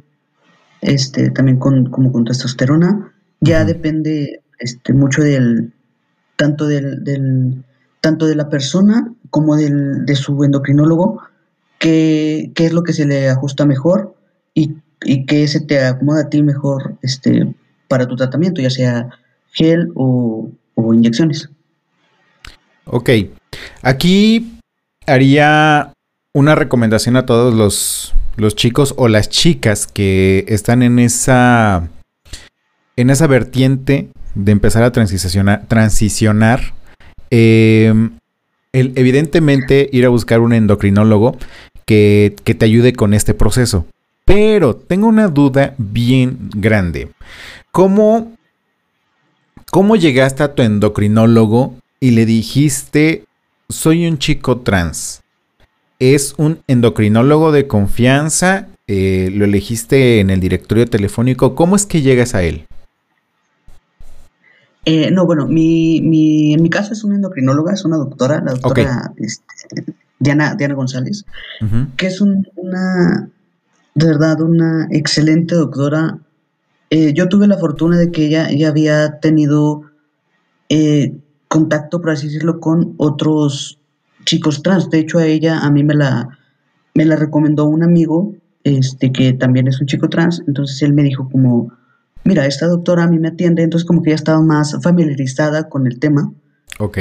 este, 0.81 1.31
también 1.31 1.59
con, 1.59 1.87
como 1.91 2.13
con 2.13 2.25
testosterona. 2.25 3.13
Ya 3.41 3.65
depende 3.65 4.43
este, 4.59 4.93
mucho 4.93 5.23
del, 5.23 5.73
tanto 6.37 6.67
del, 6.67 7.65
tanto 8.01 8.27
de 8.27 8.35
la 8.35 8.49
persona 8.49 9.13
como 9.31 9.57
del, 9.57 10.05
de 10.07 10.17
su 10.17 10.43
endocrinólogo 10.45 11.23
qué, 11.79 12.53
es 12.55 12.73
lo 12.73 12.83
que 12.83 12.93
se 12.93 13.07
le 13.07 13.29
ajusta 13.29 13.67
mejor 13.67 14.15
y, 14.55 14.77
y 15.03 15.27
qué 15.27 15.47
se 15.49 15.61
te 15.61 15.85
acomoda 15.85 16.23
a 16.23 16.29
ti 16.31 16.43
mejor 16.43 16.97
este, 17.03 17.55
para 17.89 18.07
tu 18.07 18.17
tratamiento, 18.17 18.61
ya 18.61 18.71
sea 18.71 19.11
gel 19.53 19.91
o, 19.95 20.51
inyecciones. 20.77 21.49
Ok, 22.85 23.11
aquí 23.83 24.59
haría 25.07 25.93
una 26.35 26.55
recomendación 26.55 27.17
a 27.17 27.27
todos 27.27 27.55
los, 27.55 28.15
los, 28.37 28.55
chicos 28.57 28.95
o 28.97 29.09
las 29.09 29.29
chicas 29.29 29.87
que 29.87 30.45
están 30.49 30.83
en 30.83 30.99
esa, 30.99 31.89
en 32.97 33.11
esa 33.11 33.27
vertiente 33.27 34.11
de 34.35 34.53
empezar 34.53 34.83
a 34.83 34.93
transicionar. 34.93 35.67
transicionar 35.67 36.75
em, 37.31 38.19
evidentemente 38.73 39.89
ir 39.93 40.05
a 40.05 40.09
buscar 40.09 40.41
un 40.41 40.53
endocrinólogo 40.53 41.37
que, 41.87 42.35
te 42.45 42.65
ayude 42.65 42.93
con 42.93 43.15
este 43.15 43.35
proceso. 43.35 43.87
Pero 44.25 44.77
tengo 44.77 45.07
una 45.07 45.29
duda 45.29 45.75
bien 45.79 46.51
grande. 46.55 47.11
¿Cómo, 47.73 48.33
¿Cómo 49.71 49.97
llegaste 49.97 50.43
a 50.43 50.55
tu 50.55 50.63
endocrinólogo 50.63 51.75
y 52.01 52.13
le 52.13 52.25
dijiste, 52.25 53.25
soy 53.69 54.07
un 54.07 54.19
chico 54.19 54.61
trans? 54.61 55.23
¿Es 55.99 56.35
un 56.39 56.61
endocrinólogo 56.67 57.53
de 57.53 57.67
confianza? 57.67 58.69
Eh, 58.87 59.31
¿Lo 59.33 59.45
elegiste 59.45 60.21
en 60.21 60.31
el 60.31 60.41
directorio 60.41 60.87
telefónico? 60.87 61.55
¿Cómo 61.55 61.77
es 61.77 61.87
que 61.87 62.03
llegas 62.03 62.35
a 62.35 62.43
él? 62.43 62.67
Eh, 64.85 65.11
no, 65.11 65.25
bueno, 65.25 65.47
mi, 65.47 66.01
mi, 66.03 66.53
en 66.53 66.63
mi 66.63 66.69
caso 66.69 66.93
es 66.93 67.05
una 67.05 67.17
endocrinóloga, 67.17 67.73
es 67.73 67.85
una 67.85 67.97
doctora, 67.97 68.43
la 68.45 68.53
doctora 68.53 69.13
este, 69.17 69.85
Diana, 70.19 70.55
Diana 70.55 70.75
González, 70.75 71.25
que 71.97 72.07
es 72.07 72.21
una, 72.21 73.29
de 73.95 74.07
verdad, 74.07 74.41
una 74.41 74.89
excelente 74.91 75.55
doctora. 75.55 76.19
Eh, 76.91 77.13
yo 77.15 77.29
tuve 77.29 77.47
la 77.47 77.59
fortuna 77.59 77.97
de 77.97 78.11
que 78.11 78.27
ella 78.27 78.51
ya 78.51 78.69
había 78.69 79.21
tenido 79.21 79.83
eh, 80.69 81.17
contacto, 81.49 82.01
por 82.01 82.11
así 82.11 82.27
decirlo, 82.27 82.61
con 82.61 82.95
otros 82.99 83.79
chicos 84.25 84.63
trans. 84.63 84.91
De 84.91 84.99
hecho, 84.99 85.19
a 85.19 85.27
ella, 85.27 85.61
a 85.61 85.71
mí 85.71 85.85
me 85.85 85.95
la, 85.95 86.39
me 86.95 87.05
la 87.05 87.17
recomendó 87.17 87.67
un 87.67 87.83
amigo, 87.83 88.35
este, 88.65 89.13
que 89.13 89.33
también 89.33 89.69
es 89.69 89.81
un 89.81 89.87
chico 89.87 90.09
trans. 90.09 90.43
Entonces 90.47 90.83
él 90.83 90.93
me 90.93 91.03
dijo 91.03 91.29
como, 91.31 91.73
mira, 92.25 92.47
esta 92.47 92.67
doctora 92.67 93.05
a 93.05 93.09
mí 93.09 93.19
me 93.19 93.29
atiende, 93.29 93.63
entonces 93.63 93.87
como 93.87 94.03
que 94.03 94.11
ya 94.11 94.17
estaba 94.17 94.41
más 94.43 94.77
familiarizada 94.83 95.69
con 95.69 95.87
el 95.87 95.99
tema. 95.99 96.33
Ok. 96.79 96.99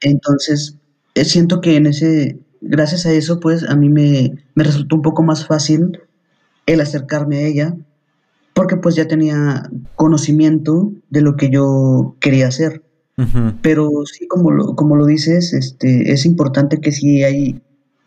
Entonces, 0.00 0.76
eh, 1.14 1.24
siento 1.24 1.60
que 1.60 1.76
en 1.76 1.86
ese, 1.86 2.38
gracias 2.60 3.06
a 3.06 3.12
eso, 3.12 3.40
pues 3.40 3.68
a 3.68 3.76
mí 3.76 3.88
me, 3.88 4.32
resultó 4.54 4.96
un 4.96 5.02
poco 5.02 5.22
más 5.22 5.46
fácil 5.46 6.00
el 6.72 6.80
acercarme 6.80 7.38
a 7.38 7.46
ella, 7.46 7.76
porque 8.54 8.76
pues 8.76 8.94
ya 8.94 9.08
tenía 9.08 9.68
conocimiento 9.96 10.92
de 11.08 11.20
lo 11.22 11.36
que 11.36 11.50
yo 11.50 12.16
quería 12.20 12.48
hacer. 12.48 12.82
Pero 13.60 13.90
sí, 14.06 14.26
como 14.26 14.50
lo, 14.50 14.74
como 14.74 14.96
lo 14.96 15.04
dices, 15.04 15.52
este, 15.52 16.10
es 16.10 16.24
importante 16.24 16.80
que 16.80 16.90
si 16.90 17.22
hay, 17.22 17.60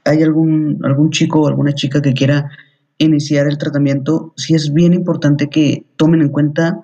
hay 0.06 0.24
algún, 0.24 0.80
algún 0.84 1.12
chico 1.12 1.42
o 1.42 1.48
alguna 1.48 1.74
chica 1.74 2.02
que 2.02 2.14
quiera 2.14 2.50
iniciar 2.98 3.46
el 3.46 3.60
tratamiento, 3.60 4.34
sí 4.38 4.56
es 4.56 4.74
bien 4.74 4.94
importante 4.94 5.50
que 5.50 5.86
tomen 5.98 6.22
en 6.22 6.30
cuenta 6.30 6.82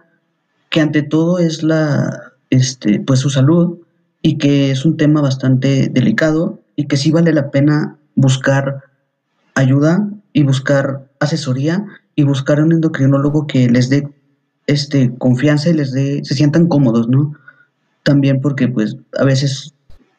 que 0.69 0.79
ante 0.79 1.01
todo 1.01 1.39
es 1.39 1.63
la, 1.63 2.33
este, 2.51 2.99
pues 2.99 3.19
su 3.19 3.31
salud 3.31 3.79
y 4.21 4.37
que 4.37 4.69
es 4.69 4.85
un 4.85 4.95
tema 4.95 5.21
bastante 5.21 5.89
delicado 5.89 6.59
y 6.75 6.85
que 6.85 6.97
sí 6.97 7.09
vale 7.09 7.33
la 7.33 7.49
pena 7.49 7.97
buscar 8.13 8.83
ayuda 9.55 10.07
y 10.33 10.43
buscar 10.43 11.09
asesoría 11.19 11.85
y 12.15 12.23
buscar 12.23 12.61
un 12.61 12.71
endocrinólogo 12.71 13.47
que 13.47 13.69
les 13.69 13.89
dé 13.89 14.07
este, 14.67 15.15
confianza 15.17 15.69
y 15.69 15.73
les 15.73 15.91
dé, 15.91 16.21
se 16.23 16.35
sientan 16.35 16.67
cómodos, 16.67 17.07
¿no? 17.07 17.33
También 18.03 18.41
porque 18.41 18.67
pues 18.67 18.97
a 19.17 19.23
veces 19.23 19.73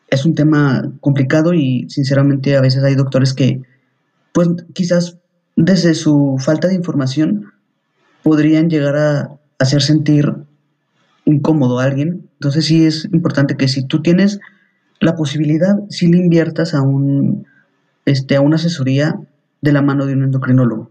es 0.08 0.24
un 0.24 0.34
tema 0.34 0.90
complicado 1.00 1.54
y 1.54 1.88
sinceramente 1.88 2.56
a 2.56 2.60
veces 2.60 2.82
hay 2.82 2.94
doctores 2.94 3.32
que 3.32 3.62
pues 4.32 4.48
quizás 4.72 5.18
desde 5.56 5.94
su 5.94 6.36
falta 6.38 6.68
de 6.68 6.74
información 6.74 7.52
podrían 8.22 8.68
llegar 8.68 8.96
a 8.96 9.38
hacer 9.58 9.82
sentir 9.82 10.34
incómodo 11.24 11.78
a 11.78 11.84
alguien. 11.84 12.28
Entonces 12.34 12.64
sí 12.64 12.86
es 12.86 13.04
importante 13.12 13.56
que 13.56 13.68
si 13.68 13.84
tú 13.84 14.02
tienes 14.02 14.40
la 15.00 15.16
posibilidad 15.16 15.76
si 15.88 16.08
le 16.08 16.18
inviertas 16.18 16.74
a 16.74 16.82
un 16.82 17.46
este 18.04 18.36
a 18.36 18.40
una 18.40 18.56
asesoría 18.56 19.18
de 19.60 19.72
la 19.72 19.82
mano 19.82 20.06
de 20.06 20.14
un 20.14 20.24
endocrinólogo. 20.24 20.90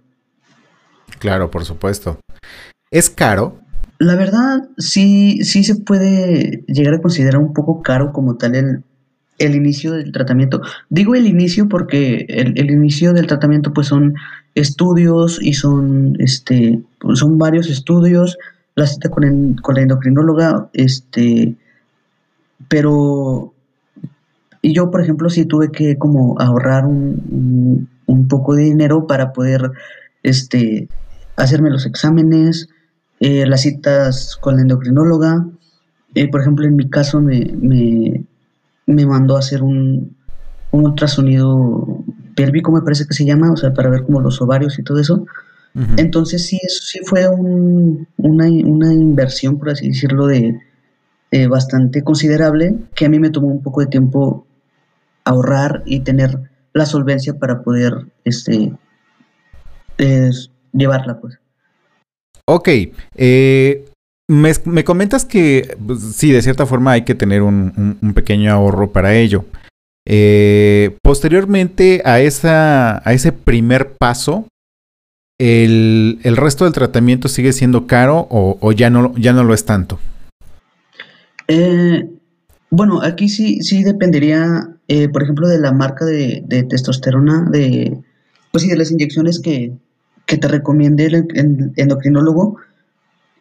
Claro, 1.20 1.52
por 1.52 1.66
supuesto. 1.66 2.20
¿Es 2.92 3.10
caro? 3.10 3.60
La 3.98 4.16
verdad, 4.16 4.70
sí, 4.78 5.44
sí 5.44 5.64
se 5.64 5.76
puede 5.76 6.64
llegar 6.68 6.94
a 6.94 7.02
considerar 7.02 7.42
un 7.42 7.54
poco 7.54 7.82
caro 7.82 8.14
como 8.14 8.38
tal 8.38 8.56
el, 8.56 8.84
el 9.40 9.56
inicio 9.56 9.94
del 9.94 10.12
tratamiento. 10.12 10.62
Digo 10.90 11.16
el 11.16 11.28
inicio 11.28 11.68
porque 11.68 12.26
el, 12.30 12.58
el, 12.58 12.72
inicio 12.72 13.14
del 13.14 13.28
tratamiento 13.28 13.74
pues 13.74 13.88
son 13.88 14.16
estudios 14.56 15.40
y 15.42 15.54
son, 15.54 16.16
este, 16.20 16.82
son 17.14 17.38
varios 17.38 17.70
estudios, 17.70 18.38
la 18.76 18.88
cita 18.88 19.10
con, 19.10 19.56
con 19.56 19.76
la 19.76 19.82
endocrinóloga, 19.82 20.70
este, 20.74 21.56
pero 22.68 23.54
yo, 24.64 24.92
por 24.92 25.02
ejemplo, 25.02 25.30
sí 25.30 25.46
tuve 25.46 25.72
que 25.72 25.98
como 25.98 26.40
ahorrar 26.40 26.86
un, 26.86 27.22
un, 27.30 27.90
poco 28.28 28.56
de 28.56 28.64
dinero 28.64 29.08
para 29.08 29.34
poder, 29.34 29.72
este, 30.24 30.90
hacerme 31.36 31.70
los 31.70 31.86
exámenes, 31.86 32.70
eh, 33.20 33.46
las 33.46 33.62
citas 33.62 34.38
con 34.40 34.56
la 34.56 34.62
endocrinóloga. 34.62 35.46
Eh, 36.16 36.30
por 36.30 36.42
ejemplo, 36.42 36.66
en 36.66 36.76
mi 36.76 36.90
caso 36.90 37.22
me, 37.22 37.52
me, 37.60 38.24
me 38.86 39.06
mandó 39.06 39.36
a 39.36 39.40
hacer 39.40 39.62
un, 39.62 40.16
un, 40.72 40.86
ultrasonido 40.86 42.04
pélvico, 42.36 42.72
me 42.72 42.82
parece 42.82 43.06
que 43.06 43.14
se 43.14 43.26
llama, 43.26 43.52
o 43.52 43.58
sea, 43.58 43.74
para 43.74 43.90
ver 43.90 44.04
como 44.04 44.22
los 44.22 44.42
ovarios 44.42 44.80
y 44.80 44.84
todo 44.84 45.00
eso. 45.00 45.26
Uh 45.76 45.82
-huh. 45.82 46.00
Entonces 46.00 46.46
sí, 46.46 46.60
eso 46.64 46.84
sí 46.84 47.00
fue 47.06 47.28
un, 47.28 48.08
una, 48.18 48.46
una, 48.46 48.94
inversión, 48.94 49.60
por 49.60 49.70
así 49.70 49.90
decirlo, 49.90 50.26
de 50.28 50.60
eh, 51.32 51.48
bastante 51.48 52.04
considerable, 52.04 52.76
que 52.96 53.06
a 53.06 53.10
mí 53.10 53.20
me 53.20 53.30
tomó 53.30 53.48
un 53.48 53.62
poco 53.62 53.82
de 53.82 53.88
tiempo 53.88 54.48
ahorrar 55.26 55.84
y 55.86 56.00
tener 56.00 56.49
la 56.74 56.86
solvencia 56.86 57.34
para 57.34 57.62
poder 57.62 58.06
este, 58.24 58.74
llevarla, 60.74 61.20
pues. 61.20 61.40
Ok, 62.46 62.70
eh, 63.16 63.86
me, 64.28 64.52
me, 64.66 64.84
comentas 64.84 65.26
que 65.26 65.78
pues, 65.86 66.02
sí, 66.16 66.32
de 66.32 66.42
cierta 66.42 66.66
forma 66.66 66.94
hay 66.94 67.04
que 67.04 67.16
tener 67.16 67.42
un, 67.42 67.74
un, 67.78 67.98
un 68.02 68.14
pequeño 68.14 68.52
ahorro 68.52 68.92
para 68.92 69.16
ello. 69.16 69.46
Eh, 70.12 70.98
posteriormente 71.04 72.02
a, 72.04 72.20
esa, 72.20 73.08
a 73.08 73.14
ese 73.14 73.32
primer 73.32 73.94
paso, 73.94 74.48
el, 75.40 76.20
¿el, 76.24 76.36
resto 76.36 76.64
del 76.64 76.74
tratamiento 76.74 77.28
sigue 77.28 77.54
siendo 77.54 77.86
caro 77.86 78.28
o, 78.32 78.58
o 78.60 78.72
ya, 78.72 78.90
no, 78.90 79.16
ya 79.16 79.34
no 79.34 79.44
lo 79.44 79.54
es 79.54 79.66
tanto? 79.66 80.00
Eh, 81.48 82.10
bueno, 82.72 83.02
aquí 83.04 83.30
sí, 83.30 83.62
sí 83.62 83.84
dependería, 83.84 84.70
eh, 84.90 85.08
por 85.08 85.22
ejemplo, 85.22 85.48
de 85.48 85.60
la 85.60 85.72
marca 85.72 86.04
de, 86.04 86.44
de, 86.48 86.64
testosterona, 86.64 87.48
de, 87.52 88.02
pues 88.52 88.64
sí, 88.64 88.70
de 88.70 88.76
las 88.76 88.92
inyecciones 88.92 89.40
que, 89.40 89.72
que 90.26 90.38
te 90.38 90.48
recomiende 90.48 91.06
el 91.06 91.74
endocrinólogo, 91.76 92.58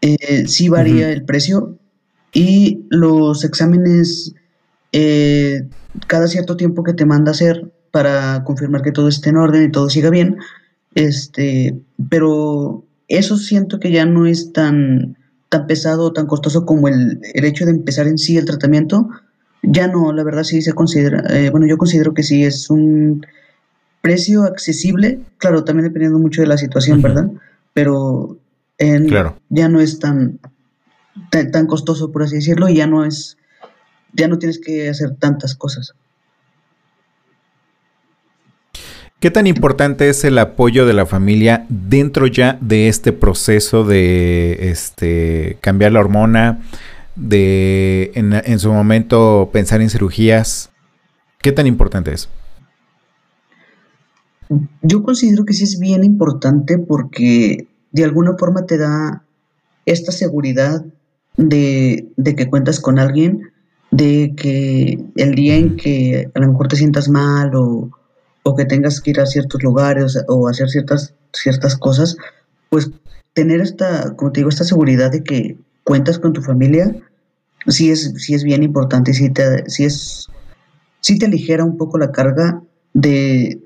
eh, 0.02 0.46
sí 0.46 0.68
varía 0.68 1.06
uh 1.06 1.10
-huh. 1.10 1.12
el 1.12 1.24
precio 1.24 1.78
y 2.34 2.84
los 2.90 3.44
exámenes 3.44 4.34
eh, 4.92 5.66
cada 6.06 6.28
cierto 6.28 6.56
tiempo 6.58 6.84
que 6.84 6.92
te 6.92 7.06
manda 7.06 7.32
hacer 7.32 7.72
para 7.92 8.44
confirmar 8.44 8.82
que 8.82 8.92
todo 8.92 9.08
esté 9.08 9.30
en 9.30 9.38
orden 9.38 9.64
y 9.64 9.72
todo 9.72 9.88
siga 9.88 10.10
bien, 10.10 10.36
este, 10.94 11.80
pero 12.10 12.84
eso 13.08 13.38
siento 13.38 13.80
que 13.80 13.90
ya 13.90 14.04
no 14.04 14.26
es 14.26 14.52
tan, 14.52 15.16
tan 15.48 15.66
pesado 15.66 16.04
o 16.04 16.12
tan 16.12 16.26
costoso 16.26 16.66
como 16.66 16.88
el, 16.88 17.20
el, 17.34 17.44
hecho 17.46 17.64
de 17.64 17.70
empezar 17.70 18.06
en 18.06 18.18
sí 18.18 18.36
el 18.36 18.44
tratamiento. 18.44 19.08
Ya 19.62 19.88
no, 19.88 20.12
la 20.12 20.22
verdad 20.22 20.44
sí 20.44 20.62
se 20.62 20.72
considera, 20.72 21.24
eh, 21.30 21.50
bueno, 21.50 21.66
yo 21.66 21.76
considero 21.78 22.14
que 22.14 22.22
sí 22.22 22.44
es 22.44 22.70
un 22.70 23.26
precio 24.00 24.44
accesible, 24.44 25.20
claro, 25.38 25.64
también 25.64 25.88
dependiendo 25.88 26.18
mucho 26.18 26.40
de 26.40 26.46
la 26.46 26.56
situación, 26.56 26.98
uh 26.98 27.00
-huh. 27.00 27.04
¿verdad? 27.04 27.30
Pero 27.74 28.38
en, 28.78 29.08
claro. 29.08 29.38
ya 29.48 29.68
no 29.68 29.80
es 29.80 29.98
tan, 29.98 30.38
tan, 31.30 31.50
tan, 31.50 31.66
costoso, 31.66 32.12
por 32.12 32.22
así 32.22 32.36
decirlo, 32.36 32.68
y 32.68 32.76
ya 32.76 32.86
no 32.86 33.04
es, 33.04 33.36
ya 34.12 34.28
no 34.28 34.38
tienes 34.38 34.60
que 34.60 34.88
hacer 34.88 35.16
tantas 35.16 35.54
cosas. 35.54 35.94
¿Qué 39.20 39.32
tan 39.32 39.48
importante 39.48 40.08
es 40.08 40.24
el 40.24 40.38
apoyo 40.38 40.86
de 40.86 40.92
la 40.92 41.04
familia 41.04 41.66
dentro 41.68 42.28
ya 42.28 42.56
de 42.60 42.86
este 42.86 43.12
proceso 43.12 43.82
de 43.82 44.70
este, 44.70 45.58
cambiar 45.60 45.90
la 45.90 45.98
hormona, 45.98 46.60
de 47.18 48.12
en, 48.14 48.32
en 48.32 48.58
su 48.58 48.72
momento 48.72 49.50
pensar 49.52 49.80
en 49.80 49.90
cirugías? 49.90 50.70
¿Qué 51.42 51.52
tan 51.52 51.66
importante 51.66 52.12
es? 52.12 52.28
Yo 54.82 55.02
considero 55.02 55.44
que 55.44 55.52
sí 55.52 55.64
es 55.64 55.78
bien 55.78 56.04
importante 56.04 56.78
porque 56.78 57.68
de 57.92 58.04
alguna 58.04 58.34
forma 58.38 58.64
te 58.64 58.78
da 58.78 59.22
esta 59.84 60.12
seguridad 60.12 60.84
de, 61.36 62.08
de, 62.16 62.34
que 62.34 62.48
cuentas 62.48 62.80
con 62.80 62.98
alguien, 62.98 63.50
de 63.90 64.34
que 64.36 64.98
el 65.16 65.34
día 65.34 65.56
en 65.56 65.76
que 65.76 66.30
a 66.34 66.40
lo 66.40 66.48
mejor 66.48 66.68
te 66.68 66.76
sientas 66.76 67.08
mal 67.08 67.54
o, 67.54 67.90
o 68.42 68.56
que 68.56 68.64
tengas 68.64 69.00
que 69.00 69.10
ir 69.10 69.20
a 69.20 69.26
ciertos 69.26 69.62
lugares 69.62 70.18
o 70.28 70.48
hacer 70.48 70.68
ciertas, 70.68 71.14
ciertas 71.32 71.76
cosas, 71.76 72.16
pues 72.70 72.90
tener 73.34 73.60
esta, 73.60 74.14
como 74.16 74.32
te 74.32 74.40
digo, 74.40 74.48
esta 74.48 74.64
seguridad 74.64 75.10
de 75.10 75.22
que 75.22 75.56
cuentas 75.88 76.18
con 76.18 76.34
tu 76.34 76.42
familia, 76.42 76.94
sí 77.66 77.90
es, 77.90 78.12
sí 78.18 78.34
es 78.34 78.44
bien 78.44 78.62
importante, 78.62 79.14
sí 79.14 79.30
te, 79.30 79.64
sí 79.70 79.84
es, 79.84 80.28
sí 81.00 81.18
te 81.18 81.24
aligera 81.24 81.64
un 81.64 81.78
poco 81.78 81.96
la 81.96 82.12
carga 82.12 82.60
de, 82.92 83.58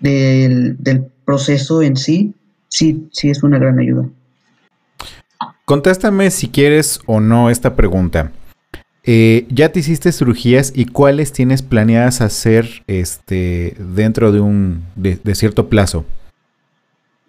del, 0.00 0.82
del 0.82 1.04
proceso 1.26 1.82
en 1.82 1.96
sí, 1.96 2.32
sí, 2.68 3.10
sí 3.12 3.28
es 3.28 3.42
una 3.42 3.58
gran 3.58 3.78
ayuda. 3.78 4.08
Contéstame 5.66 6.30
si 6.30 6.48
quieres 6.48 7.00
o 7.04 7.20
no 7.20 7.50
esta 7.50 7.76
pregunta. 7.76 8.32
Eh, 9.04 9.46
¿Ya 9.50 9.70
te 9.70 9.80
hiciste 9.80 10.12
cirugías 10.12 10.72
y 10.74 10.86
cuáles 10.86 11.30
tienes 11.30 11.60
planeadas 11.60 12.22
hacer 12.22 12.84
este, 12.86 13.76
dentro 13.94 14.32
de 14.32 14.40
un 14.40 14.82
de, 14.96 15.20
de 15.22 15.34
cierto 15.34 15.68
plazo? 15.68 16.06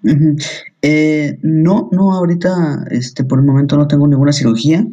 Uh 0.03 0.07
-huh. 0.09 0.43
eh, 0.81 1.37
no, 1.43 1.89
no, 1.91 2.13
ahorita 2.13 2.85
este, 2.89 3.23
por 3.23 3.39
el 3.39 3.45
momento 3.45 3.77
no 3.77 3.87
tengo 3.87 4.07
ninguna 4.07 4.33
cirugía. 4.33 4.85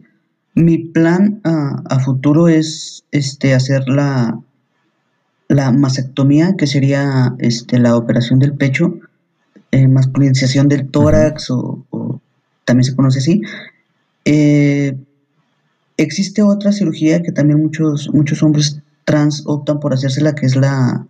Mi 0.55 0.79
plan 0.79 1.41
a, 1.45 1.83
a 1.89 2.01
futuro 2.01 2.49
es 2.49 3.05
este, 3.11 3.55
hacer 3.55 3.89
la, 3.89 4.39
la 5.49 5.73
mastectomía, 5.73 6.57
que 6.57 6.67
sería 6.67 7.35
este, 7.39 7.79
la 7.79 7.97
operación 7.97 8.39
del 8.39 8.53
pecho, 8.53 8.99
eh, 9.71 9.89
masculinización 9.89 10.69
del 10.69 10.91
tórax, 10.91 11.51
uh 11.51 11.55
-huh. 11.55 11.85
o, 11.91 11.97
o, 11.99 12.21
también 12.65 12.85
se 12.85 12.97
conoce 12.97 13.21
así. 13.21 13.41
Eh, 14.25 14.95
existe 15.97 16.43
otra 16.43 16.73
cirugía 16.73 17.23
que 17.23 17.33
también 17.33 17.61
muchos, 17.61 18.11
muchos 18.13 18.43
hombres 18.43 18.81
trans 19.05 19.43
optan 19.47 19.81
por 19.81 19.95
hacérsela, 19.95 20.35
que 20.35 20.47
es 20.47 20.55
la, 20.55 21.07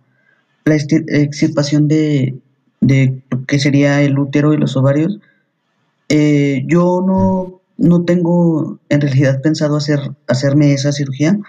la 0.63 0.75
extirpación 0.75 1.87
de, 1.87 2.35
de 2.81 3.21
lo 3.29 3.45
que 3.45 3.59
sería 3.59 4.01
el 4.01 4.17
útero 4.17 4.53
y 4.53 4.57
los 4.57 4.75
ovarios. 4.77 5.19
Eh, 6.09 6.63
yo 6.67 7.03
no, 7.05 7.61
no 7.77 8.03
tengo 8.03 8.79
en 8.89 9.01
realidad 9.01 9.41
pensado 9.41 9.77
hacer, 9.77 9.99
hacerme 10.27 10.73
esa 10.73 10.91
cirugía. 10.91 11.39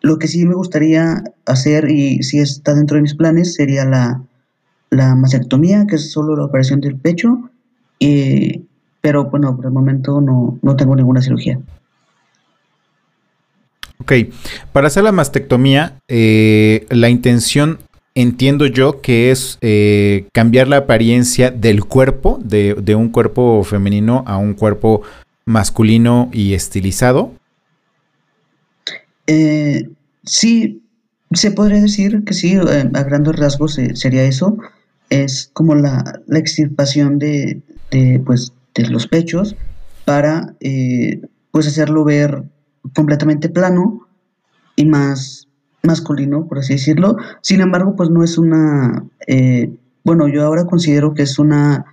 Lo 0.00 0.18
que 0.18 0.28
sí 0.28 0.44
me 0.46 0.54
gustaría 0.54 1.22
hacer, 1.46 1.90
y 1.90 2.22
si 2.22 2.38
está 2.38 2.74
dentro 2.74 2.96
de 2.96 3.02
mis 3.02 3.14
planes, 3.14 3.54
sería 3.54 3.84
la, 3.84 4.22
la 4.90 5.14
mastectomía, 5.14 5.86
que 5.86 5.96
es 5.96 6.10
solo 6.10 6.36
la 6.36 6.44
operación 6.44 6.80
del 6.80 6.96
pecho. 6.96 7.50
Eh, 8.00 8.62
pero 9.00 9.24
bueno, 9.26 9.54
por 9.56 9.66
el 9.66 9.72
momento 9.72 10.20
no, 10.20 10.58
no 10.62 10.76
tengo 10.76 10.96
ninguna 10.96 11.22
cirugía. 11.22 11.60
Ok, 13.98 14.12
para 14.72 14.88
hacer 14.88 15.04
la 15.04 15.12
mastectomía, 15.12 15.98
eh, 16.08 16.86
la 16.90 17.08
intención, 17.08 17.78
entiendo 18.14 18.66
yo, 18.66 19.00
que 19.00 19.30
es 19.30 19.58
eh, 19.60 20.26
cambiar 20.32 20.68
la 20.68 20.78
apariencia 20.78 21.50
del 21.50 21.84
cuerpo, 21.84 22.38
de, 22.42 22.94
un 22.94 23.08
cuerpo 23.08 23.62
femenino 23.64 24.24
a 24.26 24.36
un 24.36 24.54
cuerpo 24.54 25.02
masculino 25.44 26.28
y 26.32 26.54
estilizado. 26.54 27.32
Eh, 29.26 29.88
sí, 30.24 30.82
se 31.32 31.50
podría 31.50 31.80
decir 31.80 32.24
que 32.24 32.34
sí, 32.34 32.54
eh, 32.54 32.90
a 32.92 33.02
grandes 33.02 33.36
rasgos 33.36 33.78
eh, 33.78 33.96
sería 33.96 34.24
eso. 34.24 34.58
Es 35.10 35.50
como 35.52 35.74
la, 35.74 36.20
extirpación 36.28 37.18
de, 37.18 37.60
de, 37.90 38.22
pues, 38.24 38.52
de 38.74 38.88
los 38.88 39.06
pechos 39.06 39.56
para 40.04 40.56
pues 41.52 41.66
hacerlo 41.68 42.02
ver 42.02 42.42
completamente 42.94 43.48
plano 43.48 44.08
y 44.74 44.86
más 44.86 45.48
masculino, 45.82 46.46
por 46.46 46.58
así 46.58 46.74
decirlo. 46.74 47.16
Sin 47.40 47.60
embargo, 47.60 47.96
pues 47.96 48.10
no 48.10 48.22
es 48.22 48.38
una, 48.38 49.04
eh, 49.26 49.70
bueno, 50.04 50.28
yo 50.28 50.44
ahora 50.44 50.66
considero 50.66 51.14
que 51.14 51.22
es 51.22 51.38
una, 51.38 51.84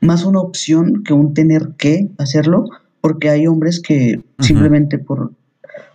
más 0.00 0.24
una 0.24 0.40
opción 0.40 1.02
que 1.04 1.12
un 1.12 1.34
tener 1.34 1.70
que 1.76 2.08
hacerlo, 2.18 2.66
porque 3.00 3.30
hay 3.30 3.46
hombres 3.46 3.80
que 3.80 4.16
uh 4.16 4.20
-huh. 4.20 4.44
simplemente 4.44 4.98
por, 4.98 5.32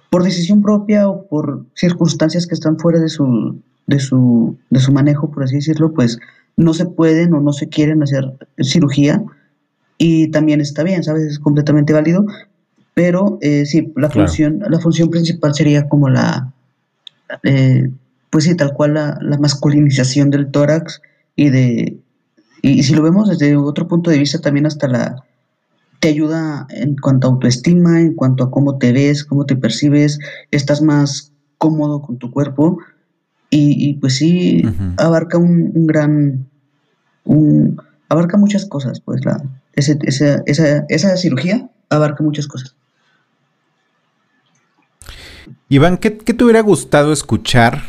por 0.10 0.24
decisión 0.24 0.62
propia 0.62 1.10
o 1.10 1.28
por 1.28 1.66
circunstancias 1.76 2.48
que 2.48 2.56
están 2.56 2.80
fuera 2.80 3.00
de 3.00 3.10
su, 3.10 3.60
de 3.88 4.00
su, 4.00 4.58
de 4.70 4.80
su 4.80 4.92
manejo, 4.92 5.32
por 5.32 5.44
así 5.44 5.56
decirlo, 5.56 5.94
pues 5.94 6.20
no 6.56 6.74
se 6.74 6.86
pueden 6.86 7.34
o 7.34 7.42
no 7.42 7.52
se 7.52 7.68
quieren 7.68 8.04
hacer 8.04 8.32
cirugía 8.62 9.24
y 9.98 10.30
también 10.30 10.62
está 10.62 10.84
bien, 10.84 11.04
¿sabes? 11.04 11.24
Es 11.24 11.40
completamente 11.40 11.94
válido, 11.94 12.26
pero 12.94 13.38
eh, 13.42 13.66
sí, 13.66 13.92
la 13.96 14.10
función, 14.10 14.60
la 14.70 14.80
función 14.80 15.10
principal 15.10 15.54
sería 15.56 15.90
como 15.90 16.10
la, 16.10 16.54
eh, 17.44 17.90
pues 18.30 18.46
sí, 18.46 18.56
tal 18.56 18.74
cual 18.74 18.96
la, 18.96 19.18
la, 19.22 19.38
masculinización 19.38 20.30
del 20.30 20.52
tórax 20.52 21.02
y 21.36 21.50
de, 21.50 21.98
y, 22.62 22.84
si 22.84 22.96
lo 22.96 23.02
vemos 23.02 23.30
desde 23.30 23.56
otro 23.56 23.88
punto 23.88 24.10
de 24.10 24.18
vista 24.18 24.40
también 24.40 24.66
hasta 24.66 24.88
la, 24.88 25.24
te 26.00 26.10
ayuda 26.10 26.68
en 26.70 26.96
cuanto 26.96 27.28
a 27.28 27.32
autoestima, 27.32 28.00
en 28.02 28.14
cuanto 28.14 28.44
a 28.44 28.52
cómo 28.52 28.78
te 28.78 28.92
ves, 28.92 29.24
cómo 29.24 29.46
te 29.46 29.56
percibes, 29.56 30.20
estás 30.52 30.82
más 30.82 31.32
cómodo 31.58 32.02
con 32.02 32.18
tu 32.18 32.32
cuerpo 32.32 32.80
y, 33.56 33.94
pues 33.96 34.16
sí, 34.16 34.64
abarca 34.98 35.38
un, 35.38 35.72
un 35.76 35.86
gran, 35.86 36.48
un, 37.24 37.80
abarca 38.10 38.36
muchas 38.36 38.66
cosas, 38.66 39.00
pues 39.00 39.24
la, 39.24 39.44
esa, 39.74 39.94
esa, 40.46 40.86
esa 40.90 41.18
cirugía 41.18 41.70
abarca 41.90 42.24
muchas 42.24 42.48
cosas. 42.48 42.76
Iván, 45.74 45.98
¿qué, 45.98 46.12
te 46.12 46.44
hubiera 46.44 46.62
gustado 46.62 47.12
escuchar 47.12 47.82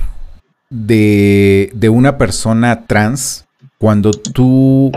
de, 0.70 1.70
de, 1.74 1.90
una 1.90 2.16
persona 2.16 2.86
trans 2.86 3.44
cuando 3.76 4.12
tú 4.12 4.90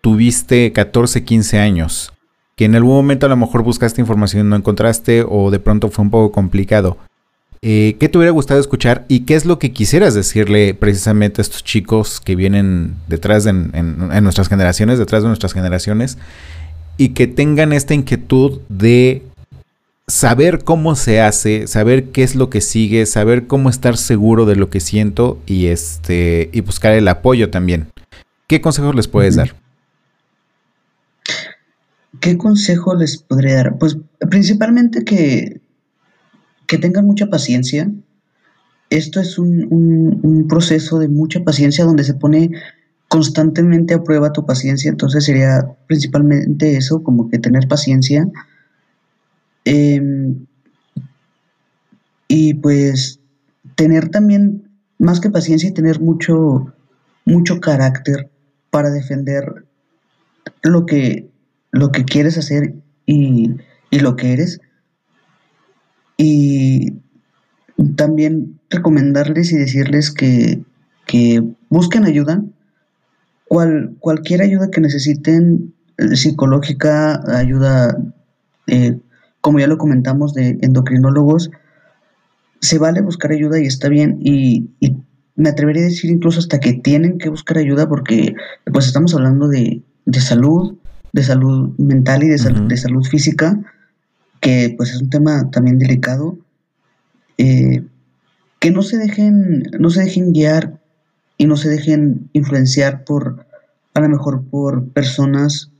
tuviste 0.00 0.72
14, 0.72 1.24
15 1.24 1.58
años? 1.58 2.12
Que 2.54 2.66
en 2.66 2.76
algún 2.76 2.94
momento 2.94 3.26
a 3.26 3.28
lo 3.28 3.36
mejor 3.36 3.64
buscaste 3.64 4.00
información 4.00 4.46
y 4.46 4.50
no 4.50 4.54
encontraste 4.54 5.24
o 5.28 5.50
de 5.50 5.58
pronto 5.58 5.88
fue 5.90 6.04
un 6.04 6.12
poco 6.12 6.30
complicado. 6.30 6.96
Eh, 7.60 7.96
¿Qué 7.98 8.08
te 8.08 8.18
hubiera 8.18 8.30
gustado 8.30 8.60
escuchar 8.60 9.04
y 9.08 9.24
qué 9.24 9.34
es 9.34 9.44
lo 9.44 9.58
que 9.58 9.72
quisieras 9.72 10.14
decirle 10.14 10.74
precisamente 10.74 11.40
a 11.40 11.42
estos 11.42 11.64
chicos 11.64 12.20
que 12.20 12.36
vienen 12.36 12.94
detrás 13.08 13.42
de, 13.42 13.50
en, 13.50 14.22
nuestras 14.22 14.48
generaciones, 14.48 15.00
detrás 15.00 15.24
de 15.24 15.28
nuestras 15.28 15.54
generaciones, 15.54 16.18
y 16.98 17.08
que 17.08 17.26
tengan 17.26 17.72
esta 17.72 17.94
inquietud 17.94 18.60
de 18.68 19.22
saber 20.08 20.64
cómo 20.64 20.96
se 20.96 21.20
hace, 21.20 21.66
saber 21.66 22.10
qué 22.10 22.22
es 22.22 22.34
lo 22.34 22.50
que 22.50 22.60
sigue, 22.60 23.06
saber 23.06 23.46
cómo 23.46 23.70
estar 23.70 23.96
seguro 23.96 24.46
de 24.46 24.56
lo 24.56 24.70
que 24.70 24.80
siento 24.80 25.40
y 25.46 25.66
este 25.66 26.50
y 26.52 26.62
buscar 26.62 26.94
el 26.94 27.06
apoyo 27.06 27.50
también. 27.50 27.88
¿Qué 28.48 28.60
consejos 28.60 28.94
les 28.94 29.06
puedes 29.06 29.36
dar? 29.36 29.54
¿Qué 32.20 32.36
consejo 32.36 32.94
les 32.96 33.18
podría 33.18 33.56
dar? 33.56 33.78
Pues 33.78 33.98
principalmente 34.28 35.04
que 35.04 35.60
que 36.68 36.78
tengan 36.78 37.06
mucha 37.06 37.26
paciencia. 37.26 37.90
Esto 38.90 39.20
es 39.20 39.38
un, 39.38 40.46
proceso 40.48 40.98
de 40.98 41.08
mucha 41.08 41.42
paciencia 41.42 41.84
donde 41.84 42.04
se 42.04 42.14
pone 42.14 42.52
constantemente 43.08 43.94
a 43.94 44.02
prueba 44.02 44.32
tu 44.32 44.46
paciencia, 44.46 44.90
entonces 44.90 45.24
sería 45.24 45.66
principalmente 45.86 46.76
eso, 46.76 47.02
como 47.02 47.28
que 47.28 47.38
tener 47.38 47.66
paciencia. 47.66 48.28
Em, 49.70 50.46
y 52.26 52.54
pues 52.54 53.20
tener 53.74 54.08
también, 54.08 54.70
más 54.98 55.20
que 55.20 55.28
paciencia, 55.28 55.68
y 55.68 55.74
tener 55.74 56.00
mucho, 56.00 56.72
mucho 57.26 57.60
carácter 57.60 58.30
para 58.70 58.88
defender 58.88 59.66
lo 60.62 60.86
que, 60.86 61.28
lo 61.70 61.92
que 61.92 62.06
quieres 62.06 62.38
hacer 62.38 62.76
y, 63.04 63.56
y 63.90 63.98
lo 64.00 64.16
que 64.16 64.32
eres. 64.32 64.58
Y 66.16 66.94
también 67.94 68.58
recomendarles 68.70 69.52
y 69.52 69.58
decirles 69.58 70.10
que, 70.10 70.62
busquen 71.68 72.06
ayuda, 72.06 72.42
cual, 73.44 73.96
cualquier 74.00 74.40
ayuda 74.40 74.70
que 74.70 74.80
necesiten, 74.80 75.74
eh, 75.98 76.16
psicológica, 76.16 77.20
ayuda, 77.36 77.98
eh, 78.66 78.98
como 79.40 79.58
ya 79.58 79.66
lo 79.66 79.78
comentamos, 79.78 80.34
de 80.34 80.58
endocrinólogos, 80.60 81.50
se 82.60 82.78
vale 82.78 83.00
buscar 83.00 83.32
ayuda 83.32 83.60
y 83.60 83.66
está 83.66 83.88
bien. 83.88 84.18
Y, 84.20 84.70
me 85.36 85.50
atrevería 85.50 85.82
a 85.82 85.86
decir 85.86 86.10
incluso 86.10 86.40
hasta 86.40 86.58
que 86.58 86.72
tienen 86.72 87.16
que 87.16 87.28
buscar 87.28 87.58
ayuda 87.58 87.88
porque 87.88 88.34
pues 88.72 88.88
estamos 88.88 89.14
hablando 89.14 89.46
de, 89.46 89.82
salud, 90.14 90.76
de 91.12 91.22
salud 91.22 91.78
mental 91.78 92.24
y 92.24 92.28
de, 92.28 92.38
de 92.38 92.76
salud 92.76 93.04
física 93.04 93.56
que 94.40 94.74
pues 94.76 94.90
es 94.90 95.00
un 95.02 95.10
tema 95.10 95.50
también 95.50 95.78
delicado, 95.78 96.38
eh, 97.38 97.84
que 98.58 98.70
no 98.70 98.82
se 98.82 98.96
dejen, 98.96 99.70
no 99.78 99.90
se 99.90 100.02
dejen 100.02 100.32
guiar 100.32 100.80
y 101.36 101.46
no 101.46 101.56
se 101.56 101.68
dejen 101.68 102.28
influenciar 102.32 103.04
por, 103.04 103.46
a 103.94 104.00
lo 104.00 104.08
mejor 104.08 104.44
por 104.44 104.88
personas 104.88 105.70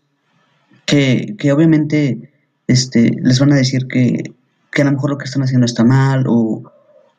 que, 0.86 1.36
obviamente 1.52 2.27
este, 2.68 3.10
les 3.22 3.40
van 3.40 3.52
a 3.52 3.56
decir 3.56 3.88
que, 3.88 4.32
a 4.78 4.84
lo 4.84 4.92
mejor 4.92 5.10
lo 5.10 5.18
que 5.18 5.24
están 5.24 5.42
haciendo 5.42 5.66
está 5.66 5.82
mal 5.82 6.24
o, 6.28 6.62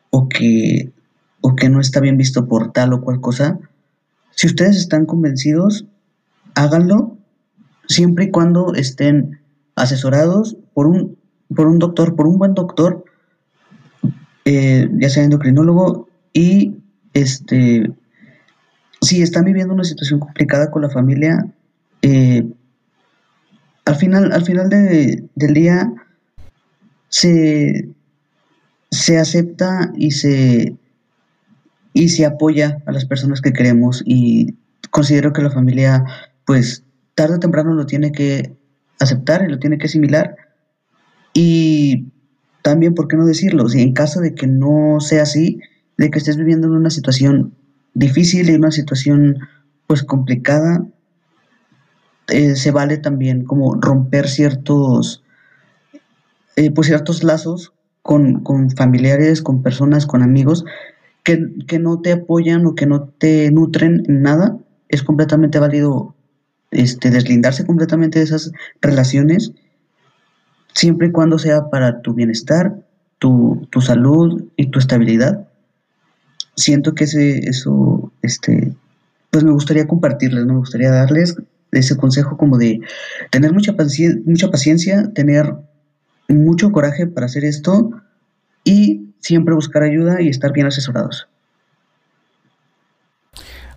o, 0.08 0.28
que, 0.30 0.90
o 1.42 1.54
que 1.54 1.68
no 1.68 1.78
está 1.80 2.00
bien 2.00 2.16
visto 2.16 2.48
por 2.48 2.72
tal 2.72 2.94
o 2.94 3.02
cual 3.02 3.20
cosa. 3.20 3.58
Si 4.30 4.46
ustedes 4.46 4.76
están 4.76 5.04
convencidos, 5.04 5.84
háganlo 6.54 7.18
siempre 7.86 8.26
y 8.26 8.30
cuando 8.30 8.74
estén 8.74 9.40
asesorados 9.74 10.56
por 10.72 10.86
un 10.86 11.20
por 11.54 11.66
un 11.66 11.78
doctor, 11.78 12.14
por 12.14 12.26
un 12.26 12.38
buen 12.38 12.54
doctor, 12.54 13.04
eh, 14.44 14.88
ya 14.92 15.10
sea 15.10 15.24
endocrinólogo, 15.24 16.08
y 16.32 16.76
este, 17.12 17.90
si 19.00 19.22
están 19.22 19.44
viviendo 19.44 19.74
una 19.74 19.84
situación 19.84 20.20
complicada 20.20 20.70
con 20.70 20.82
la 20.82 20.90
familia, 20.90 21.46
eh, 22.02 22.48
al 23.90 23.96
final, 23.96 24.30
al 24.30 24.44
final 24.44 24.68
del 24.70 25.54
día 25.54 25.92
se, 27.08 27.88
se 28.88 29.18
acepta 29.18 29.90
y 29.96 30.12
se, 30.12 30.76
y 31.92 32.08
se 32.10 32.24
apoya 32.24 32.82
a 32.86 32.92
las 32.92 33.04
personas 33.04 33.40
que 33.40 33.52
queremos 33.52 34.04
y 34.06 34.54
considero 34.90 35.32
que 35.32 35.42
la 35.42 35.50
familia, 35.50 36.04
pues 36.46 36.84
tarde 37.16 37.34
o 37.34 37.40
temprano 37.40 37.74
lo 37.74 37.86
tiene 37.86 38.12
que 38.12 38.54
aceptar 39.00 39.42
y 39.44 39.50
lo 39.50 39.58
tiene 39.58 39.76
que 39.76 39.86
asimilar 39.86 40.36
y 41.34 42.12
también, 42.62 42.94
¿por 42.94 43.08
qué 43.08 43.16
no 43.16 43.26
decirlo? 43.26 43.68
Si 43.68 43.82
en 43.82 43.92
caso 43.92 44.20
de 44.20 44.36
que 44.36 44.46
no 44.46 45.00
sea 45.00 45.22
así, 45.22 45.58
de 45.96 46.10
que 46.10 46.18
estés 46.18 46.36
viviendo 46.36 46.68
en 46.68 46.74
una 46.74 46.90
situación 46.90 47.56
difícil 47.94 48.50
y 48.50 48.54
una 48.54 48.70
situación 48.70 49.40
pues 49.88 50.04
complicada, 50.04 50.86
eh, 52.30 52.56
se 52.56 52.70
vale 52.70 52.98
también 52.98 53.44
como 53.44 53.74
romper 53.74 54.28
ciertos, 54.28 55.22
eh, 56.56 56.70
pues 56.70 56.86
ciertos 56.88 57.22
lazos 57.22 57.72
con, 58.02 58.42
familiares, 58.76 59.42
con 59.42 59.62
personas, 59.62 60.06
con 60.06 60.22
amigos 60.22 60.64
que, 61.22 61.38
que, 61.66 61.78
no 61.78 62.00
te 62.00 62.12
apoyan 62.12 62.64
o 62.66 62.74
que 62.74 62.86
no 62.86 63.04
te 63.18 63.50
nutren 63.50 64.02
en 64.08 64.22
nada. 64.22 64.56
Es 64.88 65.02
completamente 65.02 65.58
válido 65.58 66.14
este, 66.70 67.10
deslindarse 67.10 67.66
completamente 67.66 68.18
de 68.18 68.24
esas 68.24 68.52
relaciones 68.80 69.52
siempre 70.74 71.08
y 71.08 71.12
cuando 71.12 71.38
sea 71.38 71.68
para 71.70 72.00
tu 72.02 72.14
bienestar, 72.14 72.76
tu, 73.18 73.68
salud 73.80 74.44
y 74.56 74.70
tu 74.70 74.78
estabilidad. 74.78 75.48
Siento 76.56 76.94
que 76.94 77.04
ese, 77.04 77.38
eso, 77.38 78.12
este, 78.22 78.74
pues 79.30 79.44
me 79.44 79.52
gustaría 79.52 79.86
compartirles, 79.86 80.46
me 80.46 80.56
gustaría 80.56 80.90
darles 80.90 81.36
ese 81.72 81.96
consejo 81.96 82.36
como 82.36 82.58
de 82.58 82.80
tener 83.30 83.52
mucha, 83.52 83.74
paciencia, 83.76 84.20
mucha 84.24 84.50
paciencia, 84.50 85.12
tener 85.14 85.54
mucho 86.28 86.72
coraje 86.72 87.06
para 87.06 87.26
hacer 87.26 87.44
esto 87.44 87.90
y 88.64 89.12
siempre 89.20 89.54
buscar 89.54 89.82
ayuda 89.82 90.20
y 90.20 90.28
estar 90.28 90.52
bien 90.52 90.66
asesorados. 90.66 91.28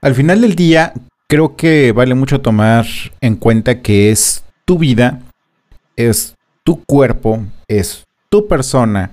Al 0.01 0.15
final 0.15 0.41
del 0.41 0.55
día, 0.55 0.93
creo 1.27 1.55
que 1.55 1.91
vale 1.93 2.13
mucho 2.13 2.41
tomar 2.41 2.85
en 3.21 3.35
cuenta 3.35 3.81
que 3.81 4.11
es 4.11 4.43
tu 4.65 4.77
vida, 4.77 5.21
es 5.95 6.35
tu 6.63 6.83
cuerpo, 6.83 7.43
es 7.67 8.03
tu 8.29 8.47
persona. 8.47 9.11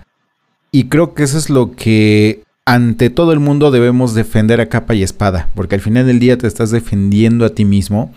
Y 0.72 0.88
creo 0.88 1.14
que 1.14 1.24
eso 1.24 1.38
es 1.38 1.50
lo 1.50 1.72
que 1.72 2.42
ante 2.64 3.10
todo 3.10 3.32
el 3.32 3.40
mundo 3.40 3.70
debemos 3.70 4.14
defender 4.14 4.60
a 4.60 4.66
capa 4.66 4.94
y 4.94 5.02
espada, 5.02 5.48
porque 5.54 5.74
al 5.74 5.80
final 5.80 6.06
del 6.06 6.20
día 6.20 6.38
te 6.38 6.46
estás 6.46 6.70
defendiendo 6.70 7.44
a 7.44 7.50
ti 7.50 7.64
mismo, 7.64 8.12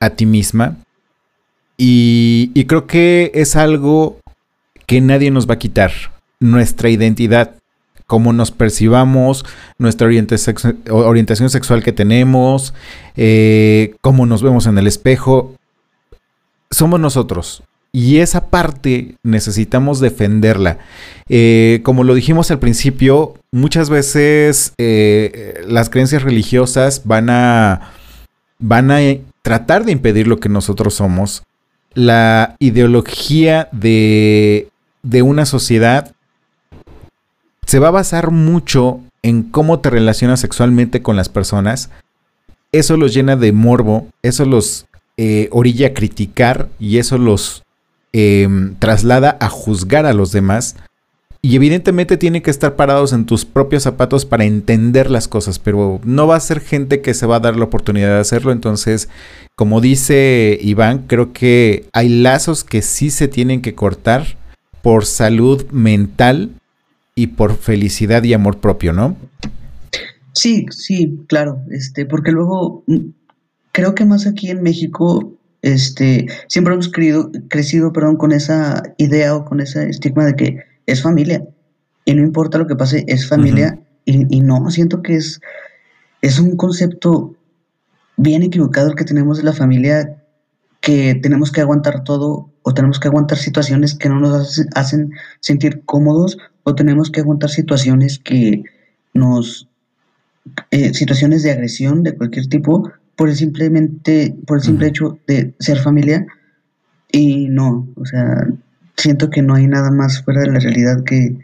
a 0.00 0.10
ti 0.10 0.26
misma. 0.26 0.76
Y, 1.76 2.64
creo 2.66 2.86
que 2.86 3.30
es 3.34 3.56
algo 3.56 4.18
que 4.86 5.00
nadie 5.00 5.30
nos 5.30 5.48
va 5.48 5.54
a 5.54 5.58
quitar, 5.58 5.92
nuestra 6.40 6.88
identidad, 6.88 7.54
cómo 8.06 8.32
nos 8.32 8.50
percibamos, 8.50 9.44
nuestra 9.78 10.06
orientación 10.06 11.50
sexual 11.50 11.82
que 11.82 11.92
tenemos, 11.92 12.72
eh, 13.16 13.94
cómo 14.00 14.26
nos 14.26 14.42
vemos 14.42 14.66
en 14.66 14.78
el 14.78 14.86
espejo. 14.86 15.54
Somos 16.70 16.98
nosotros, 16.98 17.62
y 17.96 18.18
esa 18.18 18.48
parte 18.48 19.14
necesitamos 19.22 20.00
defenderla. 20.00 20.78
Eh, 21.30 21.80
como 21.82 22.04
lo 22.04 22.14
dijimos 22.14 22.50
al 22.50 22.58
principio, 22.58 23.34
muchas 23.52 23.88
veces 23.88 24.74
eh, 24.76 25.62
las 25.66 25.88
creencias 25.88 26.22
religiosas 26.22 27.02
van 27.06 27.30
a, 27.30 27.92
van 28.58 28.90
a 28.90 29.00
tratar 29.46 29.84
de 29.84 29.92
impedir 29.92 30.26
lo 30.26 30.40
que 30.40 30.48
nosotros 30.48 30.94
somos, 30.94 31.44
la 31.94 32.56
ideología 32.58 33.68
de, 33.70 34.70
de 35.04 35.22
una 35.22 35.46
sociedad 35.46 36.12
se 37.64 37.78
va 37.78 37.86
a 37.86 37.92
basar 37.92 38.32
mucho 38.32 38.98
en 39.22 39.44
cómo 39.44 39.78
te 39.78 39.88
relacionas 39.88 40.40
sexualmente 40.40 41.00
con 41.00 41.14
las 41.14 41.28
personas. 41.28 41.90
Eso 42.72 42.96
los 42.96 43.14
llena 43.14 43.36
de 43.36 43.52
morbo, 43.52 44.08
eso 44.20 44.46
los 44.46 44.86
eh, 45.16 45.48
orilla 45.52 45.86
a 45.86 45.94
criticar 45.94 46.68
y 46.80 46.98
eso 46.98 47.16
los 47.16 47.62
em, 48.12 48.74
traslada 48.80 49.36
a 49.38 49.48
juzgar 49.48 50.06
a 50.06 50.12
los 50.12 50.32
demás. 50.32 50.74
Y 51.46 51.54
evidentemente 51.54 52.16
tienen 52.16 52.42
que 52.42 52.50
estar 52.50 52.74
parados 52.74 53.12
en 53.12 53.24
tus 53.24 53.44
propios 53.44 53.84
zapatos 53.84 54.24
para 54.24 54.44
entender 54.44 55.12
las 55.12 55.28
cosas, 55.28 55.60
pero 55.60 56.00
no 56.02 56.26
va 56.26 56.34
a 56.34 56.40
ser 56.40 56.58
gente 56.58 57.02
que 57.02 57.14
se 57.14 57.24
va 57.24 57.36
a 57.36 57.40
dar 57.40 57.54
la 57.54 57.66
oportunidad 57.66 58.08
de 58.08 58.18
hacerlo. 58.18 58.50
Entonces, 58.50 59.08
como 59.54 59.80
dice 59.80 60.58
Iván, 60.60 61.04
creo 61.06 61.32
que 61.32 61.86
hay 61.92 62.08
lazos 62.08 62.64
que 62.64 62.82
sí 62.82 63.10
se 63.10 63.28
tienen 63.28 63.62
que 63.62 63.76
cortar 63.76 64.36
por 64.82 65.04
salud 65.06 65.64
mental 65.70 66.50
y 67.14 67.28
por 67.28 67.56
felicidad 67.56 68.24
y 68.24 68.32
amor 68.32 68.58
propio, 68.58 68.92
¿no? 68.92 69.16
Sí, 70.32 70.66
sí, 70.70 71.20
claro, 71.28 71.60
este, 71.70 72.06
porque 72.06 72.32
luego 72.32 72.82
mm, 72.88 73.10
creo 73.70 73.94
que 73.94 74.04
más 74.04 74.26
aquí 74.26 74.50
en 74.50 74.64
México, 74.64 75.32
este, 75.62 76.26
siempre 76.48 76.74
hemos 76.74 76.88
crecido, 76.88 77.30
crecido, 77.48 77.92
perdón, 77.92 78.16
con 78.16 78.32
esa 78.32 78.82
idea 78.98 79.36
o 79.36 79.44
con 79.44 79.60
ese 79.60 79.88
estigma 79.88 80.24
de 80.24 80.34
que 80.34 80.65
es 80.86 81.02
familia. 81.02 81.46
Y 82.04 82.14
no 82.14 82.22
importa 82.22 82.58
lo 82.58 82.66
que 82.66 82.76
pase, 82.76 83.04
es 83.08 83.28
familia. 83.28 83.78
y, 84.04 84.40
no, 84.40 84.70
siento 84.70 85.02
que 85.02 85.16
es, 85.16 85.40
es 86.22 86.38
un 86.38 86.56
concepto 86.56 87.34
bien 88.16 88.42
equivocado 88.42 88.88
el 88.88 88.94
que 88.94 89.04
tenemos 89.04 89.38
de 89.38 89.44
la 89.44 89.52
familia, 89.52 90.22
que 90.80 91.16
tenemos 91.16 91.50
que 91.50 91.60
aguantar 91.60 92.04
todo 92.04 92.50
o 92.62 92.74
tenemos 92.74 93.00
que 93.00 93.08
aguantar 93.08 93.38
situaciones 93.38 93.94
que 93.94 94.08
no 94.08 94.20
nos 94.20 94.64
hacen 94.74 95.12
sentir 95.40 95.82
cómodos 95.84 96.38
o 96.62 96.74
tenemos 96.74 97.10
que 97.10 97.20
aguantar 97.20 97.50
situaciones 97.50 98.18
que 98.18 98.62
nos... 99.14 99.68
Eh, 100.70 100.94
situaciones 100.94 101.42
de 101.42 101.50
agresión 101.50 102.04
de 102.04 102.14
cualquier 102.14 102.46
tipo 102.46 102.88
por 103.16 103.28
el 103.28 103.34
simplemente 103.34 104.36
por 104.46 104.58
el 104.58 104.62
simple 104.62 104.86
hecho 104.86 105.18
de 105.26 105.54
ser 105.58 105.78
familia 105.78 106.24
y 107.10 107.48
no 107.48 107.88
o 107.96 108.06
sea 108.06 108.46
siento 108.96 109.30
que 109.30 109.42
no 109.42 109.54
hay 109.54 109.66
nada 109.66 109.90
más 109.90 110.22
fuera 110.22 110.40
de 110.40 110.50
la 110.50 110.58
realidad 110.58 111.04
que, 111.04 111.38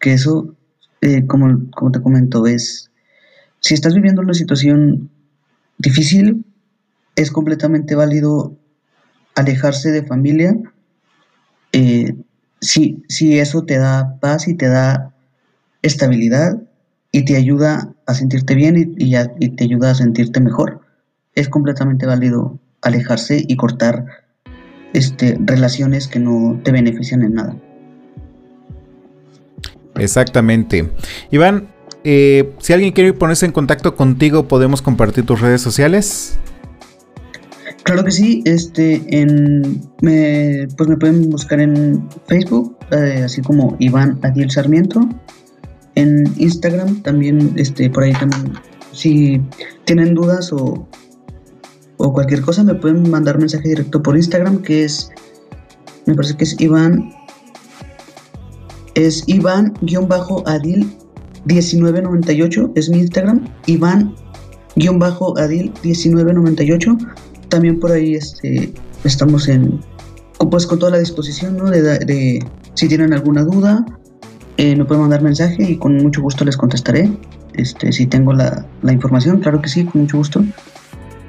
eso, 0.00 0.54
eh, 1.00 1.26
como, 1.26 1.68
como 1.70 1.90
te 1.90 2.00
comento, 2.00 2.46
es, 2.46 2.90
si 3.60 3.74
estás 3.74 3.94
viviendo 3.94 4.22
una 4.22 4.34
situación 4.34 5.10
difícil, 5.78 6.44
es 7.16 7.30
completamente 7.30 7.94
válido 7.94 8.56
alejarse 9.34 9.90
de 9.90 10.04
familia. 10.04 10.56
Eh, 11.72 12.14
si, 12.60 13.02
si 13.08 13.38
eso 13.38 13.64
te 13.64 13.78
da 13.78 14.18
paz 14.20 14.48
y 14.48 14.54
te 14.54 14.68
da 14.68 15.12
estabilidad 15.82 16.62
y 17.10 17.24
te 17.24 17.36
ayuda 17.36 17.92
a 18.06 18.14
sentirte 18.14 18.54
bien 18.54 18.76
y, 18.76 19.04
y, 19.04 19.16
y 19.40 19.48
te 19.50 19.64
ayuda 19.64 19.90
a 19.90 19.94
sentirte 19.94 20.40
mejor, 20.40 20.82
es 21.34 21.48
completamente 21.48 22.06
válido 22.06 22.58
alejarse 22.80 23.44
y 23.46 23.56
cortar 23.56 24.25
este, 24.96 25.36
relaciones 25.44 26.08
que 26.08 26.18
no 26.18 26.58
te 26.64 26.72
benefician 26.72 27.22
en 27.22 27.34
nada. 27.34 27.56
Exactamente. 29.96 30.90
Iván, 31.30 31.68
eh, 32.04 32.54
si 32.58 32.72
alguien 32.72 32.92
quiere 32.92 33.12
ponerse 33.12 33.46
en 33.46 33.52
contacto 33.52 33.94
contigo, 33.94 34.48
¿podemos 34.48 34.82
compartir 34.82 35.24
tus 35.24 35.40
redes 35.40 35.60
sociales? 35.60 36.38
Claro 37.82 38.04
que 38.04 38.10
sí, 38.10 38.42
este, 38.46 39.02
en, 39.10 39.80
me, 40.02 40.66
pues 40.76 40.88
me 40.88 40.96
pueden 40.96 41.30
buscar 41.30 41.60
en 41.60 42.08
Facebook, 42.26 42.76
eh, 42.90 43.22
así 43.24 43.42
como 43.42 43.76
Iván 43.78 44.18
Adiel 44.22 44.50
Sarmiento. 44.50 45.08
En 45.94 46.24
Instagram 46.36 47.02
también, 47.02 47.52
este, 47.56 47.88
por 47.88 48.02
ahí 48.02 48.12
también, 48.12 48.52
si 48.92 49.40
tienen 49.84 50.14
dudas 50.14 50.52
o 50.52 50.88
o 51.98 52.12
cualquier 52.12 52.42
cosa, 52.42 52.62
me 52.62 52.74
pueden 52.74 53.10
mandar 53.10 53.38
mensaje 53.38 53.68
directo 53.68 54.02
por 54.02 54.16
Instagram, 54.16 54.62
que 54.62 54.84
es, 54.84 55.10
me 56.06 56.14
parece 56.14 56.36
que 56.36 56.44
es 56.44 56.60
Iván, 56.60 57.12
es 58.94 59.24
Iván-Adil 59.26 60.96
1998, 61.44 62.72
es 62.74 62.90
mi 62.90 62.98
Instagram, 62.98 63.48
Iván-Adil 63.66 65.72
1998. 65.82 66.98
También 67.48 67.78
por 67.78 67.92
ahí 67.92 68.14
este, 68.14 68.72
estamos 69.04 69.48
en, 69.48 69.80
pues 70.50 70.66
con 70.66 70.78
toda 70.78 70.92
la 70.92 70.98
disposición, 70.98 71.56
¿no? 71.56 71.70
De, 71.70 72.44
si 72.74 72.88
tienen 72.88 73.12
alguna 73.12 73.44
duda, 73.44 73.86
eh, 74.56 74.74
me 74.74 74.84
pueden 74.84 75.02
mandar 75.02 75.22
mensaje 75.22 75.62
y 75.62 75.76
con 75.76 75.96
mucho 75.98 76.22
gusto 76.22 76.44
les 76.44 76.56
contestaré. 76.56 77.10
Este, 77.54 77.92
si 77.92 78.06
tengo 78.06 78.32
la, 78.32 78.66
la 78.82 78.92
información, 78.92 79.40
claro 79.40 79.62
que 79.62 79.68
sí, 79.68 79.84
con 79.84 80.02
mucho 80.02 80.18
gusto 80.18 80.44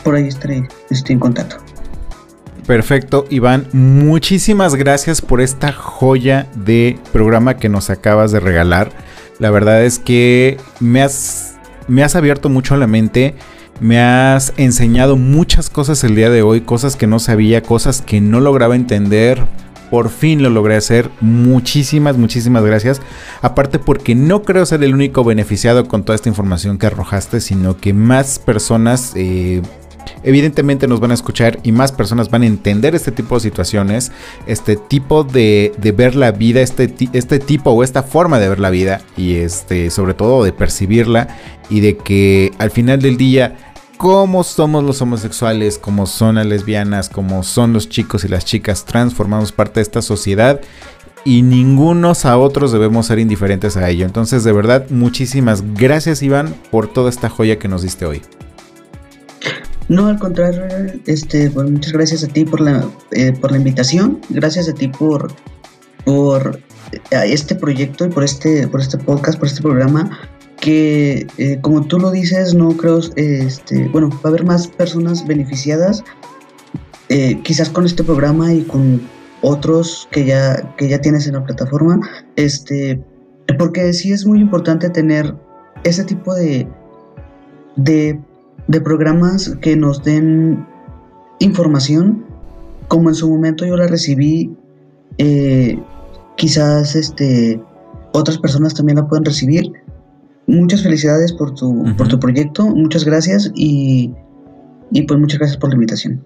por 0.04 0.16
ahí 0.16 0.28
estaré 0.28 0.68
estoy 0.90 1.14
en 1.14 1.20
contacto. 1.20 1.58
Perfecto, 2.68 3.26
Iván. 3.30 3.66
Muchísimas 3.72 4.76
gracias 4.76 5.22
por 5.22 5.40
esta 5.40 5.72
joya 5.72 6.48
de 6.54 7.00
programa 7.14 7.56
que 7.56 7.70
nos 7.70 7.90
acabas 7.90 8.34
de 8.34 8.42
regalar. 8.42 8.92
La 9.40 9.52
verdad 9.52 9.86
es 9.86 10.00
que 10.00 10.58
me 10.82 11.02
has, 11.02 11.56
me 11.88 12.04
has 12.04 12.18
abierto 12.18 12.50
mucho 12.50 12.76
la 12.76 12.86
mente. 12.86 13.36
Me 13.80 14.02
has 14.02 14.54
enseñado 14.58 15.16
muchas 15.16 15.70
cosas 15.70 16.04
el 16.04 16.16
día 16.16 16.30
de 16.30 16.42
hoy, 16.42 16.62
cosas 16.62 16.98
que 16.98 17.08
no 17.08 17.20
sabía, 17.20 17.62
cosas 17.62 18.02
que 18.02 18.20
no 18.20 18.42
lograba 18.42 18.76
entender. 18.76 19.46
Por 19.90 20.10
fin 20.10 20.44
lo 20.44 20.50
logré 20.50 20.76
hacer. 20.76 21.10
Muchísimas, 21.22 22.18
muchísimas 22.18 22.66
gracias. 22.66 23.02
Aparte 23.42 23.80
porque 23.80 24.14
no 24.14 24.42
creo 24.42 24.66
ser 24.66 24.84
el 24.84 24.94
único 24.94 25.24
beneficiado 25.24 25.88
con 25.88 26.04
toda 26.04 26.18
esta 26.18 26.28
información 26.28 26.78
que 26.78 26.88
arrojaste, 26.88 27.40
sino 27.40 27.78
que 27.78 27.94
más 27.94 28.40
personas 28.40 29.14
eh, 29.16 29.62
evidentemente 30.24 30.88
nos 30.88 31.00
van 31.00 31.12
a 31.12 31.14
escuchar 31.14 31.60
y 31.64 31.72
más 31.72 31.92
personas 31.92 32.30
van 32.30 32.44
a 32.44 32.48
entender 32.48 32.96
este 32.96 33.12
tipo 33.12 33.36
de 33.36 33.42
situaciones, 33.42 34.12
este 34.46 34.76
tipo 34.76 35.24
de, 35.24 35.74
ver 35.96 36.16
la 36.16 36.32
vida, 36.32 36.62
este, 36.62 36.94
este 37.14 37.40
tipo 37.40 37.72
o 37.72 37.84
esta 37.84 38.04
forma 38.04 38.40
de 38.40 38.50
ver 38.50 38.60
la 38.60 38.70
vida 38.70 39.02
y 39.16 39.36
este, 39.36 39.90
sobre 39.90 40.14
todo 40.14 40.44
de 40.44 40.54
percibirla 40.54 41.28
y 41.70 41.80
de 41.80 41.98
que 41.98 42.52
al 42.60 42.72
final 42.72 43.02
del 43.02 43.18
día 43.18 43.58
como 43.98 44.44
somos 44.44 44.84
los 44.84 45.02
homosexuales, 45.02 45.80
como 45.80 46.06
son 46.06 46.36
las 46.36 46.46
lesbianas, 46.46 47.10
como 47.10 47.42
son 47.42 47.74
los 47.74 47.90
chicos 47.90 48.24
y 48.24 48.28
las 48.28 48.46
chicas 48.46 48.86
trans, 48.86 49.16
formamos 49.16 49.52
parte 49.52 49.80
de 49.80 49.82
esta 49.82 50.04
sociedad 50.04 50.62
y 51.26 51.42
ningunos 51.42 52.26
a 52.26 52.38
otros 52.38 52.72
debemos 52.72 53.08
ser 53.08 53.20
indiferentes 53.20 53.76
a 53.76 53.90
ello. 53.90 54.06
Entonces, 54.06 54.44
de 54.44 54.54
verdad, 54.54 54.90
muchísimas 54.90 55.64
gracias 55.74 56.22
Iván 56.22 56.56
por 56.72 56.88
toda 56.88 57.10
esta 57.10 57.28
joya 57.28 57.60
que 57.60 57.68
nos 57.68 57.82
diste 57.82 58.06
hoy. 58.06 58.22
No, 59.90 60.08
al 60.08 60.20
contrario, 60.20 60.64
este, 61.06 61.50
pues 61.50 61.70
muchas 61.70 61.94
gracias 61.94 62.24
a 62.24 62.28
ti 62.28 62.44
por 62.44 62.60
la, 62.60 62.86
eh, 63.12 63.32
por 63.32 63.52
la 63.52 63.58
invitación, 63.58 64.20
gracias 64.30 64.68
a 64.68 64.74
ti 64.74 64.90
por, 64.90 65.32
por 66.04 66.60
este 67.12 67.56
proyecto 67.56 68.06
y 68.06 68.10
por 68.10 68.24
este, 68.24 68.68
por 68.68 68.82
este 68.82 68.98
podcast, 68.98 69.40
por 69.40 69.48
este 69.48 69.62
programa, 69.62 70.10
que 70.60 71.28
eh, 71.38 71.60
como 71.62 71.86
tú 71.86 72.00
lo 72.00 72.12
dices, 72.12 72.54
no 72.54 72.76
creo, 72.76 73.00
este, 73.16 73.88
bueno, 73.90 74.10
va 74.10 74.20
a 74.26 74.28
haber 74.28 74.44
más 74.44 74.68
personas 74.68 75.26
beneficiadas, 75.26 76.04
eh, 77.10 77.40
quizás 77.44 77.70
con 77.70 77.86
este 77.86 78.04
programa 78.04 78.54
y 78.54 78.64
con 78.64 79.02
otros 79.42 80.10
que 80.12 80.26
ya, 80.26 80.76
que 80.76 80.90
ya 80.90 81.00
tienes 81.00 81.28
en 81.28 81.36
la 81.36 81.46
plataforma, 81.46 82.00
este, 82.36 83.02
porque 83.58 83.94
sí 83.94 84.12
es 84.12 84.26
muy 84.26 84.42
importante 84.42 84.90
tener 84.90 85.34
ese 85.84 86.04
tipo 86.04 86.34
de, 86.36 86.68
de 87.78 88.20
de 88.68 88.82
programas 88.82 89.56
que 89.62 89.76
nos 89.76 90.04
den 90.04 90.66
información, 91.40 92.26
como 92.88 93.10
en 93.10 93.16
su 93.16 93.30
momento 93.30 93.66
yo 93.66 93.78
la 93.78 93.88
recibí, 93.88 94.56
eh, 95.18 95.80
quizás 96.36 96.96
este, 96.96 97.62
otras 98.14 98.38
personas 98.38 98.74
también 98.74 98.98
la 98.98 99.08
pueden 99.08 99.26
recibir. 99.26 99.72
Muchas 100.48 100.84
felicidades 100.84 101.34
por 101.34 101.54
tu, 101.56 101.84
por 101.98 102.08
tu 102.08 102.20
proyecto, 102.20 102.66
muchas 102.66 103.04
gracias 103.04 103.52
y, 103.54 104.14
y 104.92 105.02
pues 105.02 105.20
muchas 105.20 105.40
gracias 105.40 105.58
por 105.58 105.70
la 105.70 105.76
invitación. 105.76 106.24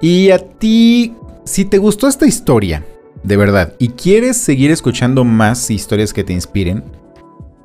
Y 0.00 0.30
a 0.30 0.38
ti, 0.38 1.14
si 1.44 1.64
te 1.64 1.78
gustó 1.78 2.06
esta 2.06 2.26
historia, 2.26 2.84
de 3.24 3.36
verdad, 3.36 3.74
y 3.78 3.88
quieres 3.88 4.36
seguir 4.36 4.70
escuchando 4.70 5.24
más 5.24 5.70
historias 5.70 6.12
que 6.12 6.22
te 6.22 6.32
inspiren, 6.32 6.84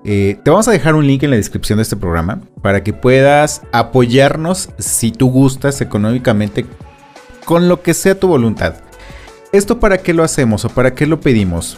eh, 0.04 0.40
te 0.44 0.50
vamos 0.50 0.68
a 0.68 0.72
dejar 0.72 0.96
un 0.96 1.06
link 1.06 1.24
en 1.24 1.30
la 1.30 1.36
descripción 1.36 1.78
de 1.78 1.84
este 1.84 1.96
programa 1.96 2.42
para 2.62 2.84
que 2.84 2.94
puedas 2.94 3.62
apoyarnos 3.72 4.70
si 4.80 5.12
tú 5.12 5.30
gustas 5.30 5.82
económicamente 5.82 6.66
con 7.46 7.68
lo 7.68 7.82
que 7.82 7.94
sea 7.94 8.20
tu 8.20 8.28
voluntad. 8.28 8.76
¿Esto 9.52 9.80
para 9.80 9.98
qué 10.00 10.14
lo 10.14 10.24
hacemos 10.24 10.66
o 10.66 10.70
para 10.70 10.96
qué 10.96 11.06
lo 11.06 11.20
pedimos? 11.20 11.78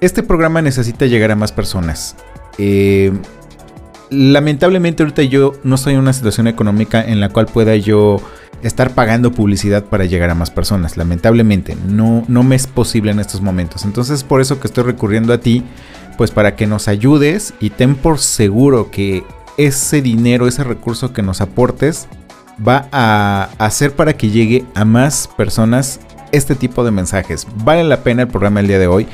Este 0.00 0.22
programa 0.22 0.62
necesita 0.62 1.06
llegar 1.06 1.30
a 1.30 1.36
más 1.36 1.52
personas. 1.52 2.16
Eh, 2.58 3.12
lamentablemente 4.10 5.02
ahorita 5.02 5.22
yo 5.22 5.52
no 5.62 5.76
estoy 5.76 5.94
en 5.94 6.00
una 6.00 6.12
situación 6.12 6.48
económica 6.48 7.02
en 7.02 7.20
la 7.20 7.28
cual 7.28 7.46
pueda 7.46 7.76
yo 7.76 8.16
estar 8.62 8.94
pagando 8.94 9.32
publicidad 9.32 9.84
para 9.84 10.04
llegar 10.04 10.30
a 10.30 10.34
más 10.34 10.50
personas. 10.50 10.96
Lamentablemente, 10.96 11.76
no, 11.86 12.24
no 12.28 12.42
me 12.42 12.56
es 12.56 12.66
posible 12.66 13.10
en 13.10 13.20
estos 13.20 13.40
momentos. 13.40 13.84
Entonces 13.84 14.24
por 14.24 14.40
eso 14.40 14.60
que 14.60 14.66
estoy 14.66 14.84
recurriendo 14.84 15.32
a 15.32 15.38
ti, 15.38 15.64
pues 16.16 16.30
para 16.30 16.56
que 16.56 16.66
nos 16.66 16.88
ayudes 16.88 17.54
y 17.60 17.70
ten 17.70 17.94
por 17.94 18.18
seguro 18.18 18.90
que 18.90 19.24
ese 19.56 20.02
dinero, 20.02 20.46
ese 20.46 20.64
recurso 20.64 21.12
que 21.12 21.22
nos 21.22 21.40
aportes, 21.40 22.08
va 22.66 22.88
a 22.92 23.50
hacer 23.58 23.94
para 23.94 24.14
que 24.14 24.30
llegue 24.30 24.64
a 24.74 24.84
más 24.84 25.28
personas 25.36 26.00
este 26.32 26.54
tipo 26.54 26.84
de 26.84 26.90
mensajes. 26.90 27.46
Vale 27.56 27.84
la 27.84 28.02
pena 28.02 28.22
el 28.22 28.28
programa 28.28 28.60
el 28.60 28.68
día 28.68 28.78
de 28.78 28.86
hoy. 28.86 29.06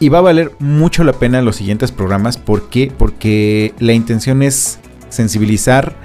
Y 0.00 0.10
va 0.10 0.18
a 0.18 0.22
valer 0.22 0.52
mucho 0.60 1.02
la 1.02 1.12
pena 1.12 1.42
los 1.42 1.56
siguientes 1.56 1.90
programas. 1.90 2.36
¿Por 2.36 2.68
qué? 2.68 2.92
Porque 2.96 3.74
la 3.80 3.94
intención 3.94 4.42
es 4.42 4.78
sensibilizar, 5.08 5.96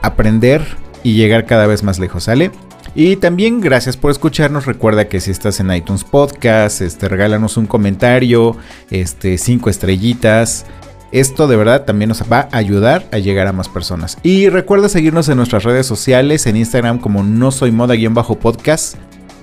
aprender 0.00 0.64
y 1.02 1.14
llegar 1.14 1.44
cada 1.44 1.66
vez 1.66 1.82
más 1.82 1.98
lejos, 1.98 2.24
¿sale? 2.24 2.50
Y 2.94 3.16
también 3.16 3.60
gracias 3.60 3.96
por 3.96 4.12
escucharnos. 4.12 4.66
Recuerda 4.66 5.08
que 5.08 5.20
si 5.20 5.32
estás 5.32 5.58
en 5.58 5.72
iTunes 5.72 6.04
Podcast, 6.04 6.80
este, 6.80 7.08
regálanos 7.08 7.56
un 7.56 7.66
comentario, 7.66 8.56
este, 8.90 9.36
cinco 9.36 9.68
estrellitas. 9.68 10.64
Esto 11.10 11.48
de 11.48 11.56
verdad 11.56 11.84
también 11.84 12.08
nos 12.08 12.22
va 12.30 12.48
a 12.50 12.56
ayudar 12.56 13.06
a 13.12 13.18
llegar 13.18 13.46
a 13.46 13.52
más 13.52 13.68
personas. 13.68 14.18
Y 14.22 14.48
recuerda 14.48 14.88
seguirnos 14.88 15.28
en 15.28 15.36
nuestras 15.36 15.64
redes 15.64 15.86
sociales, 15.86 16.46
en 16.46 16.56
Instagram 16.56 16.98
como 16.98 17.22
no 17.22 17.50
soy 17.50 17.72
moda-podcast, 17.72 18.96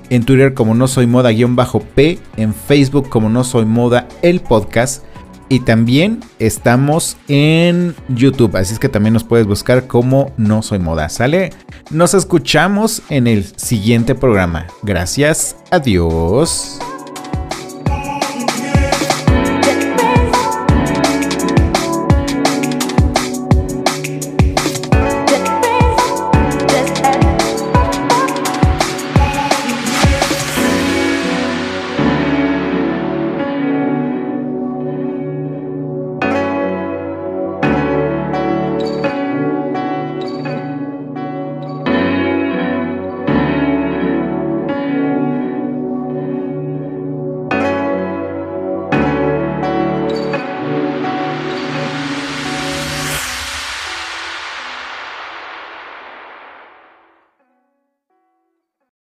en 0.10 0.24
Twitter 0.26 0.54
como 0.54 0.74
no 0.74 0.88
soy 0.88 1.08
moda-p, 1.08 2.20
en 2.38 2.54
Facebook 2.54 3.10
como 3.10 3.30
no 3.30 3.44
soy 3.44 3.66
moda 3.66 4.08
el 4.22 4.40
podcast. 4.40 5.04
Y 5.52 5.60
también 5.60 6.22
estamos 6.40 7.18
en 7.28 7.94
YouTube, 8.08 8.56
así 8.56 8.72
es 8.72 8.80
que 8.80 8.88
también 8.88 9.12
nos 9.12 9.26
puedes 9.26 9.46
buscar 9.46 9.86
como 9.86 10.32
No 10.38 10.62
Soy 10.62 10.80
Moda. 10.80 11.10
¿Sale? 11.10 11.52
Nos 11.90 12.14
escuchamos 12.14 13.02
en 13.10 13.28
el 13.28 13.44
siguiente 13.58 14.16
programa. 14.16 14.68
Gracias, 14.82 15.58
adiós. 15.70 16.80